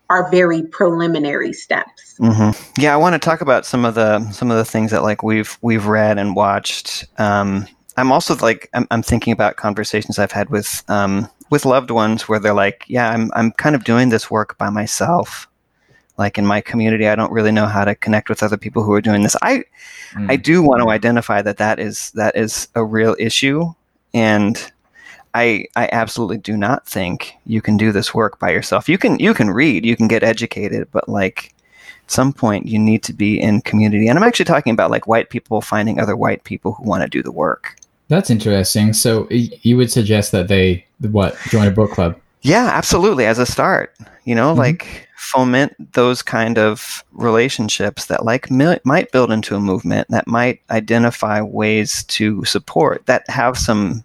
are 0.08 0.30
very 0.30 0.62
preliminary 0.62 1.52
steps. 1.52 2.16
hmm 2.18 2.50
Yeah, 2.78 2.94
I 2.94 2.96
want 2.96 3.14
to 3.14 3.18
talk 3.18 3.40
about 3.40 3.66
some 3.66 3.84
of 3.84 3.94
the 3.94 4.28
some 4.30 4.50
of 4.50 4.56
the 4.56 4.64
things 4.64 4.90
that 4.90 5.02
like 5.02 5.22
we've 5.22 5.58
we've 5.62 5.86
read 5.86 6.18
and 6.18 6.36
watched. 6.36 7.04
Um, 7.18 7.66
I'm 7.96 8.12
also 8.12 8.36
like 8.36 8.68
I'm, 8.74 8.86
I'm 8.90 9.02
thinking 9.02 9.32
about 9.32 9.56
conversations 9.56 10.18
I've 10.18 10.32
had 10.32 10.50
with 10.50 10.84
um, 10.88 11.28
with 11.50 11.64
loved 11.64 11.90
ones 11.90 12.28
where 12.28 12.38
they're 12.38 12.54
like, 12.54 12.84
yeah, 12.88 13.10
I'm 13.10 13.30
I'm 13.34 13.52
kind 13.52 13.74
of 13.74 13.84
doing 13.84 14.10
this 14.10 14.30
work 14.30 14.56
by 14.58 14.70
myself. 14.70 15.48
Like 16.18 16.38
in 16.38 16.46
my 16.46 16.60
community, 16.60 17.08
I 17.08 17.14
don't 17.14 17.32
really 17.32 17.52
know 17.52 17.66
how 17.66 17.84
to 17.84 17.94
connect 17.94 18.30
with 18.30 18.42
other 18.42 18.56
people 18.56 18.82
who 18.82 18.92
are 18.92 19.02
doing 19.02 19.22
this. 19.22 19.36
I 19.42 19.64
mm. 20.12 20.30
I 20.30 20.36
do 20.36 20.62
want 20.62 20.82
to 20.82 20.88
identify 20.88 21.42
that 21.42 21.58
that 21.58 21.78
is 21.78 22.10
that 22.12 22.36
is 22.36 22.68
a 22.74 22.84
real 22.84 23.16
issue, 23.18 23.72
and 24.14 24.72
I 25.36 25.66
I 25.76 25.88
absolutely 25.92 26.38
do 26.38 26.56
not 26.56 26.86
think 26.86 27.34
you 27.44 27.60
can 27.60 27.76
do 27.76 27.92
this 27.92 28.14
work 28.14 28.38
by 28.38 28.50
yourself. 28.50 28.88
You 28.88 28.96
can 28.98 29.18
you 29.18 29.34
can 29.34 29.50
read, 29.50 29.84
you 29.84 29.96
can 29.96 30.08
get 30.08 30.22
educated, 30.22 30.88
but 30.92 31.08
like 31.08 31.52
at 32.04 32.10
some 32.10 32.32
point 32.32 32.66
you 32.66 32.78
need 32.78 33.02
to 33.04 33.12
be 33.12 33.38
in 33.40 33.60
community. 33.60 34.08
And 34.08 34.18
I'm 34.18 34.24
actually 34.24 34.46
talking 34.46 34.72
about 34.72 34.90
like 34.90 35.06
white 35.06 35.28
people 35.30 35.60
finding 35.60 36.00
other 36.00 36.16
white 36.16 36.44
people 36.44 36.72
who 36.72 36.84
want 36.84 37.02
to 37.02 37.08
do 37.08 37.22
the 37.22 37.32
work. 37.32 37.76
That's 38.08 38.30
interesting. 38.30 38.92
So 38.94 39.26
you 39.30 39.76
would 39.76 39.90
suggest 39.92 40.32
that 40.32 40.48
they 40.48 40.86
what 41.00 41.36
join 41.50 41.66
a 41.66 41.70
book 41.70 41.90
club? 41.90 42.16
Yeah, 42.42 42.70
absolutely. 42.72 43.26
As 43.26 43.38
a 43.38 43.46
start, 43.46 43.94
you 44.24 44.34
know, 44.34 44.54
Mhm. 44.54 44.58
like 44.58 45.08
foment 45.16 45.74
those 45.92 46.22
kind 46.22 46.56
of 46.58 47.04
relationships 47.12 48.06
that 48.06 48.24
like 48.24 48.50
mi- 48.50 48.78
might 48.84 49.10
build 49.12 49.32
into 49.32 49.56
a 49.56 49.60
movement 49.60 50.06
that 50.10 50.26
might 50.28 50.60
identify 50.70 51.40
ways 51.42 52.04
to 52.04 52.44
support 52.44 53.04
that 53.06 53.28
have 53.28 53.58
some 53.58 54.04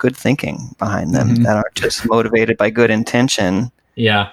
good 0.00 0.16
thinking 0.16 0.74
behind 0.78 1.14
them 1.14 1.36
Mhm. 1.36 1.44
that 1.44 1.56
aren't 1.58 1.74
just 1.76 2.04
motivated 2.08 2.56
by 2.56 2.70
good 2.70 2.90
intention. 2.90 3.70
Yeah. 3.94 4.30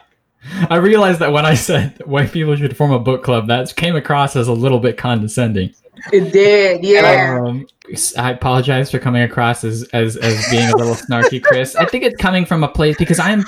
I 0.69 0.77
realized 0.77 1.19
that 1.19 1.31
when 1.33 1.45
I 1.45 1.53
said 1.55 2.01
white 2.05 2.31
people 2.31 2.55
should 2.55 2.75
form 2.75 2.91
a 2.91 2.99
book 2.99 3.23
club, 3.23 3.47
that 3.47 3.75
came 3.75 3.95
across 3.95 4.35
as 4.35 4.47
a 4.47 4.53
little 4.53 4.79
bit 4.79 4.97
condescending. 4.97 5.73
It 6.13 6.31
did, 6.31 6.83
yeah. 6.85 7.41
Um, 7.43 7.67
I 8.17 8.31
apologize 8.31 8.89
for 8.91 8.99
coming 8.99 9.23
across 9.23 9.63
as, 9.63 9.83
as 9.93 10.15
as 10.15 10.47
being 10.49 10.69
a 10.69 10.77
little 10.77 10.93
snarky, 11.05 11.41
Chris. 11.43 11.75
I 11.75 11.85
think 11.85 12.03
it's 12.03 12.21
coming 12.21 12.45
from 12.45 12.63
a 12.63 12.67
place 12.67 12.95
because 12.97 13.19
I'm. 13.19 13.43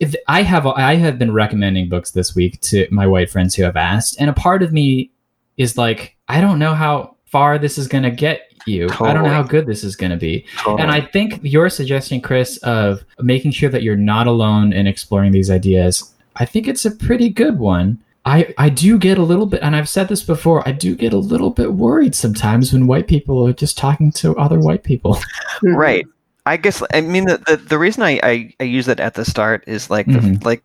If 0.00 0.14
I 0.26 0.40
have 0.42 0.66
I 0.66 0.94
have 0.94 1.18
been 1.18 1.30
recommending 1.32 1.90
books 1.90 2.10
this 2.12 2.34
week 2.34 2.58
to 2.62 2.86
my 2.90 3.06
white 3.06 3.28
friends 3.30 3.54
who 3.54 3.62
have 3.64 3.76
asked, 3.76 4.16
and 4.18 4.30
a 4.30 4.32
part 4.32 4.62
of 4.62 4.72
me 4.72 5.10
is 5.58 5.76
like, 5.76 6.16
I 6.26 6.40
don't 6.40 6.58
know 6.58 6.74
how 6.74 7.16
far 7.26 7.58
this 7.58 7.76
is 7.76 7.86
going 7.86 8.04
to 8.04 8.10
get 8.10 8.49
you. 8.66 8.88
I 9.00 9.12
don't 9.12 9.22
know 9.24 9.30
how 9.30 9.42
good 9.42 9.66
this 9.66 9.82
is 9.84 9.96
going 9.96 10.10
to 10.10 10.16
be. 10.16 10.44
And 10.66 10.90
I 10.90 11.00
think 11.00 11.40
your 11.42 11.68
suggestion, 11.70 12.20
Chris, 12.20 12.56
of 12.58 13.04
making 13.20 13.52
sure 13.52 13.70
that 13.70 13.82
you're 13.82 13.96
not 13.96 14.26
alone 14.26 14.72
in 14.72 14.86
exploring 14.86 15.32
these 15.32 15.50
ideas, 15.50 16.12
I 16.36 16.44
think 16.44 16.68
it's 16.68 16.84
a 16.84 16.90
pretty 16.90 17.28
good 17.28 17.58
one. 17.58 17.98
I, 18.26 18.54
I 18.58 18.68
do 18.68 18.98
get 18.98 19.16
a 19.16 19.22
little 19.22 19.46
bit, 19.46 19.62
and 19.62 19.74
I've 19.74 19.88
said 19.88 20.08
this 20.08 20.22
before, 20.22 20.66
I 20.68 20.72
do 20.72 20.94
get 20.94 21.14
a 21.14 21.18
little 21.18 21.48
bit 21.50 21.72
worried 21.72 22.14
sometimes 22.14 22.70
when 22.72 22.86
white 22.86 23.08
people 23.08 23.46
are 23.48 23.52
just 23.54 23.78
talking 23.78 24.12
to 24.12 24.36
other 24.36 24.58
white 24.58 24.82
people. 24.84 25.18
Right. 25.62 26.06
I 26.46 26.56
guess 26.56 26.82
I 26.94 27.00
mean 27.00 27.24
the 27.26 27.38
the, 27.46 27.56
the 27.56 27.78
reason 27.78 28.02
I, 28.02 28.20
I, 28.22 28.54
I 28.60 28.64
use 28.64 28.86
that 28.86 29.00
at 29.00 29.14
the 29.14 29.24
start 29.24 29.64
is 29.66 29.88
like 29.90 30.06
the, 30.06 30.12
Mhm. 30.20 30.44
like 30.44 30.62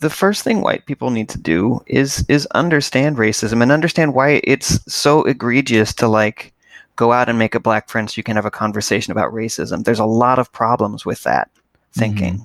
the 0.00 0.10
first 0.10 0.42
thing 0.44 0.60
white 0.60 0.84
people 0.86 1.10
need 1.10 1.28
to 1.30 1.38
do 1.38 1.80
is 1.86 2.24
is 2.28 2.46
understand 2.54 3.16
racism 3.16 3.62
and 3.62 3.72
understand 3.72 4.14
why 4.14 4.40
it's 4.44 4.80
so 4.92 5.22
egregious 5.24 5.94
to 5.94 6.08
like 6.08 6.52
go 6.96 7.12
out 7.12 7.28
and 7.28 7.38
make 7.38 7.54
a 7.54 7.60
black 7.60 7.88
friend 7.88 8.08
so 8.10 8.14
you 8.18 8.22
can 8.22 8.36
have 8.36 8.44
a 8.44 8.50
conversation 8.50 9.10
about 9.10 9.32
racism. 9.32 9.84
There's 9.84 9.98
a 9.98 10.04
lot 10.04 10.38
of 10.38 10.52
problems 10.52 11.04
with 11.04 11.22
that 11.24 11.50
thinking 11.92 12.34
mm-hmm. 12.34 12.44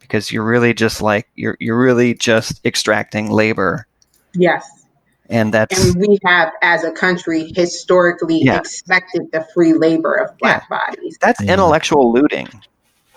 because 0.00 0.30
you're 0.32 0.44
really 0.44 0.72
just 0.74 1.02
like 1.02 1.28
you're 1.34 1.56
you're 1.60 1.78
really 1.80 2.14
just 2.14 2.64
extracting 2.64 3.30
labor 3.30 3.86
Yes. 4.34 4.68
and 5.28 5.52
that's 5.52 5.92
And 5.92 5.96
we 5.96 6.18
have, 6.24 6.52
as 6.62 6.84
a 6.84 6.92
country, 6.92 7.52
historically 7.56 8.42
Yeah. 8.42 8.58
expected 8.58 9.22
the 9.32 9.46
free 9.54 9.72
labor 9.72 10.14
of 10.14 10.36
Black 10.38 10.68
bodies. 10.68 11.16
that's 11.20 11.42
Yeah. 11.42 11.54
intellectual 11.54 12.12
looting. 12.12 12.48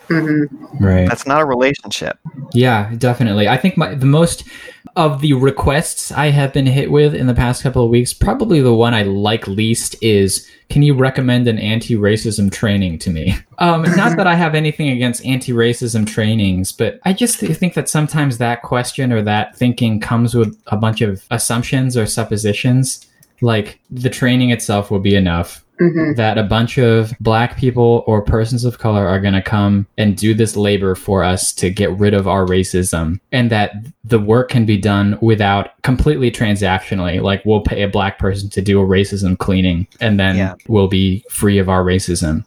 Hmm 0.10 0.44
Right. 0.80 1.08
That's 1.08 1.26
not 1.28 1.42
a 1.42 1.46
relationship. 1.46 2.18
Yeah, 2.54 2.94
definitely. 2.98 3.48
I 3.48 3.58
think 3.58 3.78
my, 3.78 3.94
the 3.94 4.06
most 4.06 4.44
of 4.96 5.22
the 5.22 5.34
requests 5.34 6.12
I 6.12 6.28
have 6.28 6.54
been 6.54 6.66
hit 6.66 6.92
with 6.92 7.14
in 7.14 7.28
the 7.28 7.34
past 7.34 7.64
couple 7.64 7.84
of 7.84 7.90
weeks, 7.90 8.14
probably 8.14 8.62
the 8.62 8.74
one 8.74 8.94
I 8.94 9.04
like 9.04 9.48
least 9.48 9.96
is 10.02 10.48
can 10.70 10.84
you 10.84 10.94
recommend 10.94 11.48
an 11.48 11.58
anti 11.58 11.96
racism 11.96 12.52
training 12.52 13.00
to 13.00 13.10
me? 13.10 13.38
Um, 13.60 13.82
not 13.98 14.16
that 14.16 14.26
I 14.26 14.36
have 14.36 14.56
anything 14.56 14.88
against 14.88 15.26
anti 15.26 15.52
racism 15.52 16.08
trainings, 16.08 16.72
but 16.72 16.98
I 17.04 17.12
just 17.12 17.42
th- 17.42 17.58
think 17.58 17.74
that 17.74 17.90
sometimes 17.90 18.38
that 18.38 18.62
question 18.62 19.12
or 19.12 19.22
that 19.24 19.54
thinking 19.54 20.00
comes 20.00 20.34
with 20.34 20.58
a 20.68 20.78
bunch 20.78 21.02
of 21.02 21.26
assumptions 21.30 21.98
or 21.98 22.06
suppositions. 22.06 23.06
Like 23.42 23.82
the 23.92 24.10
training 24.10 24.52
itself 24.52 24.90
will 24.90 25.02
be 25.02 25.14
enough 25.14 25.66
hmm 25.80 26.14
that 26.16 26.38
a 26.38 26.44
bunch 26.44 26.78
of 26.78 27.14
black 27.20 27.58
people 27.58 28.04
or 28.06 28.22
persons 28.22 28.66
of 28.66 28.80
color 28.80 29.08
are 29.08 29.20
going 29.20 29.34
to 29.34 29.42
come 29.42 29.88
and 29.98 30.18
do 30.18 30.34
this 30.34 30.56
labor 30.58 30.94
for 30.96 31.24
us 31.24 31.54
to 31.54 31.70
get 31.70 31.90
rid 31.98 32.14
of 32.14 32.28
our 32.28 32.46
racism 32.46 33.20
and 33.32 33.50
that 33.50 33.74
the 34.04 34.20
work 34.20 34.50
can 34.50 34.66
be 34.66 34.78
done 34.78 35.18
without 35.22 35.82
completely 35.84 36.30
transactionally 36.32 37.22
like 37.22 37.42
we'll 37.46 37.62
pay 37.62 37.82
a 37.84 37.88
black 37.88 38.20
person 38.20 38.50
to 38.50 38.62
do 38.62 38.82
a 38.82 38.86
racism 38.86 39.38
cleaning 39.38 39.88
and 40.02 40.20
then 40.20 40.36
Yeah. 40.36 40.56
we'll 40.68 40.88
be 40.90 41.24
free 41.30 41.58
of 41.60 41.70
our 41.70 41.84
racism 41.84 42.44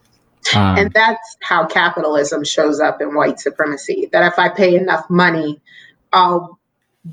um, 0.56 0.76
And 0.76 0.92
that's 0.92 1.36
how 1.40 1.66
capitalism 1.66 2.44
shows 2.44 2.80
up 2.80 3.00
in 3.00 3.14
white 3.14 3.38
supremacy. 3.38 4.08
That 4.12 4.24
if 4.30 4.38
I 4.38 4.48
pay 4.48 4.74
enough 4.74 5.08
money, 5.08 5.60
I'll 6.12 6.58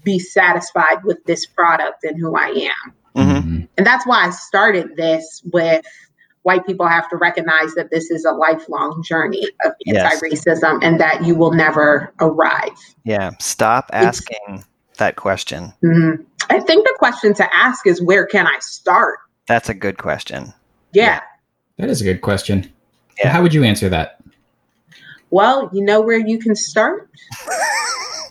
be 0.03 0.19
satisfied 0.19 1.03
with 1.03 1.23
this 1.25 1.45
product 1.45 2.03
and 2.03 2.19
who 2.19 2.35
I 2.35 2.47
am. 2.47 2.93
Mhm. 3.15 3.43
mhm. 3.43 3.67
And 3.77 3.85
that's 3.85 4.05
why 4.07 4.25
I 4.25 4.29
started 4.31 4.95
this 4.97 5.41
with 5.51 5.85
white 6.43 6.65
people 6.65 6.87
have 6.87 7.09
to 7.09 7.17
recognize 7.17 7.73
that 7.75 7.89
this 7.91 8.09
is 8.09 8.25
a 8.25 8.31
lifelong 8.31 9.03
journey 9.03 9.45
of 9.65 9.73
anti-racism 9.87 10.79
and 10.81 10.99
that 10.99 11.23
you 11.25 11.35
will 11.35 11.51
never 11.51 12.13
arrive. 12.21 12.71
Yeah. 13.03 13.31
Stop 13.39 13.89
asking 13.93 14.63
that 14.97 15.15
question. 15.15 15.73
Mhm. 15.83 16.25
I 16.49 16.59
think 16.61 16.85
the 16.87 16.95
question 16.97 17.33
to 17.35 17.55
ask 17.55 17.85
is 17.85 18.01
where 18.01 18.25
can 18.25 18.47
I 18.47 18.57
start? 18.59 19.19
That's 19.47 19.69
a 19.69 19.73
good 19.73 19.97
question. 19.97 20.53
Yeah. 20.93 21.21
that 21.77 21.89
is 21.89 22.01
a 22.01 22.03
good 22.03 22.21
question 22.21 22.69
Yeah. 23.19 23.29
how 23.29 23.41
would 23.41 23.53
you 23.53 23.63
answer 23.63 23.87
that 23.89 24.19
Well, 25.29 25.69
you 25.71 25.81
know 25.83 26.01
where 26.01 26.17
you 26.17 26.37
can 26.39 26.55
start? 26.55 27.09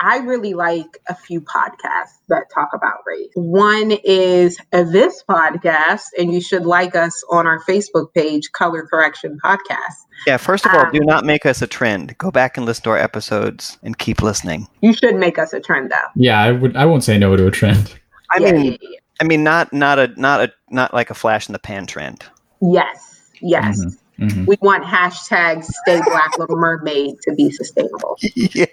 I 0.00 0.18
really 0.18 0.54
like 0.54 0.98
a 1.08 1.14
few 1.14 1.40
podcasts 1.40 2.18
that 2.28 2.44
talk 2.54 2.68
about 2.72 2.98
race. 3.06 3.30
One 3.34 3.92
is 4.04 4.56
this 4.70 5.24
podcast, 5.28 6.04
and 6.18 6.32
you 6.32 6.40
should 6.40 6.64
like 6.66 6.94
us 6.94 7.22
on 7.30 7.46
our 7.46 7.60
Facebook 7.64 8.14
page, 8.14 8.52
Color 8.52 8.86
Correction 8.88 9.38
Podcast. 9.44 9.94
Yeah, 10.26 10.36
first 10.36 10.66
of 10.66 10.72
all, 10.74 10.86
Um, 10.86 10.92
do 10.92 11.00
not 11.00 11.24
make 11.24 11.44
us 11.46 11.62
a 11.62 11.66
trend. 11.66 12.16
Go 12.18 12.30
back 12.30 12.56
and 12.56 12.64
listen 12.64 12.84
to 12.84 12.90
our 12.90 12.98
episodes 12.98 13.78
and 13.82 13.98
keep 13.98 14.22
listening. 14.22 14.68
You 14.82 14.92
should 14.92 15.16
make 15.16 15.38
us 15.38 15.52
a 15.52 15.60
trend, 15.60 15.90
though. 15.90 15.96
yeah 16.16 16.40
i 16.40 16.52
would 16.52 16.76
i 16.76 16.84
won't 16.84 17.02
say 17.04 17.18
no 17.18 17.34
to 17.36 17.46
a 17.46 17.50
trend 17.50 17.94
I 18.30 18.38
Yeah, 18.40 18.52
mean, 18.52 18.64
yeah, 18.72 18.76
yeah. 18.82 18.98
I 19.20 19.24
mean, 19.24 19.42
not 19.42 19.72
not 19.72 19.98
a 19.98 20.12
not 20.16 20.40
a 20.40 20.52
not 20.70 20.92
like 20.94 21.10
a 21.10 21.14
flash 21.14 21.48
in 21.48 21.52
the 21.54 21.58
pan 21.58 21.86
trend. 21.86 22.24
yes, 22.60 23.20
yes. 23.40 23.84
Mhm. 23.84 23.96
Mhm. 24.18 24.46
We 24.46 24.56
want 24.60 24.84
hashtag 24.84 25.64
Stay 25.64 26.00
Black 26.02 26.38
Little 26.38 26.56
Mermaid 26.56 27.20
to 27.22 27.34
be 27.34 27.50
sustainable. 27.50 28.16
yeah, 28.34 28.66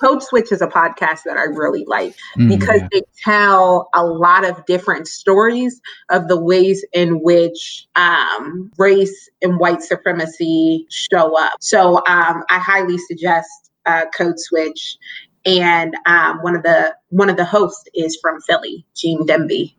Code 0.00 0.22
Switch 0.22 0.52
is 0.52 0.62
a 0.62 0.68
podcast 0.68 1.24
that 1.24 1.36
I 1.36 1.44
really 1.44 1.84
like. 1.86 2.14
Mhm. 2.36 2.48
because 2.48 2.82
they 2.92 3.02
tell 3.22 3.88
a 3.94 4.04
lot 4.04 4.44
of 4.48 4.64
different 4.66 5.08
stories 5.08 5.80
of 6.10 6.28
the 6.28 6.38
ways 6.38 6.84
in 6.92 7.22
which 7.22 7.86
um, 7.96 8.70
race 8.78 9.28
and 9.42 9.58
white 9.58 9.82
supremacy 9.82 10.86
show 10.90 11.36
up. 11.38 11.54
So 11.60 11.96
um, 12.06 12.44
I 12.48 12.58
highly 12.58 12.98
suggest 12.98 13.48
uh, 13.86 14.04
Code 14.16 14.38
Switch, 14.38 14.96
and 15.44 15.94
um, 16.06 16.38
one 16.42 16.54
of 16.54 16.62
the 16.62 16.94
one 17.08 17.30
of 17.30 17.36
the 17.36 17.44
hosts 17.44 17.84
is 17.94 18.16
from 18.20 18.40
Philly, 18.42 18.86
Gene 18.94 19.26
Demby. 19.26 19.74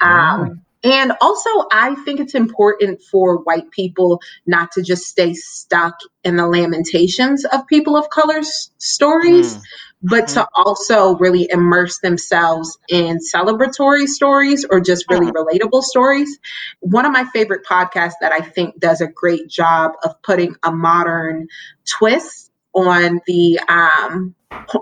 Um, 0.00 0.62
And 0.82 1.12
also, 1.20 1.50
I 1.70 1.94
think 2.04 2.20
it's 2.20 2.34
important 2.34 3.02
for 3.02 3.38
white 3.42 3.70
people 3.70 4.20
not 4.46 4.72
to 4.72 4.82
just 4.82 5.04
stay 5.04 5.34
stuck 5.34 5.94
in 6.24 6.36
the 6.36 6.46
lamentations 6.46 7.44
of 7.44 7.66
people 7.66 7.96
of 7.96 8.08
color's 8.10 8.70
stories, 8.78 9.56
Mm. 9.56 9.62
but 10.02 10.28
to 10.28 10.48
also 10.54 11.16
really 11.16 11.46
immerse 11.50 11.98
themselves 11.98 12.78
in 12.88 13.18
celebratory 13.18 14.06
stories 14.06 14.64
or 14.70 14.80
just 14.80 15.04
really 15.10 15.30
relatable 15.32 15.82
stories. 15.82 16.38
One 16.80 17.04
of 17.04 17.12
my 17.12 17.24
favorite 17.24 17.66
podcasts 17.66 18.14
that 18.22 18.32
I 18.32 18.40
think 18.40 18.78
does 18.80 19.02
a 19.02 19.06
great 19.06 19.48
job 19.48 19.92
of 20.02 20.14
putting 20.22 20.54
a 20.62 20.72
modern 20.72 21.48
twist 21.86 22.50
on 22.74 23.20
the 23.26 23.60
um 23.68 24.34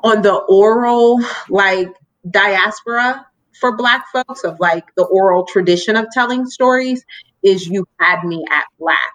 on 0.05 0.23
the 0.23 0.35
oral 0.35 1.21
like 1.49 1.89
diaspora 2.31 3.27
for 3.61 3.77
black 3.77 4.07
folks 4.13 4.45
of 4.45 4.59
like 4.61 4.85
the 4.97 5.05
oral 5.07 5.45
tradition 5.47 5.97
of 5.97 6.07
telling 6.13 6.47
stories 6.47 7.05
is 7.43 7.69
you 7.69 7.87
had 8.01 8.25
me 8.25 8.45
at 8.51 8.65
black 8.79 9.13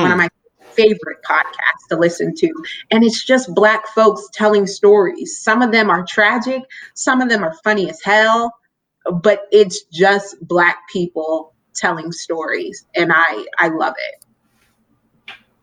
one 0.00 0.12
of 0.12 0.18
Mm. 0.18 0.18
my 0.18 0.28
favorite 0.76 1.18
podcasts 1.28 1.88
to 1.90 1.96
listen 1.96 2.34
to. 2.36 2.52
And 2.90 3.04
it's 3.04 3.24
just 3.24 3.54
Black 3.54 3.86
folks 3.88 4.28
telling 4.34 4.66
stories. 4.66 5.40
Some 5.40 5.62
of 5.62 5.72
them 5.72 5.90
are 5.90 6.04
tragic, 6.08 6.62
some 6.94 7.22
of 7.22 7.30
them 7.30 7.44
are 7.44 7.54
funny 7.64 7.90
as 7.90 8.00
hell, 8.02 8.52
but 9.22 9.42
it's 9.52 9.84
just 9.92 10.36
Black 10.46 10.78
people 10.92 11.54
telling 11.74 12.12
stories. 12.12 12.86
And 12.96 13.12
I, 13.14 13.46
I 13.58 13.68
love 13.68 13.94
it. 13.98 14.25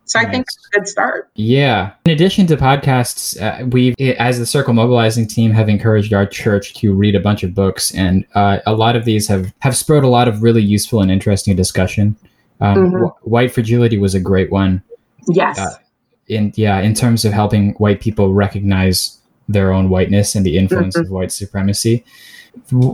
So 0.06 0.20
I 0.20 0.24
think 0.24 0.46
Nice. 0.46 0.56
it's 0.58 0.68
a 0.68 0.80
good 0.80 0.88
start. 0.88 1.30
Yeah. 1.36 1.92
In 2.06 2.12
addition 2.12 2.46
to 2.48 2.58
podcasts, 2.58 3.42
uh, 3.42 3.66
we, 3.68 3.96
as 4.20 4.38
the 4.38 4.46
Circle 4.46 4.74
Mobilizing 4.74 5.28
team, 5.28 5.52
have 5.52 5.70
encouraged 5.70 6.14
our 6.14 6.26
church 6.26 6.74
to 6.76 6.94
read 6.94 7.16
a 7.16 7.20
bunch 7.22 7.42
of 7.44 7.54
books, 7.56 7.94
and 7.96 8.26
uh, 8.36 8.60
a 8.66 8.74
lot 8.74 8.96
of 8.96 9.06
these 9.06 9.28
have 9.30 9.54
have 9.60 9.78
spurred 9.78 10.04
a 10.04 10.10
lot 10.10 10.28
of 10.28 10.44
really 10.44 10.62
useful 10.62 11.02
and 11.02 11.10
interesting 11.10 11.56
discussion. 11.56 12.16
Um, 12.60 12.92
Mhm. 12.92 13.08
Wh- 13.10 13.28
White 13.28 13.52
Fragility 13.54 13.98
was 13.98 14.14
a 14.14 14.20
great 14.20 14.52
one. 14.52 14.82
Yes. 15.30 15.58
Uh, 15.58 15.70
in 16.28 16.52
yeah, 16.56 16.80
in 16.82 16.94
terms 16.94 17.24
of 17.26 17.32
helping 17.34 17.72
white 17.74 18.02
people 18.02 18.34
recognize 18.34 19.18
their 19.50 19.72
own 19.74 19.90
whiteness 19.90 20.36
and 20.36 20.46
the 20.46 20.58
influence 20.58 20.96
of 20.98 21.10
white 21.10 21.32
supremacy. 21.32 22.04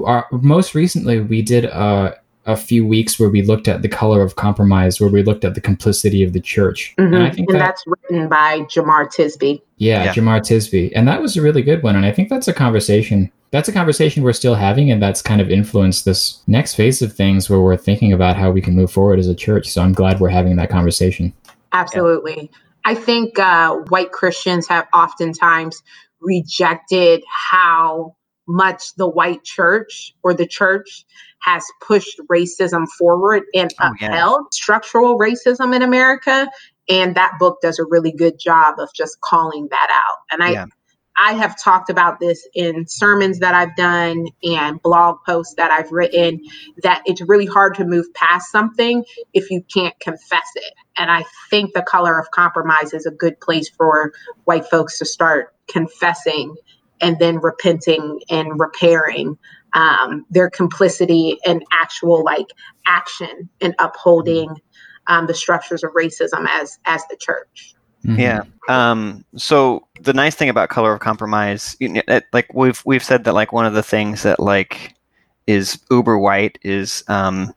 Our, 0.06 0.26
most 0.32 0.74
recently, 0.74 1.20
we 1.22 1.42
did 1.42 1.66
a, 1.66 2.16
a 2.50 2.58
few 2.58 2.86
weeks 2.86 3.20
where 3.20 3.30
we 3.30 3.42
looked 3.42 3.68
at 3.68 3.82
the 3.82 3.88
color 3.90 4.22
of 4.22 4.36
compromise, 4.36 5.00
where 5.00 5.10
we 5.10 5.24
looked 5.24 5.46
at 5.46 5.56
the 5.56 5.62
complicity 5.62 6.24
of 6.24 6.34
the 6.34 6.40
church, 6.40 6.94
Mhm. 6.98 7.16
and 7.16 7.24
I 7.24 7.30
think 7.30 7.50
and 7.50 7.60
that 7.60 7.66
that's 7.66 7.84
written 7.86 8.28
by 8.28 8.62
Jemar 8.62 9.06
Tisby. 9.08 9.62
yeah, 9.78 10.06
Yeah. 10.06 10.14
Jemar 10.14 10.40
Tisby. 10.42 10.92
And 10.96 11.08
that 11.08 11.22
was 11.22 11.38
a 11.38 11.42
really 11.42 11.62
good 11.62 11.84
one. 11.84 11.96
And 11.96 12.06
I 12.06 12.12
think 12.12 12.30
that's 12.30 12.48
a 12.48 12.54
conversation. 12.54 13.32
That's 13.52 13.68
a 13.68 13.72
conversation 13.72 14.24
we're 14.24 14.34
still 14.34 14.56
having, 14.56 14.92
and 14.92 15.02
that's 15.02 15.22
kind 15.22 15.42
of 15.42 15.50
influenced 15.50 16.06
this 16.06 16.40
next 16.48 16.76
phase 16.76 17.02
of 17.02 17.14
things 17.14 17.50
where 17.50 17.60
we're 17.60 17.78
thinking 17.78 18.14
about 18.14 18.36
how 18.36 18.52
we 18.52 18.62
can 18.62 18.76
move 18.76 18.92
forward 18.92 19.20
as 19.20 19.28
a 19.28 19.36
church. 19.36 19.68
So 19.70 19.82
I'm 19.82 19.94
glad 19.94 20.20
we're 20.20 20.30
having 20.30 20.56
that 20.58 20.70
conversation. 20.70 21.34
Absolutely. 21.74 22.52
I 22.86 22.96
think 22.96 23.38
uh, 23.40 23.76
white 23.90 24.12
Christians 24.12 24.68
have 24.68 24.88
oftentimes 24.94 25.82
rejected 26.22 27.24
how 27.52 28.16
much 28.50 28.96
the 28.98 29.10
white 29.10 29.46
church 29.46 30.16
or 30.24 30.34
the 30.36 30.48
church 30.48 31.06
has 31.42 31.66
pushed 31.88 32.20
racism 32.32 32.88
forward 33.00 33.44
and 33.56 33.74
Oh, 33.82 33.92
yeah. 34.02 34.10
upheld 34.10 34.54
structural 34.54 35.20
racism 35.20 35.76
in 35.76 35.84
America. 35.84 36.50
And 36.90 37.16
that 37.16 37.34
book 37.40 37.60
does 37.62 37.80
a 37.80 37.86
really 37.86 38.14
good 38.14 38.40
job 38.40 38.76
of 38.80 38.90
just 38.96 39.22
calling 39.22 39.70
that 39.72 39.90
out. 39.92 40.18
And 40.32 40.44
I, 40.44 40.52
Yeah. 40.54 40.66
I 41.18 41.34
have 41.34 41.62
talked 41.62 41.92
about 41.92 42.20
this 42.20 42.48
in 42.56 42.88
sermons 42.88 43.40
that 43.40 43.56
I've 43.56 43.76
done 43.76 44.28
and 44.44 44.82
blog 44.82 45.18
posts 45.28 45.56
that 45.58 45.72
I've 45.72 45.92
written 45.92 46.42
that 46.84 47.04
it's 47.06 47.22
really 47.22 47.46
hard 47.48 47.76
to 47.76 47.86
move 47.86 48.14
past 48.16 48.52
something 48.52 49.06
if 49.34 49.52
you 49.52 49.64
can't 49.74 50.00
confess 50.00 50.48
it. 50.56 50.74
And 50.98 51.12
I 51.12 51.26
think 51.52 51.74
the 51.76 51.84
color 51.84 52.20
of 52.20 52.32
compromise 52.32 52.94
is 52.94 53.06
a 53.06 53.12
good 53.12 53.40
place 53.42 53.70
for 53.70 54.14
white 54.46 54.68
folks 54.68 55.00
to 55.00 55.06
start 55.06 55.56
confessing 55.70 56.56
and 57.02 57.18
then 57.20 57.40
repenting 57.40 58.22
and 58.30 58.60
repairing 58.60 59.38
um, 59.74 60.26
their 60.30 60.50
complicity 60.50 61.38
and 61.46 61.64
actual 61.72 62.24
like 62.24 62.48
action 62.86 63.50
and 63.62 63.76
upholding 63.80 64.50
um, 65.08 65.28
the 65.28 65.34
structures 65.34 65.84
of 65.84 65.92
racism 65.92 66.48
as 66.50 66.78
as 66.86 67.04
the 67.10 67.18
church. 67.18 67.74
Mhm. 68.06 68.18
Yeah. 68.18 68.44
Um, 68.70 69.26
so 69.36 69.86
the 70.02 70.14
nice 70.14 70.36
thing 70.36 70.50
about 70.50 70.70
color 70.70 70.94
of 70.94 71.00
compromise, 71.02 71.76
you 71.80 71.90
know, 71.90 72.02
it- 72.08 72.26
like 72.32 72.54
we've 72.54 72.82
we've 72.86 73.04
said 73.04 73.24
that 73.26 73.34
like 73.34 73.52
one 73.52 73.66
of 73.66 73.74
the 73.74 73.84
things 73.84 74.24
that 74.24 74.40
like 74.40 74.96
is 75.48 75.80
uber 75.92 76.18
white 76.18 76.58
is 76.62 77.04
um, 77.08 77.54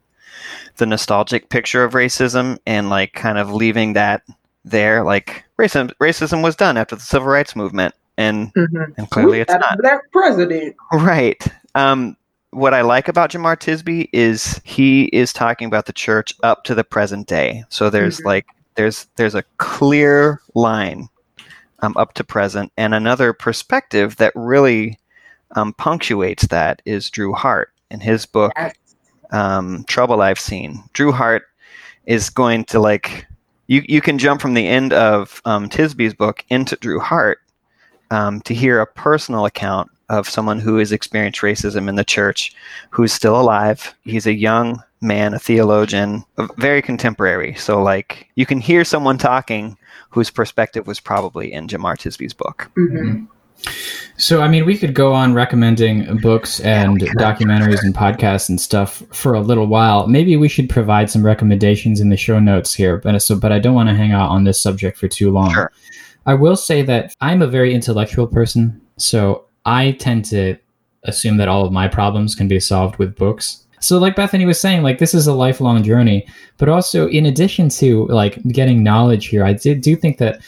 the 0.78 0.86
nostalgic 0.86 1.48
picture 1.50 1.84
of 1.84 1.92
racism 1.92 2.58
and 2.66 2.90
like 2.90 3.12
kind 3.12 3.38
of 3.38 3.52
leaving 3.52 3.92
that 3.92 4.22
there. 4.64 5.04
Like 5.04 5.44
racism 5.58 5.92
racism 6.00 6.42
was 6.42 6.56
done 6.56 6.76
after 6.76 6.96
the 6.96 7.02
civil 7.02 7.28
rights 7.28 7.54
movement, 7.54 7.94
and 8.18 8.52
Mhm. 8.54 8.94
and 8.96 9.10
clearly 9.10 9.40
it's 9.40 9.52
not. 9.52 9.78
black 9.78 10.10
president. 10.12 10.76
Right. 10.92 11.42
Um, 11.74 12.16
what 12.50 12.74
I 12.74 12.82
like 12.82 13.08
about 13.08 13.30
Jemar 13.30 13.56
Tisby 13.56 14.08
is 14.12 14.60
he 14.64 15.04
is 15.04 15.32
talking 15.32 15.66
about 15.66 15.86
the 15.86 15.92
church 15.92 16.34
up 16.42 16.64
to 16.64 16.74
the 16.74 16.84
present 16.84 17.26
day. 17.26 17.64
So 17.70 17.88
there's 17.90 18.20
Mhm. 18.20 18.26
like 18.26 18.46
there's 18.74 19.06
there's 19.16 19.34
a 19.34 19.44
clear 19.58 20.40
line 20.54 21.08
um, 21.80 21.96
up 21.96 22.14
to 22.14 22.22
present, 22.24 22.70
and 22.76 22.94
another 22.94 23.32
perspective 23.32 24.16
that 24.16 24.32
really 24.36 24.98
um, 25.56 25.72
punctuates 25.74 26.46
that 26.46 26.80
is 26.86 27.10
Drew 27.10 27.32
Hart 27.34 27.70
in 27.90 28.00
his 28.00 28.24
book 28.24 28.52
Yes. 28.56 28.74
um, 29.32 29.84
Trouble 29.88 30.22
I've 30.22 30.40
Seen. 30.40 30.82
Drew 30.94 31.12
Hart 31.12 31.42
is 32.06 32.30
going 32.30 32.64
to 32.66 32.80
like 32.80 33.26
you 33.66 33.82
you 33.88 34.00
can 34.00 34.16
jump 34.18 34.40
from 34.40 34.54
the 34.54 34.66
end 34.68 34.92
of 34.92 35.40
um, 35.44 35.68
Tisby's 35.68 36.14
book 36.14 36.44
into 36.50 36.76
Drew 36.76 37.00
Hart 37.00 37.38
um, 38.12 38.40
to 38.42 38.54
hear 38.54 38.80
a 38.80 38.86
personal 38.86 39.46
account 39.46 39.90
of 40.08 40.28
someone 40.28 40.60
who 40.60 40.76
has 40.76 40.92
experienced 40.92 41.40
racism 41.40 41.88
in 41.88 41.96
the 41.96 42.04
church, 42.04 42.54
who's 42.90 43.12
still 43.12 43.40
alive. 43.40 43.94
He's 44.04 44.26
a 44.26 44.34
young 44.34 44.82
man, 45.00 45.32
a 45.32 45.38
theologian, 45.38 46.24
very 46.58 46.82
contemporary. 46.82 47.54
So 47.54 47.82
like 47.82 48.28
you 48.36 48.44
can 48.44 48.60
hear 48.60 48.84
someone 48.84 49.16
talking 49.16 49.76
whose 50.10 50.30
perspective 50.30 50.86
was 50.86 51.00
probably 51.00 51.52
in 51.52 51.66
Jemar 51.66 51.96
Tisby's 51.96 52.34
book. 52.34 52.70
Mhm. 52.76 53.26
So, 54.16 54.42
I 54.42 54.48
mean, 54.48 54.66
we 54.66 54.76
could 54.76 54.92
go 54.92 55.12
on 55.12 55.34
recommending 55.34 56.18
books 56.18 56.60
and 56.60 56.98
documentaries 57.00 57.82
and 57.82 57.94
podcasts 57.94 58.48
and 58.48 58.60
stuff 58.60 59.02
for 59.12 59.34
a 59.34 59.40
little 59.40 59.66
while. 59.66 60.06
Maybe 60.06 60.36
we 60.36 60.48
should 60.48 60.68
provide 60.68 61.10
some 61.10 61.24
recommendations 61.24 62.00
in 62.00 62.08
the 62.08 62.16
show 62.16 62.38
notes 62.38 62.74
here. 62.74 62.98
But 62.98 63.20
so, 63.22 63.36
but 63.36 63.52
I 63.52 63.58
don't 63.58 63.74
want 63.74 63.88
to 63.88 63.94
hang 63.94 64.12
out 64.12 64.30
on 64.30 64.44
this 64.44 64.60
subject 64.60 64.98
for 64.98 65.08
too 65.08 65.30
long. 65.30 65.52
Sure. 65.52 65.72
I 66.26 66.34
will 66.34 66.56
say 66.56 66.82
that 66.82 67.14
I'm 67.20 67.42
a 67.42 67.46
very 67.46 67.74
intellectual 67.74 68.26
person, 68.26 68.80
so 68.96 69.44
I 69.64 69.92
tend 69.92 70.24
to 70.26 70.56
assume 71.04 71.36
that 71.38 71.48
all 71.48 71.64
of 71.64 71.72
my 71.72 71.88
problems 71.88 72.34
can 72.34 72.48
be 72.48 72.60
solved 72.60 72.96
with 72.96 73.16
books. 73.16 73.66
So, 73.80 73.98
like 73.98 74.14
Bethany 74.14 74.46
was 74.46 74.60
saying, 74.60 74.82
like 74.84 74.98
this 74.98 75.14
is 75.14 75.26
a 75.26 75.34
lifelong 75.34 75.82
journey. 75.82 76.26
But 76.58 76.68
also, 76.68 77.08
in 77.08 77.26
addition 77.26 77.68
to 77.70 78.06
like 78.06 78.40
getting 78.44 78.84
knowledge 78.84 79.26
here, 79.26 79.44
I 79.44 79.54
did 79.54 79.80
do 79.80 79.96
think 79.96 80.18
that 80.18 80.40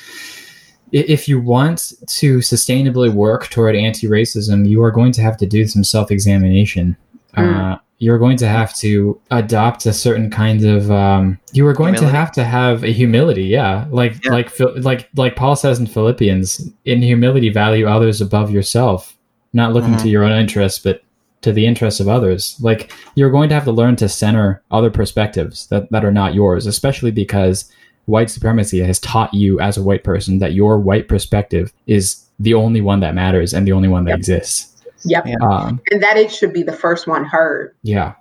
if 0.92 1.28
you 1.28 1.40
want 1.40 1.92
to 2.06 2.38
sustainably 2.38 3.12
work 3.12 3.48
toward 3.48 3.74
anti-racism, 3.74 4.68
you 4.68 4.80
are 4.80 4.92
going 4.92 5.10
to 5.12 5.22
have 5.22 5.36
to 5.38 5.46
do 5.46 5.66
some 5.66 5.82
self-examination. 5.82 6.96
Uh, 7.36 7.78
you're 7.98 8.18
going 8.18 8.36
to 8.38 8.48
have 8.48 8.74
to 8.76 9.18
adopt 9.30 9.86
a 9.86 9.92
certain 9.92 10.30
kind 10.30 10.64
of. 10.64 10.90
Um, 10.90 11.38
you 11.52 11.66
are 11.66 11.72
going 11.72 11.94
Humility. 11.94 12.12
to 12.12 12.18
have 12.18 12.32
to 12.32 12.44
have 12.44 12.84
a 12.84 12.92
humility, 12.92 13.44
yeah. 13.44 13.86
Like 13.90 14.22
Yeah. 14.24 14.32
like 14.32 14.60
like 14.78 15.08
like 15.16 15.36
Paul 15.36 15.56
says 15.56 15.78
in 15.78 15.86
Philippians, 15.86 16.68
in 16.84 17.02
humility, 17.02 17.48
value 17.50 17.86
others 17.86 18.20
above 18.20 18.50
yourself, 18.50 19.16
not 19.52 19.72
looking 19.72 19.94
Mhm. 19.94 20.02
to 20.02 20.08
your 20.08 20.24
own 20.24 20.32
interests, 20.32 20.78
but 20.80 21.02
to 21.42 21.52
the 21.52 21.66
interests 21.66 22.00
of 22.00 22.08
others. 22.08 22.56
Like 22.60 22.90
you're 23.14 23.30
going 23.30 23.48
to 23.50 23.54
have 23.54 23.64
to 23.64 23.72
learn 23.72 23.96
to 23.96 24.08
center 24.08 24.62
other 24.70 24.90
perspectives 24.90 25.66
that, 25.68 25.90
that 25.90 26.04
are 26.04 26.12
not 26.12 26.34
yours, 26.34 26.66
especially 26.66 27.10
because 27.10 27.70
white 28.06 28.28
supremacy 28.30 28.80
has 28.80 28.98
taught 28.98 29.32
you 29.32 29.60
as 29.60 29.76
a 29.76 29.82
white 29.82 30.04
person 30.04 30.38
that 30.38 30.52
your 30.54 30.78
white 30.78 31.06
perspective 31.08 31.72
is 31.86 32.22
the 32.38 32.54
only 32.54 32.80
one 32.80 33.00
that 33.00 33.14
matters 33.14 33.54
and 33.54 33.66
the 33.66 33.72
only 33.72 33.88
one 33.88 34.04
that 34.04 34.10
Yep. 34.12 34.18
exists. 34.18 34.73
Yep. 35.04 35.26
Yeah. 35.26 35.36
Um, 35.42 35.80
And 35.90 36.02
that 36.02 36.16
it 36.16 36.32
should 36.32 36.52
be 36.52 36.62
the 36.62 36.72
first 36.72 37.06
one 37.06 37.24
heard. 37.24 37.74
yeah. 37.82 38.14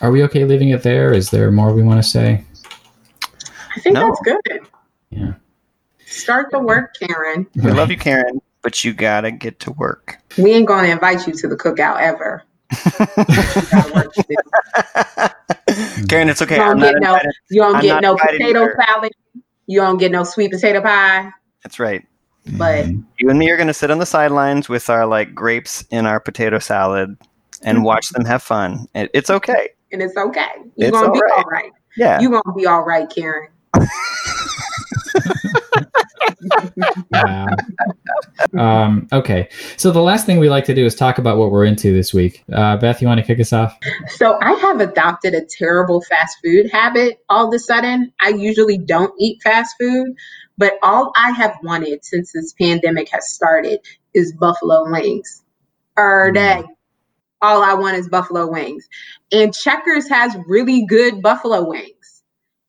Are 0.00 0.12
we 0.12 0.22
okay 0.24 0.44
leaving 0.44 0.68
it 0.68 0.84
there? 0.84 1.12
Is 1.12 1.30
there 1.30 1.50
more 1.50 1.72
we 1.74 1.82
want 1.82 2.00
to 2.00 2.08
say? 2.08 2.44
I 3.76 3.80
think 3.80 3.94
No. 3.94 4.06
that's 4.06 4.20
good. 4.22 4.60
Yeah. 5.10 5.32
Start 6.06 6.50
the 6.52 6.60
work, 6.60 6.94
Karen. 7.00 7.46
We 7.56 7.72
love 7.72 7.90
you, 7.90 7.96
Karen, 7.96 8.40
but 8.62 8.84
you 8.84 8.92
gotta 8.92 9.32
get 9.32 9.58
to 9.60 9.72
work. 9.72 10.18
We 10.38 10.52
ain't 10.52 10.68
gonna 10.68 10.88
invite 10.88 11.26
you 11.26 11.32
to 11.32 11.48
the 11.48 11.56
cookout 11.56 12.00
ever. 12.00 12.44
You 12.70 13.62
got 13.70 13.94
work 13.94 14.12
to 14.14 14.24
do. 14.28 16.06
Karen, 16.08 16.28
it's 16.28 16.42
okay. 16.42 16.56
You 16.56 16.62
I'm 16.62 16.78
don't 16.78 16.80
not 16.80 16.92
get 16.94 17.02
no, 17.02 17.30
you 17.50 17.60
don't 17.62 17.74
I'm 17.76 17.82
get 17.82 17.94
not 17.94 18.02
no 18.02 18.16
potato 18.16 18.62
either. 18.62 18.76
salad. 18.86 19.12
You 19.66 19.80
don't 19.80 19.98
get 19.98 20.12
no 20.12 20.22
sweet 20.24 20.50
potato 20.52 20.80
pie. 20.80 21.30
That's 21.62 21.78
right. 21.80 22.06
But 22.56 22.86
Mhm. 22.86 23.04
You 23.18 23.30
and 23.30 23.38
me 23.38 23.50
are 23.50 23.56
going 23.56 23.66
to 23.68 23.74
sit 23.74 23.90
on 23.90 23.98
the 23.98 24.06
sidelines 24.06 24.68
with 24.68 24.88
our 24.88 25.04
like 25.06 25.34
grapes 25.34 25.84
in 25.90 26.06
our 26.06 26.20
potato 26.20 26.58
salad 26.58 27.16
and 27.62 27.78
Mhm. 27.78 27.82
watch 27.82 28.08
them 28.10 28.24
have 28.24 28.42
fun. 28.42 28.86
It, 28.94 29.10
it's 29.14 29.30
okay. 29.30 29.70
and 29.90 30.02
it's 30.02 30.16
okay. 30.16 30.46
You're 30.76 30.88
It's 30.90 31.00
gonna 31.00 31.10
be 31.12 31.18
right. 31.18 31.32
all 31.38 31.44
right. 31.50 31.72
Yeah. 31.96 32.20
You're 32.20 32.30
gonna 32.30 32.54
be 32.56 32.66
all 32.66 32.82
right, 32.84 33.08
Karen. 33.08 33.48
Wow. 37.10 37.46
um, 38.56 39.08
okay. 39.12 39.48
So 39.76 39.90
the 39.90 40.00
last 40.00 40.26
thing 40.26 40.38
we 40.38 40.48
like 40.48 40.64
to 40.66 40.74
do 40.74 40.84
is 40.84 40.94
talk 40.94 41.18
about 41.18 41.38
what 41.38 41.50
we're 41.50 41.64
into 41.64 41.92
this 41.92 42.14
week. 42.14 42.44
Uh, 42.52 42.76
Beth, 42.76 43.02
you 43.02 43.08
want 43.08 43.18
to 43.20 43.26
kick 43.26 43.40
us 43.40 43.52
off? 43.52 43.76
So 44.08 44.38
I 44.40 44.52
have 44.52 44.80
adopted 44.80 45.34
a 45.34 45.44
terrible 45.44 46.00
fast 46.02 46.38
food 46.44 46.70
habit 46.70 47.18
all 47.28 47.48
of 47.48 47.54
a 47.54 47.58
sudden. 47.58 48.12
I 48.20 48.30
usually 48.30 48.78
don't 48.78 49.12
eat 49.18 49.42
fast 49.42 49.74
food, 49.80 50.14
but 50.56 50.74
all 50.82 51.12
I 51.16 51.30
have 51.32 51.56
wanted 51.62 52.04
since 52.04 52.32
this 52.32 52.52
pandemic 52.52 53.08
has 53.10 53.30
started 53.30 53.80
is 54.14 54.32
buffalo 54.32 54.90
wings. 54.90 55.42
Er 55.98 56.32
Mm. 56.34 56.66
All 57.40 57.62
I 57.62 57.74
want 57.74 57.96
is 57.96 58.08
buffalo 58.08 58.50
wings. 58.50 58.88
And 59.30 59.54
Checkers 59.54 60.08
has 60.08 60.36
really 60.46 60.84
good 60.86 61.22
buffalo 61.22 61.68
wings. 61.68 62.22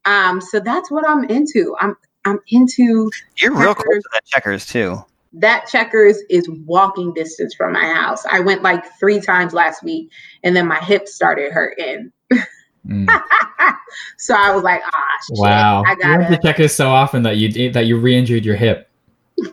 Um, 0.06 0.42
so 0.42 0.60
that's 0.60 0.92
what 0.92 1.08
I'm 1.08 1.24
into. 1.24 1.76
I'm 1.80 1.96
I'm 2.30 2.40
into 2.50 3.10
You're 3.38 3.52
real 3.56 3.74
Checkers. 3.74 3.84
close 3.84 4.04
to 4.04 4.10
that 4.14 4.26
checkers 4.26 4.66
too. 4.66 5.04
that 5.34 5.68
Checkers 5.68 6.18
is 6.30 6.48
walking 6.66 7.14
distance 7.14 7.54
from 7.56 7.74
my 7.74 7.86
house. 7.94 8.26
I 8.32 8.40
went 8.40 8.62
like 8.64 8.84
three 9.00 9.20
times 9.20 9.54
last 9.54 9.84
week 9.84 10.10
and 10.44 10.56
then 10.56 10.68
my 10.68 10.80
hips 10.80 11.14
started 11.14 11.52
hurting. 11.52 12.12
Mm. 12.88 13.08
so 14.18 14.34
I 14.34 14.54
was 14.56 14.64
like, 14.64 14.82
ah, 14.86 15.06
shit, 15.28 15.38
Wow. 15.40 15.84
I 15.86 15.92
You 15.92 16.10
went 16.10 16.22
to 16.24 16.30
gotta. 16.30 16.42
check 16.42 16.58
this 16.58 16.76
so 16.76 16.90
often 16.90 17.24
that 17.24 17.38
you 17.38 17.72
that 17.72 17.86
you 17.86 17.98
re-injured 18.00 18.46
your 18.46 18.56
hip. 18.56 18.90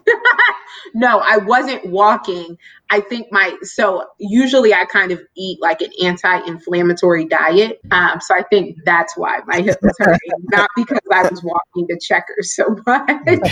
no, 0.96 1.18
I 1.18 1.36
wasn't 1.36 1.84
walking. 1.84 2.56
I 2.88 3.00
think 3.00 3.30
my 3.30 3.54
so 3.60 4.06
usually 4.18 4.72
I 4.72 4.86
kind 4.86 5.12
of 5.12 5.20
eat 5.36 5.60
like 5.60 5.82
an 5.82 5.90
anti-inflammatory 6.02 7.26
diet. 7.26 7.80
Um, 7.90 8.18
so 8.22 8.34
I 8.34 8.42
think 8.44 8.78
that's 8.86 9.14
why 9.14 9.40
my 9.46 9.60
hip 9.60 9.78
was 9.82 9.94
hurting, 9.98 10.30
not 10.50 10.70
because 10.74 10.98
I 11.12 11.28
was 11.28 11.42
walking 11.42 11.86
the 11.86 12.00
checkers 12.00 12.54
so 12.56 12.64
much. 12.86 13.10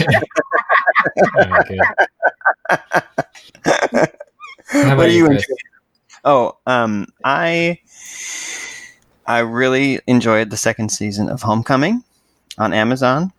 Okay. 1.26 1.78
How 4.68 4.96
what 4.96 5.06
do 5.06 5.12
you, 5.12 5.24
you 5.24 5.30
enjoy? 5.30 5.54
Oh, 6.24 6.56
um, 6.66 7.06
I 7.24 7.78
I 9.26 9.40
really 9.40 10.00
enjoyed 10.06 10.48
the 10.50 10.56
second 10.56 10.90
season 10.90 11.28
of 11.28 11.42
Homecoming 11.42 12.04
on 12.56 12.72
Amazon, 12.72 13.32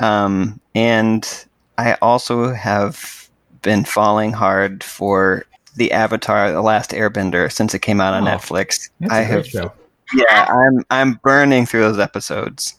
um, 0.00 0.60
and 0.74 1.46
I 1.78 1.94
also 2.02 2.52
have 2.52 3.25
been 3.66 3.84
falling 3.84 4.32
hard 4.32 4.82
for 4.82 5.44
the 5.74 5.92
Avatar: 5.92 6.52
The 6.52 6.62
Last 6.62 6.92
Airbender 6.92 7.52
since 7.52 7.74
it 7.74 7.80
came 7.80 8.00
out 8.00 8.14
on 8.14 8.26
Oh, 8.26 8.30
Netflix. 8.30 8.88
I 9.10 9.18
have, 9.18 9.46
show. 9.46 9.72
yeah, 10.14 10.46
I'm 10.48 10.84
I'm 10.90 11.14
burning 11.22 11.66
through 11.66 11.80
those 11.80 11.98
episodes. 11.98 12.76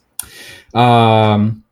Um, 0.74 1.62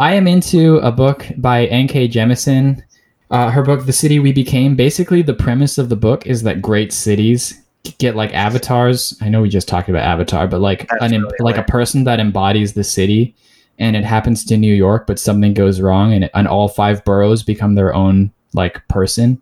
I 0.00 0.14
am 0.14 0.26
into 0.26 0.78
a 0.78 0.90
book 0.90 1.26
by 1.36 1.66
N.K. 1.66 2.08
Jemisin. 2.08 2.82
Uh, 3.30 3.50
her 3.50 3.62
book, 3.62 3.86
The 3.86 3.92
City 3.92 4.18
We 4.18 4.32
Became. 4.32 4.74
Basically, 4.74 5.22
the 5.22 5.34
premise 5.34 5.78
of 5.78 5.88
the 5.88 5.96
book 5.96 6.26
is 6.26 6.42
that 6.42 6.60
great 6.60 6.92
cities 6.92 7.58
get 7.98 8.14
like 8.16 8.32
avatars. 8.34 9.16
I 9.20 9.28
know 9.28 9.42
we 9.42 9.48
just 9.48 9.68
talked 9.68 9.88
about 9.88 10.02
Avatar, 10.02 10.46
but 10.48 10.60
like 10.60 10.88
That's 10.88 11.12
an 11.12 11.22
really 11.22 11.36
like 11.40 11.56
a 11.56 11.62
person 11.64 12.04
that 12.04 12.20
embodies 12.20 12.72
the 12.74 12.84
city, 12.84 13.34
and 13.78 13.96
it 13.96 14.04
happens 14.04 14.44
to 14.46 14.56
New 14.56 14.74
York, 14.74 15.06
but 15.06 15.18
something 15.18 15.54
goes 15.54 15.80
wrong, 15.80 16.12
and, 16.12 16.28
and 16.34 16.46
all 16.48 16.68
five 16.68 17.04
boroughs 17.04 17.42
become 17.42 17.74
their 17.74 17.94
own 17.94 18.32
like 18.54 18.86
person, 18.88 19.40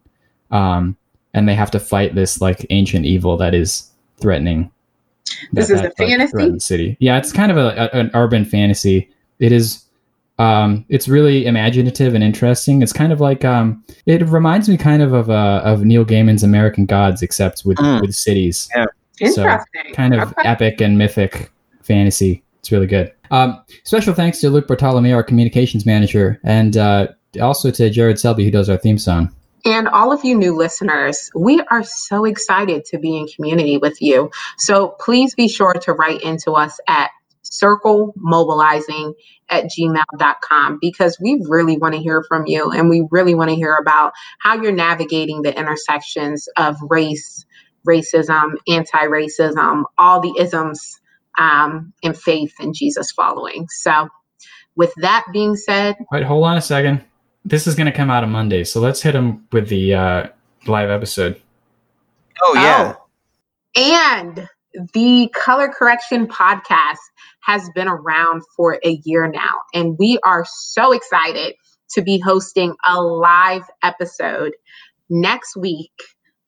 um, 0.51 0.97
and 1.35 1.49
they 1.49 1.55
have 1.55 1.71
to 1.73 1.81
fight 1.81 2.15
this 2.15 2.41
like 2.41 2.67
ancient 2.71 3.05
evil 3.07 3.37
that 3.37 3.55
is 3.55 3.91
threatening. 4.21 4.71
This 5.53 5.69
that- 5.69 5.75
is 5.75 5.81
a 5.81 5.85
like, 5.85 5.97
fantasy? 5.97 6.31
threatens 6.33 6.65
city. 6.65 6.97
Yeah, 7.01 7.19
it's 7.19 7.33
kind 7.33 7.53
of 7.53 7.59
a, 7.59 7.91
a- 7.93 7.99
an 7.99 8.11
urban 8.15 8.45
fantasy. 8.45 9.09
It 9.39 9.53
is. 9.53 9.85
Um, 10.39 10.87
it's 10.89 11.07
really 11.07 11.45
imaginative 11.45 12.15
and 12.15 12.25
interesting. 12.25 12.81
It's 12.81 12.95
kind 12.95 13.13
of 13.13 13.21
like 13.21 13.45
um, 13.45 13.85
it 14.07 14.23
reminds 14.27 14.69
me 14.71 14.79
kind 14.79 15.03
of 15.03 15.13
of 15.13 15.29
uh, 15.29 15.61
of 15.65 15.85
Neil 15.85 16.05
Gaiman's 16.05 16.43
American 16.43 16.87
Gods, 16.87 17.21
except 17.23 17.63
with 17.67 17.77
Mm. 17.79 18.01
with 18.01 18.15
cities. 18.15 18.69
Interesting. 19.21 19.93
Kind 19.93 20.15
of 20.15 20.33
Okay. 20.33 20.49
epic 20.49 20.81
and 20.81 20.97
mythic 20.97 21.51
fantasy. 21.83 22.43
It's 22.61 22.73
really 22.73 22.87
good. 22.87 23.13
Um, 23.31 23.63
special 23.85 24.15
thanks 24.15 24.41
to 24.41 24.49
Luke 24.51 24.67
Bartolomeo, 24.67 25.15
our 25.15 25.23
communications 25.23 25.85
manager, 25.85 26.41
and 26.43 26.77
uh, 26.77 27.09
also 27.41 27.71
to 27.71 27.91
Jared 27.91 28.19
Selby, 28.19 28.45
who 28.45 28.51
does 28.51 28.69
our 28.69 28.77
theme 28.77 28.99
song. 28.99 29.35
And 29.65 29.89
all 29.89 30.13
of 30.13 30.25
you 30.25 30.37
new 30.37 30.57
listeners, 30.57 31.31
we 31.35 31.61
are 31.71 31.85
so 31.85 32.25
excited 32.25 32.85
to 32.87 32.99
be 32.99 33.19
in 33.19 33.27
community 33.27 33.77
with 33.77 34.01
you. 34.01 34.31
So 34.57 34.97
please 35.01 35.35
be 35.35 35.49
sure 35.49 35.75
to 35.75 35.93
write 35.93 36.23
into 36.23 36.53
us 36.53 36.81
at 36.89 37.11
circlemobilizing 37.45 39.15
at 39.49 39.65
gmail.com 39.65 40.79
because 40.81 41.19
we 41.21 41.45
really 41.49 41.77
want 41.77 41.95
to 41.95 42.01
hear 42.01 42.25
from 42.29 42.47
you 42.47 42.71
and 42.71 42.89
we 42.89 43.07
really 43.11 43.35
want 43.35 43.51
to 43.51 43.57
hear 43.57 43.75
about 43.75 44.13
how 44.39 44.61
you're 44.61 44.73
navigating 44.73 45.43
the 45.43 45.57
intersections 45.59 46.49
of 46.57 46.77
race, 46.89 47.45
racism, 47.87 48.55
anti 48.69 49.07
racism, 49.07 49.85
all 49.99 50.21
the 50.21 50.35
isms, 50.39 51.01
um, 51.39 51.93
and 52.03 52.17
faith 52.17 52.55
in 52.61 52.73
Jesus 52.73 53.11
following. 53.11 53.67
So, 53.69 54.09
with 54.77 54.93
that 54.99 55.27
being 55.33 55.57
said, 55.57 55.97
Wait, 56.13 56.23
hold 56.23 56.45
on 56.45 56.57
a 56.57 56.63
second. 56.63 57.05
This 57.45 57.67
is 57.67 57.75
going 57.75 57.87
to 57.87 57.93
come 57.93 58.11
out 58.11 58.23
on 58.23 58.31
Monday, 58.31 58.65
so 58.65 58.81
let's 58.81 59.03
hit 59.03 59.13
them 59.13 59.47
with 59.51 59.69
the 59.69 59.95
uh, 59.95 60.29
live 60.67 60.91
episode. 60.91 61.41
Oh 62.43 62.55
yeah, 62.55 62.95
And 63.77 64.49
the 64.93 65.31
Color 65.35 65.69
Correction 65.69 66.27
podcast 66.27 66.99
has 67.43 67.69
been 67.75 67.89
around 67.89 68.43
for 68.57 68.79
a 68.85 69.01
year 69.05 69.29
now. 69.29 69.61
And 69.75 69.97
we 69.99 70.19
are 70.25 70.45
so 70.47 70.93
excited 70.93 71.55
to 71.91 72.03
be 72.03 72.19
hosting 72.19 72.75
a 72.87 73.01
live 73.01 73.65
episode 73.83 74.53
next 75.09 75.57
week 75.57 75.93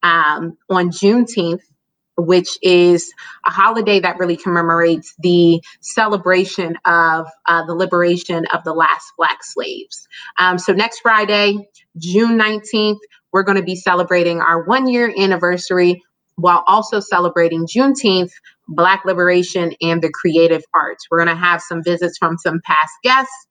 um, 0.02 0.56
on 0.68 0.90
Juneteenth, 0.90 1.62
which 2.16 2.58
is 2.62 3.12
a 3.46 3.50
holiday 3.50 4.00
that 4.00 4.18
really 4.18 4.36
commemorates 4.36 5.14
the 5.18 5.60
celebration 5.80 6.76
of 6.84 7.26
uh, 7.46 7.64
the 7.66 7.74
liberation 7.74 8.46
of 8.52 8.64
the 8.64 8.74
last 8.74 9.12
Black 9.16 9.42
slaves. 9.42 10.06
Um, 10.38 10.58
so 10.58 10.72
next 10.72 11.00
Friday, 11.00 11.68
June 11.96 12.38
19th, 12.38 12.98
we're 13.32 13.42
going 13.42 13.56
to 13.56 13.64
be 13.64 13.76
celebrating 13.76 14.40
our 14.40 14.62
one 14.64 14.86
year 14.88 15.12
anniversary 15.18 16.02
while 16.36 16.64
also 16.66 17.00
celebrating 17.00 17.66
Juneteenth, 17.66 18.30
Black 18.68 19.04
liberation, 19.04 19.74
and 19.80 20.02
the 20.02 20.10
creative 20.10 20.62
arts. 20.74 21.06
We're 21.10 21.24
going 21.24 21.34
to 21.36 21.42
have 21.42 21.60
some 21.60 21.82
visits 21.82 22.18
from 22.18 22.38
some 22.38 22.60
past 22.64 22.92
guests. 23.02 23.46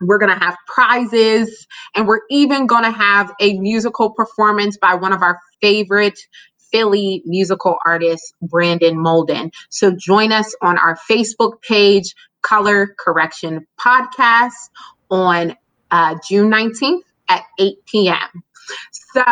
We're 0.00 0.18
going 0.18 0.36
to 0.36 0.44
have 0.44 0.56
prizes, 0.66 1.66
and 1.94 2.06
we're 2.06 2.20
even 2.30 2.66
going 2.66 2.84
to 2.84 2.90
have 2.90 3.32
a 3.40 3.58
musical 3.58 4.10
performance 4.10 4.76
by 4.76 4.94
one 4.94 5.12
of 5.12 5.22
our 5.22 5.38
favorite 5.62 6.18
Philly 6.74 7.22
musical 7.24 7.76
artist, 7.86 8.34
Brandon 8.42 8.96
Molden. 8.96 9.52
So 9.68 9.94
join 9.96 10.32
us 10.32 10.56
on 10.60 10.76
our 10.76 10.98
Facebook 11.08 11.62
page, 11.62 12.16
Color 12.42 12.96
Correction 12.98 13.64
Podcast, 13.80 14.70
on 15.08 15.54
uh, 15.92 16.16
June 16.26 16.50
19th 16.50 17.02
at 17.28 17.44
8 17.60 17.76
p.m. 17.86 18.42
So, 19.12 19.24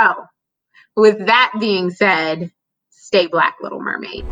with 0.94 1.26
that 1.26 1.52
being 1.58 1.90
said, 1.90 2.52
stay 2.90 3.26
black, 3.26 3.56
Little 3.60 3.80
Mermaid. 3.80 4.24